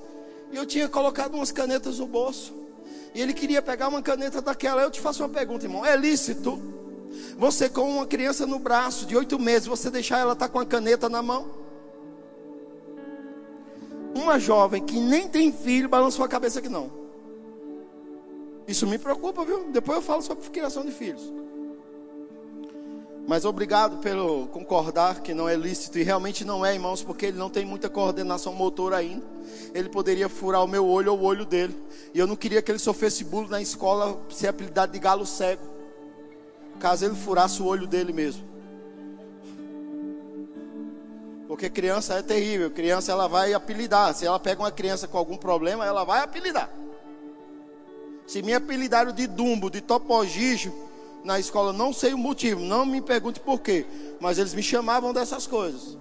E 0.52 0.56
eu 0.56 0.66
tinha 0.66 0.90
colocado 0.90 1.36
umas 1.36 1.52
canetas 1.52 2.00
no 2.00 2.08
bolso. 2.08 2.54
E 3.14 3.22
ele 3.22 3.34
queria 3.34 3.62
pegar 3.62 3.88
uma 3.88 4.02
caneta 4.02 4.42
daquela. 4.42 4.82
Eu 4.82 4.92
te 4.92 5.00
faço 5.00 5.24
uma 5.24 5.30
pergunta, 5.30 5.66
irmão: 5.66 5.86
é 5.86 5.96
lícito 5.96 6.60
você, 7.38 7.70
com 7.70 7.90
uma 7.90 8.06
criança 8.06 8.46
no 8.46 8.60
braço 8.60 9.06
de 9.06 9.16
oito 9.16 9.40
meses, 9.40 9.68
você 9.68 9.90
deixar 9.90 10.20
ela 10.20 10.34
estar 10.34 10.48
tá 10.48 10.52
com 10.52 10.60
a 10.60 10.66
caneta 10.66 11.10
na 11.10 11.22
mão? 11.22 11.48
Uma 14.16 14.40
jovem 14.40 14.84
que 14.84 15.00
nem 15.00 15.28
tem 15.28 15.52
filho 15.52 15.88
balançou 15.88 16.26
a 16.26 16.28
cabeça 16.28 16.62
que 16.62 16.70
não. 16.70 16.92
Isso 18.68 18.86
me 18.86 18.98
preocupa, 18.98 19.44
viu? 19.46 19.72
Depois 19.72 19.98
eu 19.98 20.02
falo 20.02 20.22
sobre 20.22 20.48
criação 20.50 20.86
de 20.86 20.92
filhos. 20.92 21.22
Mas 23.30 23.46
obrigado 23.46 23.98
pelo 23.98 24.48
concordar 24.48 25.20
que 25.22 25.36
não 25.36 25.48
é 25.48 25.56
lícito 25.56 26.00
e 26.00 26.04
realmente 26.04 26.44
não 26.44 26.66
é, 26.66 26.74
irmãos, 26.74 27.04
porque 27.04 27.28
ele 27.28 27.38
não 27.38 27.48
tem 27.48 27.64
muita 27.64 27.88
coordenação 27.88 28.56
motora 28.56 28.98
ainda. 28.98 29.24
Ele 29.72 29.88
poderia 29.88 30.28
furar 30.28 30.64
o 30.64 30.68
meu 30.68 30.84
olho 30.88 31.12
ou 31.12 31.20
o 31.20 31.24
olho 31.26 31.46
dele. 31.46 31.80
E 32.12 32.18
eu 32.18 32.26
não 32.26 32.36
queria 32.36 32.60
que 32.60 32.72
ele 32.72 32.80
sofresse 32.80 33.24
bullying 33.24 33.52
na 33.52 33.62
escola, 33.62 34.20
ser 34.32 34.48
apelidado 34.48 34.92
de 34.92 34.98
galo 34.98 35.28
cego. 35.28 35.62
Caso 36.80 37.06
ele 37.06 37.14
furasse 37.14 37.62
o 37.62 37.68
olho 37.68 37.86
dele 37.86 38.12
mesmo. 38.12 38.44
Porque 41.48 41.70
criança 41.70 42.16
é 42.16 42.24
terrível, 42.24 42.72
criança 42.72 43.12
ela 43.12 43.28
vai 43.28 43.54
apelidar. 43.54 44.12
Se 44.16 44.26
ela 44.26 44.40
pega 44.40 44.60
uma 44.60 44.72
criança 44.72 45.08
com 45.08 45.20
algum 45.20 45.38
problema, 45.38 45.86
ela 45.86 46.04
vai 46.04 46.24
apelidar. 46.24 46.72
Se 48.26 48.42
me 48.42 48.56
apelidaram 48.56 49.12
de 49.12 49.28
Dumbo, 49.28 49.70
de 49.70 49.82
Topogijo, 49.82 50.89
na 51.24 51.40
escola, 51.40 51.74
não 51.74 51.92
sei 51.94 52.14
o 52.14 52.18
motivo, 52.18 52.62
não 52.62 52.86
me 52.86 53.02
pergunte 53.02 53.40
por 53.40 53.60
quê, 53.60 53.86
mas 54.20 54.38
eles 54.38 54.54
me 54.54 54.64
chamavam 54.64 55.14
dessas 55.14 55.46
coisas. 55.46 55.98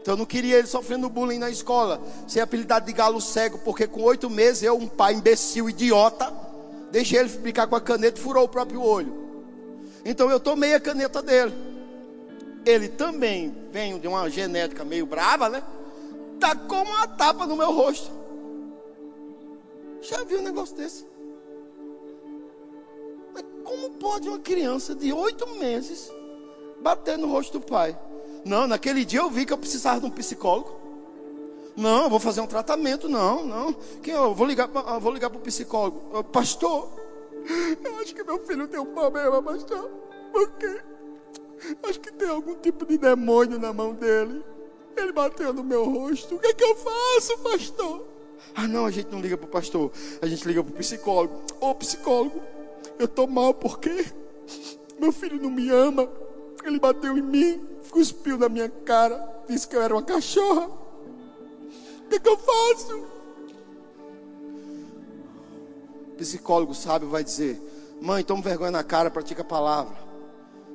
Então 0.00 0.14
eu 0.14 0.18
não 0.18 0.26
queria 0.26 0.58
ele 0.58 0.66
sofrendo 0.66 1.08
bullying 1.08 1.38
na 1.38 1.48
escola, 1.48 2.00
ser 2.28 2.40
apelidado 2.40 2.84
de 2.84 2.92
galo 2.92 3.20
cego, 3.20 3.58
porque 3.64 3.86
com 3.86 4.02
oito 4.02 4.28
meses 4.28 4.62
eu, 4.62 4.76
um 4.76 4.86
pai 4.86 5.14
imbecil, 5.14 5.70
idiota, 5.70 6.30
deixei 6.90 7.20
ele 7.20 7.30
ficar 7.30 7.66
com 7.66 7.74
a 7.74 7.80
caneta 7.80 8.20
e 8.20 8.22
furou 8.22 8.44
o 8.44 8.48
próprio 8.48 8.82
olho. 8.82 9.24
Então 10.04 10.30
eu 10.30 10.38
tomei 10.38 10.74
a 10.74 10.80
caneta 10.80 11.22
dele. 11.22 11.54
Ele 12.66 12.88
também 12.88 13.54
vem 13.72 13.98
de 13.98 14.06
uma 14.06 14.28
genética 14.28 14.84
meio 14.84 15.06
brava, 15.06 15.48
né? 15.48 15.62
Tacou 16.38 16.82
uma 16.82 17.06
tapa 17.06 17.46
no 17.46 17.56
meu 17.56 17.72
rosto. 17.72 18.10
Já 20.02 20.22
viu 20.24 20.40
um 20.40 20.42
negócio 20.42 20.76
desse? 20.76 21.06
Como 23.64 23.90
pode 23.92 24.28
uma 24.28 24.38
criança 24.38 24.94
de 24.94 25.12
oito 25.12 25.48
meses 25.56 26.12
bater 26.80 27.18
no 27.18 27.28
rosto 27.28 27.58
do 27.58 27.66
pai? 27.66 27.98
Não, 28.44 28.66
naquele 28.66 29.04
dia 29.04 29.20
eu 29.20 29.30
vi 29.30 29.46
que 29.46 29.52
eu 29.52 29.58
precisava 29.58 30.00
de 30.00 30.06
um 30.06 30.10
psicólogo. 30.10 30.84
Não, 31.76 32.04
eu 32.04 32.10
vou 32.10 32.20
fazer 32.20 32.40
um 32.40 32.46
tratamento. 32.46 33.08
Não, 33.08 33.44
não. 33.44 33.72
Quem 34.02 34.14
eu 34.14 34.34
vou 34.34 34.46
ligar? 34.46 34.70
Eu 34.72 35.00
vou 35.00 35.12
ligar 35.12 35.30
para 35.30 35.38
o 35.38 35.42
psicólogo. 35.42 36.22
Pastor, 36.24 36.88
eu 37.82 37.96
acho 37.96 38.14
que 38.14 38.22
meu 38.22 38.38
filho 38.46 38.68
tem 38.68 38.78
um 38.78 38.86
problema, 38.86 39.42
pastor. 39.42 39.90
Por 40.30 40.50
quê? 40.52 40.80
Acho 41.82 41.98
que 41.98 42.12
tem 42.12 42.28
algum 42.28 42.54
tipo 42.56 42.84
de 42.84 42.98
demônio 42.98 43.58
na 43.58 43.72
mão 43.72 43.94
dele. 43.94 44.44
Ele 44.96 45.12
bateu 45.12 45.52
no 45.52 45.64
meu 45.64 45.84
rosto. 45.84 46.36
O 46.36 46.38
que 46.38 46.48
é 46.48 46.52
que 46.52 46.62
eu 46.62 46.76
faço, 46.76 47.38
pastor? 47.38 48.06
Ah, 48.54 48.68
não, 48.68 48.84
a 48.84 48.90
gente 48.90 49.10
não 49.10 49.20
liga 49.20 49.36
para 49.36 49.46
o 49.46 49.50
pastor. 49.50 49.90
A 50.20 50.26
gente 50.26 50.46
liga 50.46 50.62
para 50.62 50.72
o 50.72 50.76
psicólogo. 50.76 51.42
Ô, 51.60 51.74
psicólogo, 51.74 52.40
eu 52.98 53.06
estou 53.06 53.26
mal 53.26 53.54
porque 53.54 54.06
meu 54.98 55.12
filho 55.12 55.40
não 55.40 55.50
me 55.50 55.68
ama. 55.70 56.08
Ele 56.64 56.78
bateu 56.78 57.16
em 57.16 57.22
mim, 57.22 57.60
cuspiu 57.90 58.38
na 58.38 58.48
minha 58.48 58.68
cara, 58.68 59.42
disse 59.48 59.68
que 59.68 59.76
eu 59.76 59.82
era 59.82 59.94
uma 59.94 60.02
cachorra. 60.02 60.66
O 60.66 62.08
que, 62.08 62.18
que 62.18 62.28
eu 62.28 62.36
faço? 62.36 63.04
Psicólogo 66.16 66.74
sábio 66.74 67.08
vai 67.08 67.24
dizer: 67.24 67.60
Mãe, 68.00 68.24
toma 68.24 68.42
vergonha 68.42 68.70
na 68.70 68.84
cara, 68.84 69.10
pratica 69.10 69.42
a 69.42 69.44
palavra. 69.44 69.96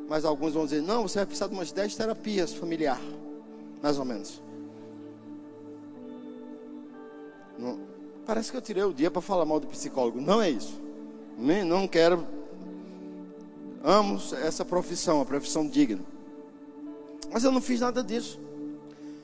Mas 0.08 0.26
alguns 0.26 0.54
vão 0.54 0.66
dizer: 0.66 0.82
Não, 0.82 1.08
você 1.08 1.20
vai 1.20 1.26
precisar 1.26 1.48
de 1.48 1.54
umas 1.54 1.72
10 1.72 1.96
terapias 1.96 2.54
familiar. 2.54 3.00
Mais 3.82 3.98
ou 3.98 4.06
menos. 4.06 4.42
Não, 7.58 7.80
parece 8.26 8.52
que 8.52 8.58
eu 8.58 8.62
tirei 8.62 8.84
o 8.84 8.94
dia 8.94 9.10
para 9.10 9.22
falar 9.22 9.46
mal 9.46 9.60
do 9.60 9.68
psicólogo. 9.68 10.20
Não 10.22 10.42
é 10.42 10.50
isso. 10.50 10.89
Não 11.40 11.88
quero. 11.88 12.26
Amo 13.84 14.22
essa 14.44 14.66
profissão, 14.66 15.22
a 15.22 15.26
profissão 15.26 15.66
digna. 15.66 16.02
Mas 17.32 17.44
eu 17.44 17.52
não 17.52 17.62
fiz 17.62 17.80
nada 17.80 18.04
disso. 18.04 18.40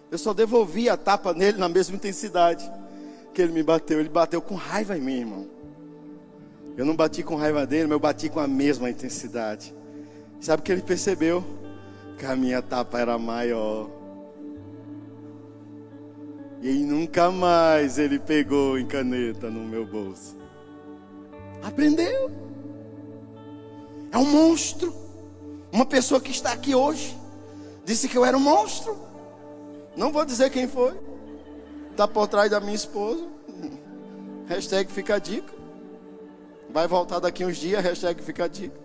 Eu 0.09 0.17
só 0.17 0.33
devolvi 0.33 0.87
a 0.89 0.95
tapa 0.95 1.33
nele 1.33 1.57
na 1.57 1.67
mesma 1.67 1.95
intensidade 1.95 2.71
que 3.33 3.41
ele 3.41 3.51
me 3.51 3.61
bateu. 3.61 3.99
Ele 3.99 4.07
bateu 4.07 4.41
com 4.41 4.55
raiva 4.55 4.97
em 4.97 5.01
mim, 5.01 5.19
irmão. 5.19 5.47
Eu 6.77 6.85
não 6.85 6.95
bati 6.95 7.21
com 7.23 7.35
raiva 7.35 7.65
dele, 7.65 7.83
mas 7.83 7.93
eu 7.93 7.99
bati 7.99 8.29
com 8.29 8.39
a 8.39 8.47
mesma 8.47 8.89
intensidade. 8.89 9.73
Sabe 10.39 10.61
o 10.61 10.63
que 10.63 10.71
ele 10.71 10.81
percebeu? 10.81 11.43
Que 12.17 12.25
a 12.25 12.35
minha 12.35 12.61
tapa 12.61 12.99
era 12.99 13.17
maior. 13.17 13.89
E 16.61 16.71
nunca 16.83 17.29
mais 17.29 17.97
ele 17.97 18.19
pegou 18.19 18.77
em 18.77 18.85
caneta 18.85 19.49
no 19.49 19.61
meu 19.61 19.85
bolso. 19.85 20.44
Aprendeu. 21.63 22.31
É 24.11 24.17
um 24.17 24.25
monstro. 24.25 24.93
Uma 25.71 25.85
pessoa 25.85 26.21
que 26.21 26.31
está 26.31 26.51
aqui 26.51 26.73
hoje 26.73 27.17
disse 27.83 28.07
que 28.07 28.17
eu 28.17 28.25
era 28.25 28.37
um 28.37 28.39
monstro. 28.39 28.97
Não 29.95 30.11
vou 30.11 30.25
dizer 30.25 30.49
quem 30.49 30.67
foi. 30.67 30.97
Está 31.91 32.07
por 32.07 32.27
trás 32.27 32.49
da 32.49 32.59
minha 32.59 32.75
esposa. 32.75 33.23
Hashtag 34.47 34.91
fica 34.91 35.15
a 35.15 35.19
dica. 35.19 35.53
Vai 36.69 36.87
voltar 36.87 37.19
daqui 37.19 37.45
uns 37.45 37.55
dias, 37.55 37.81
hashtag 37.81 38.21
fica 38.21 38.43
a 38.43 38.47
dica. 38.49 38.77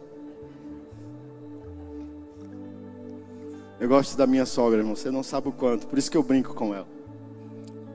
Eu 3.80 3.88
gosto 3.88 4.16
da 4.16 4.26
minha 4.28 4.46
sogra, 4.46 4.78
irmão. 4.78 4.94
Você 4.94 5.10
não 5.10 5.24
sabe 5.24 5.48
o 5.48 5.52
quanto. 5.52 5.88
Por 5.88 5.98
isso 5.98 6.10
que 6.10 6.16
eu 6.16 6.22
brinco 6.22 6.54
com 6.54 6.72
ela. 6.72 6.86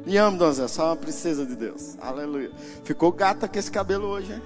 E 0.05 0.17
amo, 0.17 0.51
Zé. 0.51 0.67
Só 0.67 0.87
uma 0.87 0.95
princesa 0.95 1.45
de 1.45 1.55
Deus. 1.55 1.97
Aleluia. 2.01 2.51
Ficou 2.83 3.11
gata 3.11 3.47
com 3.47 3.57
esse 3.57 3.71
cabelo 3.71 4.07
hoje, 4.07 4.33
hein? 4.33 4.41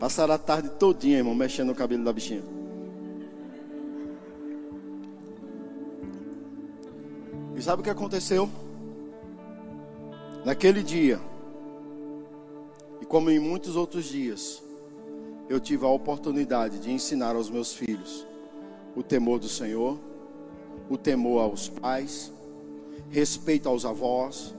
Passaram 0.00 0.32
a 0.32 0.38
tarde 0.38 0.70
todinha, 0.70 1.18
irmão, 1.18 1.34
mexendo 1.34 1.68
no 1.68 1.74
cabelo 1.74 2.02
da 2.02 2.10
bichinha. 2.10 2.42
E 7.54 7.60
sabe 7.60 7.82
o 7.82 7.84
que 7.84 7.90
aconteceu? 7.90 8.48
Naquele 10.42 10.82
dia, 10.82 11.20
e 13.02 13.04
como 13.04 13.28
em 13.28 13.38
muitos 13.38 13.76
outros 13.76 14.06
dias, 14.06 14.62
eu 15.50 15.60
tive 15.60 15.84
a 15.84 15.88
oportunidade 15.88 16.78
de 16.78 16.90
ensinar 16.90 17.36
aos 17.36 17.50
meus 17.50 17.74
filhos 17.74 18.26
o 18.96 19.02
temor 19.02 19.38
do 19.38 19.48
Senhor, 19.48 19.98
o 20.88 20.96
temor 20.96 21.42
aos 21.42 21.68
pais, 21.68 22.32
respeito 23.10 23.68
aos 23.68 23.84
avós, 23.84 24.54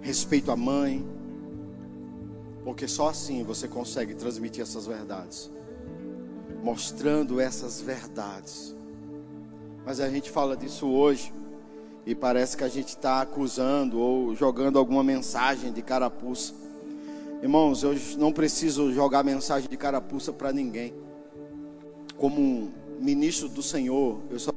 respeito 0.00 0.50
à 0.50 0.56
mãe, 0.56 1.19
porque 2.64 2.86
só 2.86 3.08
assim 3.08 3.42
você 3.42 3.66
consegue 3.66 4.14
transmitir 4.14 4.62
essas 4.62 4.86
verdades, 4.86 5.50
mostrando 6.62 7.40
essas 7.40 7.80
verdades. 7.80 8.74
Mas 9.84 10.00
a 10.00 10.08
gente 10.08 10.30
fala 10.30 10.56
disso 10.56 10.86
hoje 10.86 11.32
e 12.04 12.14
parece 12.14 12.56
que 12.56 12.64
a 12.64 12.68
gente 12.68 12.88
está 12.88 13.22
acusando 13.22 13.98
ou 13.98 14.34
jogando 14.34 14.78
alguma 14.78 15.02
mensagem 15.02 15.72
de 15.72 15.82
carapuça. 15.82 16.54
Irmãos, 17.42 17.82
eu 17.82 17.94
não 18.18 18.32
preciso 18.32 18.92
jogar 18.92 19.24
mensagem 19.24 19.68
de 19.68 19.76
carapuça 19.76 20.32
para 20.32 20.52
ninguém. 20.52 20.92
Como 22.16 22.70
ministro 22.98 23.48
do 23.48 23.62
Senhor, 23.62 24.20
eu 24.30 24.38
só 24.38 24.52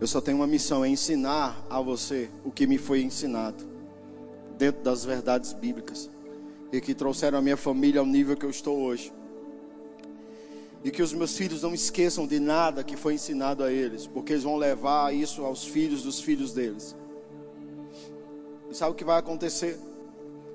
eu 0.00 0.06
só 0.06 0.20
tenho 0.20 0.36
uma 0.36 0.46
missão, 0.46 0.84
é 0.84 0.88
ensinar 0.88 1.60
a 1.68 1.80
você 1.80 2.30
o 2.44 2.52
que 2.52 2.68
me 2.68 2.78
foi 2.78 3.02
ensinado, 3.02 3.64
dentro 4.58 4.82
das 4.82 5.04
verdades 5.04 5.52
bíblicas, 5.52 6.10
e 6.72 6.80
que 6.80 6.94
trouxeram 6.94 7.38
a 7.38 7.40
minha 7.40 7.56
família 7.56 8.00
ao 8.00 8.06
nível 8.06 8.36
que 8.36 8.44
eu 8.44 8.50
estou 8.50 8.78
hoje. 8.78 9.12
E 10.84 10.90
que 10.90 11.02
os 11.02 11.12
meus 11.12 11.36
filhos 11.36 11.62
não 11.62 11.72
esqueçam 11.72 12.26
de 12.26 12.38
nada 12.38 12.84
que 12.84 12.96
foi 12.96 13.14
ensinado 13.14 13.64
a 13.64 13.72
eles, 13.72 14.06
porque 14.06 14.32
eles 14.32 14.44
vão 14.44 14.56
levar 14.56 15.14
isso 15.14 15.44
aos 15.44 15.64
filhos 15.64 16.02
dos 16.02 16.20
filhos 16.20 16.52
deles. 16.52 16.96
E 18.70 18.74
sabe 18.74 18.92
o 18.92 18.94
que 18.94 19.04
vai 19.04 19.18
acontecer? 19.18 19.78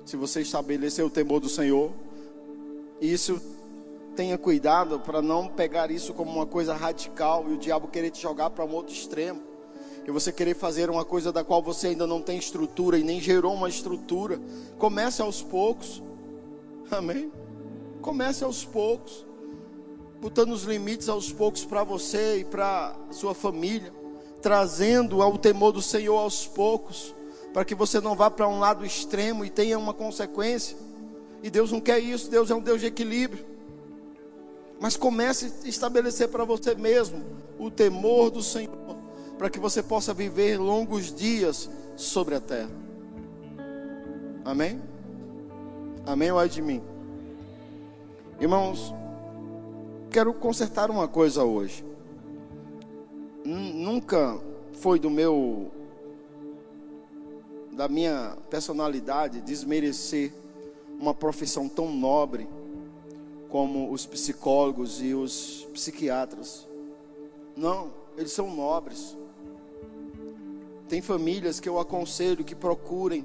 Se 0.04 0.16
você 0.16 0.42
estabelecer 0.42 1.04
o 1.04 1.10
temor 1.10 1.40
do 1.40 1.48
Senhor, 1.48 1.90
isso 3.00 3.40
tenha 4.14 4.38
cuidado 4.38 5.00
para 5.00 5.20
não 5.20 5.48
pegar 5.48 5.90
isso 5.90 6.14
como 6.14 6.30
uma 6.30 6.46
coisa 6.46 6.74
radical 6.74 7.46
e 7.48 7.54
o 7.54 7.58
diabo 7.58 7.88
querer 7.88 8.10
te 8.10 8.22
jogar 8.22 8.50
para 8.50 8.64
um 8.64 8.72
outro 8.72 8.94
extremo. 8.94 9.53
E 10.06 10.10
você 10.10 10.30
querer 10.30 10.54
fazer 10.54 10.90
uma 10.90 11.04
coisa 11.04 11.32
da 11.32 11.42
qual 11.42 11.62
você 11.62 11.88
ainda 11.88 12.06
não 12.06 12.20
tem 12.20 12.38
estrutura 12.38 12.98
e 12.98 13.02
nem 13.02 13.20
gerou 13.20 13.54
uma 13.54 13.68
estrutura. 13.68 14.40
Comece 14.78 15.22
aos 15.22 15.42
poucos. 15.42 16.02
Amém? 16.90 17.32
Comece 18.02 18.44
aos 18.44 18.64
poucos. 18.64 19.24
Botando 20.20 20.52
os 20.52 20.64
limites 20.64 21.08
aos 21.08 21.32
poucos 21.32 21.64
para 21.64 21.82
você 21.84 22.40
e 22.40 22.44
para 22.44 22.94
sua 23.10 23.34
família. 23.34 23.92
Trazendo 24.42 25.22
ao 25.22 25.38
temor 25.38 25.72
do 25.72 25.80
Senhor 25.80 26.18
aos 26.18 26.46
poucos. 26.46 27.14
Para 27.52 27.64
que 27.64 27.74
você 27.74 28.00
não 28.00 28.14
vá 28.14 28.30
para 28.30 28.46
um 28.46 28.58
lado 28.58 28.84
extremo 28.84 29.44
e 29.44 29.50
tenha 29.50 29.78
uma 29.78 29.94
consequência. 29.94 30.76
E 31.42 31.48
Deus 31.48 31.72
não 31.72 31.80
quer 31.80 31.98
isso. 31.98 32.30
Deus 32.30 32.50
é 32.50 32.54
um 32.54 32.60
Deus 32.60 32.80
de 32.80 32.86
equilíbrio. 32.86 33.54
Mas 34.78 34.98
comece 34.98 35.50
a 35.64 35.68
estabelecer 35.68 36.28
para 36.28 36.44
você 36.44 36.74
mesmo 36.74 37.24
o 37.58 37.70
temor 37.70 38.30
do 38.30 38.42
Senhor, 38.42 38.96
para 39.38 39.50
que 39.50 39.58
você 39.58 39.82
possa 39.82 40.14
viver 40.14 40.58
longos 40.58 41.14
dias 41.14 41.70
sobre 41.96 42.34
a 42.34 42.40
terra. 42.40 42.70
Amém? 44.44 44.80
Amém 46.06 46.30
ou 46.30 46.40
é 46.40 46.46
de 46.46 46.60
mim? 46.60 46.82
Irmãos, 48.40 48.94
quero 50.10 50.34
consertar 50.34 50.90
uma 50.90 51.08
coisa 51.08 51.44
hoje. 51.44 51.84
Nunca 53.44 54.38
foi 54.74 54.98
do 54.98 55.10
meu 55.10 55.70
da 57.72 57.88
minha 57.88 58.36
personalidade 58.48 59.40
desmerecer 59.40 60.32
uma 61.00 61.12
profissão 61.12 61.68
tão 61.68 61.90
nobre 61.90 62.48
como 63.48 63.90
os 63.90 64.06
psicólogos 64.06 65.02
e 65.02 65.14
os 65.14 65.66
psiquiatras. 65.72 66.68
Não, 67.56 67.90
eles 68.16 68.32
são 68.32 68.54
nobres. 68.54 69.16
Tem 70.88 71.00
famílias 71.00 71.60
que 71.60 71.68
eu 71.68 71.78
aconselho 71.78 72.44
que 72.44 72.54
procurem 72.54 73.24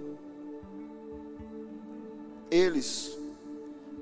eles. 2.50 3.18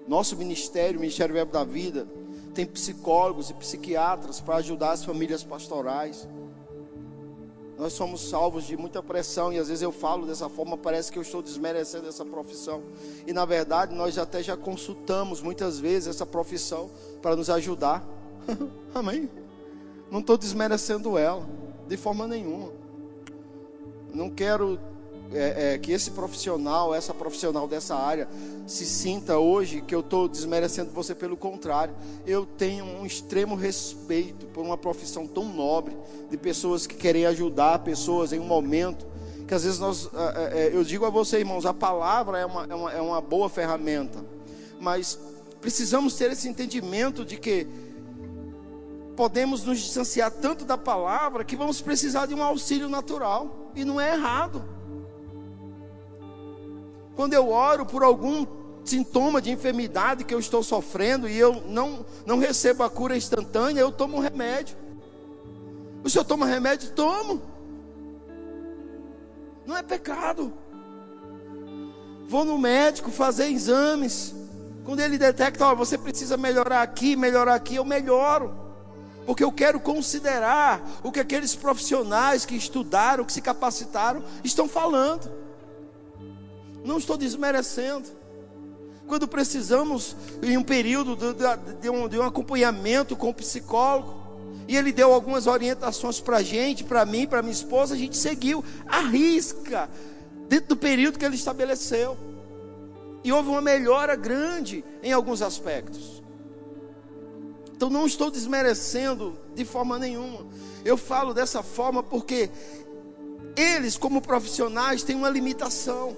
Nosso 0.07 0.37
ministério, 0.37 0.97
o 0.97 1.01
Ministério 1.01 1.33
Verbo 1.33 1.51
da 1.51 1.63
Vida, 1.63 2.07
tem 2.53 2.65
psicólogos 2.65 3.49
e 3.49 3.53
psiquiatras 3.53 4.39
para 4.39 4.55
ajudar 4.57 4.91
as 4.91 5.03
famílias 5.03 5.43
pastorais. 5.43 6.27
Nós 7.77 7.93
somos 7.93 8.21
salvos 8.29 8.65
de 8.65 8.75
muita 8.75 9.03
pressão 9.03 9.53
e 9.53 9.59
às 9.59 9.67
vezes 9.67 9.83
eu 9.83 9.91
falo 9.91 10.25
dessa 10.25 10.49
forma, 10.49 10.75
parece 10.75 11.11
que 11.11 11.19
eu 11.19 11.21
estou 11.21 11.43
desmerecendo 11.43 12.07
essa 12.07 12.25
profissão. 12.25 12.81
E 13.27 13.33
na 13.33 13.45
verdade, 13.45 13.93
nós 13.93 14.17
até 14.17 14.41
já 14.41 14.57
consultamos 14.57 15.41
muitas 15.41 15.79
vezes 15.79 16.07
essa 16.07 16.25
profissão 16.25 16.89
para 17.21 17.35
nos 17.35 17.49
ajudar. 17.49 18.03
Amém? 18.95 19.29
Não 20.09 20.21
estou 20.21 20.37
desmerecendo 20.37 21.17
ela, 21.17 21.47
de 21.87 21.97
forma 21.97 22.27
nenhuma. 22.27 22.71
Não 24.17 24.31
quero 24.31 24.79
é, 25.31 25.73
é, 25.73 25.77
que 25.77 25.91
esse 25.91 26.09
profissional, 26.09 26.95
essa 26.95 27.13
profissional 27.13 27.67
dessa 27.67 27.95
área, 27.95 28.27
se 28.65 28.83
sinta 28.83 29.37
hoje 29.37 29.79
que 29.79 29.93
eu 29.93 29.99
estou 29.99 30.27
desmerecendo 30.27 30.89
você, 30.91 31.13
pelo 31.13 31.37
contrário, 31.37 31.93
eu 32.25 32.43
tenho 32.43 32.83
um 32.83 33.05
extremo 33.05 33.55
respeito 33.55 34.47
por 34.47 34.65
uma 34.65 34.75
profissão 34.75 35.27
tão 35.27 35.45
nobre, 35.45 35.95
de 36.31 36.35
pessoas 36.35 36.87
que 36.87 36.95
querem 36.95 37.27
ajudar 37.27 37.79
pessoas 37.79 38.33
em 38.33 38.39
um 38.39 38.45
momento 38.45 39.05
que 39.47 39.53
às 39.53 39.63
vezes 39.63 39.79
nós, 39.79 40.09
é, 40.13 40.17
é, 40.17 40.67
é 40.67 40.75
eu 40.75 40.83
digo 40.83 41.05
a 41.05 41.09
você, 41.09 41.37
irmãos, 41.37 41.65
a 41.65 41.73
palavra 41.73 42.39
é 42.39 42.45
uma, 42.45 42.65
é 42.65 42.75
uma, 42.75 42.91
é 42.93 43.01
uma 43.01 43.21
boa 43.21 43.47
ferramenta, 43.47 44.25
mas 44.79 45.17
precisamos 45.61 46.15
ter 46.15 46.31
esse 46.31 46.49
entendimento 46.49 47.23
de 47.23 47.37
que 47.37 47.67
podemos 49.17 49.63
nos 49.63 49.79
distanciar 49.79 50.29
tanto 50.29 50.63
da 50.63 50.77
palavra 50.77 51.43
que 51.43 51.55
vamos 51.55 51.81
precisar 51.81 52.27
de 52.27 52.35
um 52.35 52.43
auxílio 52.43 52.87
natural, 52.87 53.71
e 53.75 53.83
não 53.83 53.99
é 53.99 54.13
errado. 54.13 54.63
Quando 57.15 57.33
eu 57.33 57.49
oro 57.49 57.83
por 57.83 58.03
algum 58.03 58.45
sintoma 58.85 59.41
de 59.41 59.49
enfermidade 59.49 60.23
que 60.23 60.33
eu 60.33 60.39
estou 60.39 60.61
sofrendo 60.61 61.27
e 61.27 61.35
eu 61.35 61.63
não, 61.65 62.05
não 62.27 62.37
recebo 62.37 62.83
a 62.83 62.89
cura 62.91 63.17
instantânea, 63.17 63.81
eu 63.81 63.91
tomo 63.91 64.17
um 64.17 64.19
remédio. 64.19 64.77
O 66.03 66.09
senhor 66.09 66.23
toma 66.23 66.45
remédio? 66.45 66.91
Tomo. 66.91 67.41
Não 69.65 69.75
é 69.75 69.81
pecado. 69.81 70.53
Vou 72.29 72.45
no 72.45 72.57
médico 72.59 73.09
fazer 73.09 73.47
exames. 73.47 74.35
Quando 74.85 74.99
ele 74.99 75.17
detecta, 75.17 75.65
ó, 75.65 75.73
você 75.73 75.97
precisa 75.97 76.37
melhorar 76.37 76.83
aqui, 76.83 77.15
melhorar 77.15 77.55
aqui, 77.55 77.75
eu 77.75 77.83
melhoro. 77.83 78.66
Porque 79.27 79.43
eu 79.43 79.51
quero 79.51 79.77
considerar 79.77 80.81
o 81.03 81.11
que 81.11 81.19
aqueles 81.19 81.53
profissionais 81.53 82.45
que 82.45 82.55
estudaram, 82.55 83.25
que 83.25 83.33
se 83.33 83.41
capacitaram, 83.41 84.23
estão 84.41 84.69
falando. 84.69 85.29
Não 86.85 86.97
estou 86.97 87.17
desmerecendo. 87.17 88.07
Quando 89.05 89.27
precisamos, 89.27 90.15
em 90.41 90.57
um 90.57 90.63
período 90.63 91.17
de, 91.81 91.89
um, 91.89 92.07
de 92.07 92.17
um 92.17 92.23
acompanhamento 92.23 93.17
com 93.17 93.27
o 93.27 93.33
psicólogo, 93.33 94.15
e 94.65 94.77
ele 94.77 94.93
deu 94.93 95.13
algumas 95.13 95.45
orientações 95.45 96.21
para 96.21 96.37
a 96.37 96.43
gente, 96.43 96.85
para 96.85 97.05
mim, 97.05 97.27
para 97.27 97.41
minha 97.41 97.51
esposa, 97.51 97.95
a 97.95 97.97
gente 97.97 98.15
seguiu, 98.15 98.63
arrisca, 98.87 99.89
dentro 100.47 100.69
do 100.69 100.77
período 100.77 101.19
que 101.19 101.25
ele 101.25 101.35
estabeleceu. 101.35 102.17
E 103.25 103.31
houve 103.33 103.49
uma 103.49 103.61
melhora 103.61 104.15
grande 104.15 104.85
em 105.03 105.11
alguns 105.11 105.41
aspectos. 105.41 106.16
Então 107.77 107.91
não 107.91 108.07
estou 108.07 108.31
desmerecendo 108.31 109.37
de 109.53 109.63
forma 109.63 109.99
nenhuma. 109.99 110.47
Eu 110.83 110.97
falo 110.97 111.31
dessa 111.31 111.61
forma 111.61 112.01
porque 112.01 112.49
eles, 113.55 113.95
como 113.95 114.19
profissionais, 114.19 115.03
têm 115.03 115.15
uma 115.15 115.29
limitação. 115.29 116.17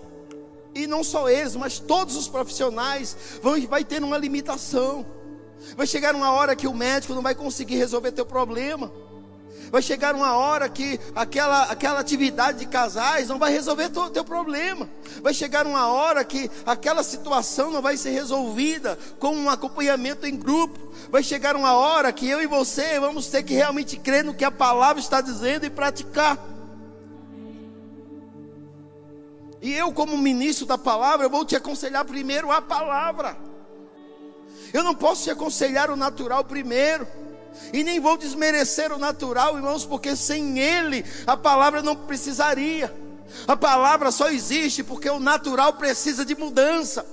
E 0.74 0.88
não 0.88 1.04
só 1.04 1.30
eles, 1.30 1.58
mas 1.58 1.78
todos 1.78 2.16
os 2.16 2.30
profissionais 2.30 3.18
vão 3.44 3.60
vai 3.68 3.84
ter 3.84 4.02
uma 4.02 4.18
limitação. 4.18 5.06
Vai 5.76 5.86
chegar 5.86 6.16
uma 6.16 6.32
hora 6.32 6.56
que 6.56 6.66
o 6.66 6.74
médico 6.74 7.14
não 7.14 7.22
vai 7.22 7.36
conseguir 7.36 7.76
resolver 7.76 8.14
teu 8.14 8.26
problema. 8.26 8.90
Vai 9.72 9.82
chegar 9.82 10.16
uma 10.16 10.36
hora 10.36 10.68
que 10.68 11.00
aquela, 11.16 11.64
aquela 11.64 12.00
atividade 12.00 12.60
de 12.60 12.66
casais 12.66 13.28
não 13.28 13.38
vai 13.38 13.52
resolver 13.52 13.92
o 13.96 14.10
teu 14.10 14.24
problema. 14.24 14.90
Vai 15.22 15.34
chegar 15.34 15.68
uma 15.68 15.88
hora 15.88 16.24
que 16.24 16.50
aquela 16.66 17.04
situação 17.04 17.70
não 17.70 17.82
vai 17.82 17.96
ser 17.96 18.10
resolvida 18.10 18.98
com 19.20 19.36
um 19.36 19.50
acompanhamento 19.50 20.26
em 20.26 20.36
grupo. 20.36 20.92
Vai 21.12 21.22
chegar 21.22 21.56
uma 21.56 21.74
hora 21.74 22.12
que 22.12 22.28
eu 22.28 22.42
e 22.42 22.48
você 22.48 23.00
vamos 23.00 23.28
ter 23.28 23.44
que 23.44 23.54
realmente 23.54 23.98
crer 23.98 24.24
no 24.24 24.34
que 24.34 24.44
a 24.44 24.52
palavra 24.52 25.00
está 25.00 25.22
dizendo 25.22 25.66
e 25.66 25.70
praticar. 25.70 26.38
E 29.62 29.74
eu, 29.74 29.92
como 29.92 30.18
ministro 30.18 30.66
da 30.66 30.78
palavra, 30.78 31.26
eu 31.26 31.30
vou 31.30 31.46
te 31.46 31.56
aconselhar 31.56 32.06
primeiro 32.06 32.50
a 32.50 32.62
palavra. 32.62 33.38
Eu 34.74 34.84
não 34.84 34.96
posso 34.96 35.24
te 35.24 35.32
aconselhar 35.32 35.92
o 35.92 35.96
natural 35.96 36.44
primeiro. 36.44 37.08
E 37.72 37.84
nem 37.84 38.00
vou 38.00 38.18
desmerecer 38.18 38.92
o 38.92 38.98
natural, 38.98 39.56
irmãos, 39.56 39.86
porque 39.86 40.16
sem 40.16 40.60
ele 40.60 41.06
a 41.28 41.38
palavra 41.38 41.82
não 41.82 41.96
precisaria. 41.96 42.94
A 43.48 43.56
palavra 43.56 44.12
só 44.12 44.30
existe 44.30 44.84
porque 44.84 45.10
o 45.10 45.20
natural 45.20 45.74
precisa 45.74 46.26
de 46.26 46.36
mudança. 46.36 47.06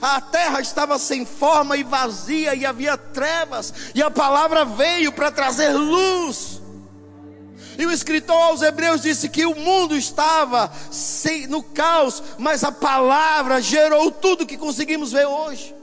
A 0.00 0.20
terra 0.20 0.60
estava 0.60 0.98
sem 0.98 1.26
forma 1.26 1.76
e 1.76 1.82
vazia, 1.82 2.54
e 2.54 2.64
havia 2.64 2.96
trevas, 2.96 3.72
e 3.94 4.02
a 4.02 4.10
palavra 4.10 4.64
veio 4.64 5.12
para 5.12 5.30
trazer 5.30 5.74
luz. 5.74 6.60
E 7.78 7.86
o 7.86 7.90
escritor 7.90 8.36
aos 8.36 8.62
Hebreus 8.62 9.02
disse 9.02 9.28
que 9.28 9.44
o 9.44 9.54
mundo 9.54 9.96
estava 9.96 10.70
no 11.48 11.62
caos, 11.62 12.22
mas 12.38 12.64
a 12.64 12.72
palavra 12.72 13.60
gerou 13.60 14.10
tudo 14.10 14.46
que 14.46 14.56
conseguimos 14.56 15.12
ver 15.12 15.26
hoje. 15.26 15.74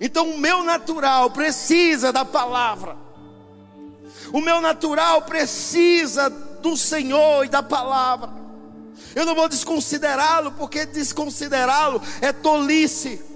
Então 0.00 0.30
o 0.30 0.38
meu 0.38 0.62
natural 0.62 1.30
precisa 1.30 2.10
da 2.12 2.24
palavra. 2.24 2.96
O 4.32 4.40
meu 4.40 4.60
natural 4.60 5.22
precisa 5.22 6.30
do 6.30 6.76
Senhor 6.76 7.44
e 7.44 7.48
da 7.48 7.62
palavra. 7.62 8.30
Eu 9.14 9.26
não 9.26 9.34
vou 9.34 9.48
desconsiderá-lo, 9.48 10.52
porque 10.52 10.86
desconsiderá-lo 10.86 12.00
é 12.20 12.32
tolice 12.32 13.29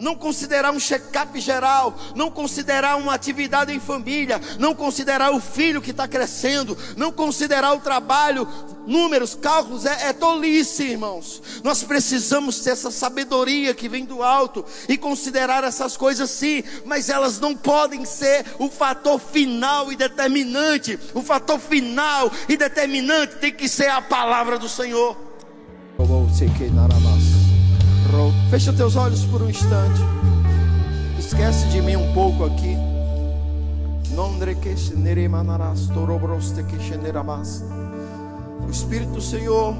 não 0.00 0.16
considerar 0.16 0.72
um 0.72 0.80
check-up 0.80 1.38
geral, 1.40 1.96
não 2.16 2.30
considerar 2.30 2.96
uma 2.96 3.14
atividade 3.14 3.72
em 3.72 3.78
família, 3.78 4.40
não 4.58 4.74
considerar 4.74 5.30
o 5.32 5.40
filho 5.40 5.82
que 5.82 5.90
está 5.90 6.08
crescendo, 6.08 6.76
não 6.96 7.12
considerar 7.12 7.74
o 7.74 7.80
trabalho, 7.80 8.48
números, 8.86 9.34
cálculos, 9.34 9.86
é, 9.86 10.08
é 10.08 10.12
tolice, 10.12 10.84
irmãos. 10.84 11.42
Nós 11.62 11.82
precisamos 11.82 12.60
ter 12.60 12.70
essa 12.70 12.90
sabedoria 12.90 13.74
que 13.74 13.88
vem 13.88 14.04
do 14.04 14.22
alto 14.22 14.64
e 14.88 14.96
considerar 14.96 15.62
essas 15.64 15.96
coisas 15.96 16.30
sim, 16.30 16.64
mas 16.84 17.08
elas 17.08 17.38
não 17.38 17.54
podem 17.54 18.04
ser 18.04 18.44
o 18.58 18.68
fator 18.68 19.20
final 19.20 19.92
e 19.92 19.96
determinante. 19.96 20.98
O 21.14 21.22
fator 21.22 21.58
final 21.58 22.30
e 22.48 22.56
determinante 22.56 23.36
tem 23.36 23.52
que 23.52 23.68
ser 23.68 23.88
a 23.88 24.00
palavra 24.00 24.58
do 24.58 24.68
Senhor. 24.68 25.16
Fecha 28.50 28.72
teus 28.72 28.96
olhos 28.96 29.24
por 29.24 29.40
um 29.40 29.48
instante. 29.48 30.00
Esquece 31.18 31.66
de 31.68 31.80
mim 31.80 31.94
um 31.96 32.12
pouco 32.12 32.44
aqui. 32.44 32.76
O 38.66 38.70
Espírito 38.70 39.12
do 39.12 39.20
Senhor 39.20 39.74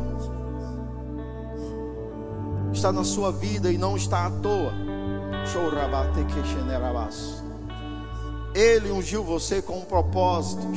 está 2.72 2.92
na 2.92 3.02
sua 3.02 3.32
vida 3.32 3.70
e 3.72 3.76
não 3.76 3.96
está 3.96 4.26
à 4.26 4.30
toa. 4.30 4.72
Ele 8.54 8.92
ungiu 8.92 9.24
você 9.24 9.60
com 9.60 9.78
um 9.78 9.84
propósito. 9.84 10.68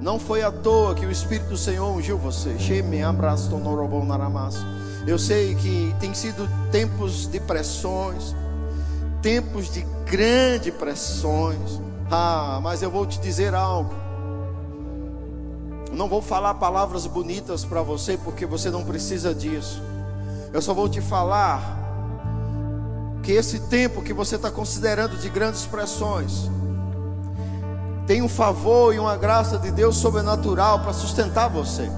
Não 0.00 0.18
foi 0.18 0.42
à 0.42 0.52
toa 0.52 0.94
que 0.94 1.06
o 1.06 1.10
Espírito 1.10 1.48
do 1.48 1.56
Senhor 1.56 1.90
ungiu 1.90 2.18
você. 2.18 2.56
Eu 5.06 5.18
sei 5.18 5.54
que 5.54 5.94
tem 6.00 6.12
sido 6.14 6.48
tempos 6.70 7.26
de 7.26 7.40
pressões, 7.40 8.34
tempos 9.22 9.72
de 9.72 9.86
grandes 10.04 10.74
pressões. 10.74 11.80
Ah, 12.10 12.60
mas 12.62 12.82
eu 12.82 12.90
vou 12.90 13.06
te 13.06 13.18
dizer 13.20 13.54
algo. 13.54 13.94
não 15.92 16.08
vou 16.08 16.20
falar 16.20 16.54
palavras 16.54 17.06
bonitas 17.06 17.64
para 17.64 17.82
você, 17.82 18.16
porque 18.18 18.44
você 18.44 18.70
não 18.70 18.84
precisa 18.84 19.34
disso. 19.34 19.82
Eu 20.52 20.60
só 20.60 20.74
vou 20.74 20.88
te 20.88 21.00
falar 21.00 21.76
que 23.22 23.32
esse 23.32 23.60
tempo 23.60 24.02
que 24.02 24.12
você 24.12 24.36
está 24.36 24.50
considerando 24.50 25.16
de 25.16 25.28
grandes 25.28 25.66
pressões, 25.66 26.48
tem 28.06 28.22
um 28.22 28.28
favor 28.28 28.94
e 28.94 28.98
uma 28.98 29.16
graça 29.16 29.58
de 29.58 29.70
Deus 29.70 29.96
sobrenatural 29.96 30.80
para 30.80 30.92
sustentar 30.92 31.48
você. 31.48 31.90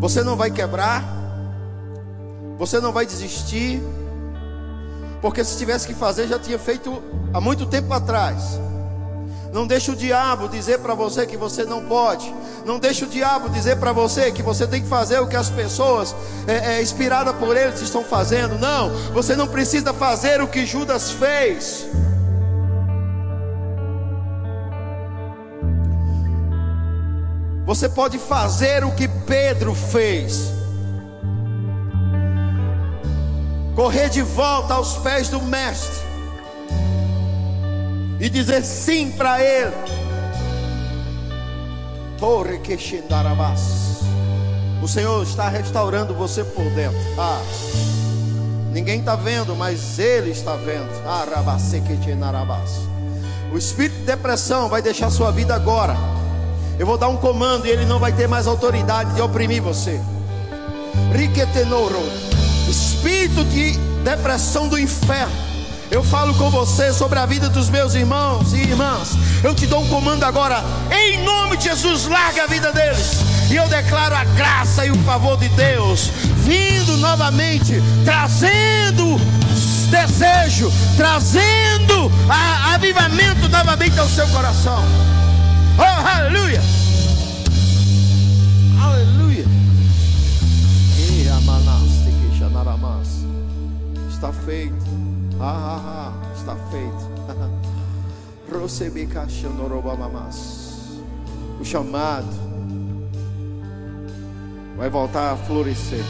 Você 0.00 0.22
não 0.22 0.36
vai 0.36 0.50
quebrar, 0.50 1.04
você 2.58 2.80
não 2.80 2.92
vai 2.92 3.06
desistir, 3.06 3.82
porque 5.20 5.44
se 5.44 5.56
tivesse 5.56 5.86
que 5.86 5.94
fazer, 5.94 6.26
já 6.26 6.38
tinha 6.38 6.58
feito 6.58 7.02
há 7.32 7.40
muito 7.40 7.66
tempo 7.66 7.92
atrás. 7.92 8.60
Não 9.52 9.66
deixe 9.66 9.90
o 9.90 9.96
diabo 9.96 10.48
dizer 10.48 10.78
para 10.80 10.94
você 10.94 11.26
que 11.26 11.36
você 11.36 11.64
não 11.64 11.84
pode. 11.84 12.32
Não 12.66 12.78
deixe 12.78 13.04
o 13.04 13.08
diabo 13.08 13.48
dizer 13.48 13.78
para 13.78 13.92
você 13.92 14.30
que 14.30 14.42
você 14.42 14.66
tem 14.66 14.82
que 14.82 14.88
fazer 14.88 15.20
o 15.20 15.26
que 15.26 15.36
as 15.36 15.48
pessoas, 15.48 16.14
é, 16.46 16.74
é, 16.74 16.82
inspiradas 16.82 17.34
por 17.36 17.56
eles, 17.56 17.80
estão 17.80 18.04
fazendo. 18.04 18.58
Não, 18.58 18.90
você 19.14 19.34
não 19.34 19.48
precisa 19.48 19.94
fazer 19.94 20.42
o 20.42 20.48
que 20.48 20.66
Judas 20.66 21.10
fez. 21.10 21.86
Você 27.68 27.86
pode 27.86 28.18
fazer 28.18 28.82
o 28.82 28.92
que 28.92 29.06
Pedro 29.06 29.74
fez. 29.74 30.50
Correr 33.76 34.08
de 34.08 34.22
volta 34.22 34.72
aos 34.72 34.96
pés 34.96 35.28
do 35.28 35.42
Mestre 35.42 35.94
e 38.18 38.30
dizer 38.30 38.64
sim 38.64 39.10
para 39.10 39.44
Ele. 39.44 39.74
Torre 42.18 42.58
que 42.60 42.72
O 44.82 44.88
Senhor 44.88 45.22
está 45.22 45.50
restaurando 45.50 46.14
você 46.14 46.42
por 46.42 46.64
dentro. 46.70 46.98
Ah, 47.18 47.42
ninguém 48.72 49.00
está 49.00 49.14
vendo, 49.14 49.54
mas 49.54 49.98
Ele 49.98 50.30
está 50.30 50.56
vendo. 50.56 50.88
Ah, 51.04 51.26
o 53.52 53.58
espírito 53.58 53.98
de 53.98 54.04
depressão 54.04 54.70
vai 54.70 54.80
deixar 54.80 55.10
sua 55.10 55.30
vida 55.30 55.54
agora. 55.54 56.17
Eu 56.78 56.86
vou 56.86 56.96
dar 56.96 57.08
um 57.08 57.16
comando 57.16 57.66
e 57.66 57.70
ele 57.70 57.84
não 57.84 57.98
vai 57.98 58.12
ter 58.12 58.28
mais 58.28 58.46
autoridade 58.46 59.14
de 59.14 59.20
oprimir 59.20 59.62
você. 59.62 60.00
Riquetenoro, 61.12 62.00
espírito 62.68 63.44
de 63.44 63.76
depressão 64.04 64.68
do 64.68 64.78
inferno 64.78 65.48
eu 65.90 66.04
falo 66.04 66.34
com 66.34 66.50
você 66.50 66.92
sobre 66.92 67.18
a 67.18 67.24
vida 67.24 67.48
dos 67.48 67.70
meus 67.70 67.94
irmãos 67.94 68.52
e 68.52 68.58
irmãs. 68.58 69.16
Eu 69.42 69.54
te 69.54 69.66
dou 69.66 69.82
um 69.82 69.88
comando 69.88 70.22
agora, 70.22 70.62
em 70.90 71.24
nome 71.24 71.56
de 71.56 71.64
Jesus, 71.64 72.06
larga 72.06 72.44
a 72.44 72.46
vida 72.46 72.70
deles. 72.72 73.20
E 73.50 73.56
eu 73.56 73.66
declaro 73.68 74.14
a 74.14 74.24
graça 74.24 74.84
e 74.84 74.90
o 74.90 74.98
favor 75.04 75.38
de 75.38 75.48
Deus 75.50 76.10
vindo 76.44 76.98
novamente, 76.98 77.82
trazendo 78.04 79.18
desejo, 79.90 80.70
trazendo 80.96 82.12
a, 82.28 82.74
avivamento 82.74 83.48
novamente 83.48 83.98
ao 83.98 84.08
seu 84.08 84.28
coração. 84.28 84.84
Oh, 85.78 85.82
aleluia! 85.82 86.60
Aleluia! 88.82 89.44
Está 94.10 94.32
feito. 94.32 94.74
Ah, 95.40 95.44
ah, 95.44 96.12
ah, 96.12 96.32
está 96.34 96.56
feito. 96.70 97.08
o 101.60 101.64
chamado 101.64 102.26
vai 104.76 104.90
voltar 104.90 105.32
a 105.32 105.36
florescer. 105.36 106.02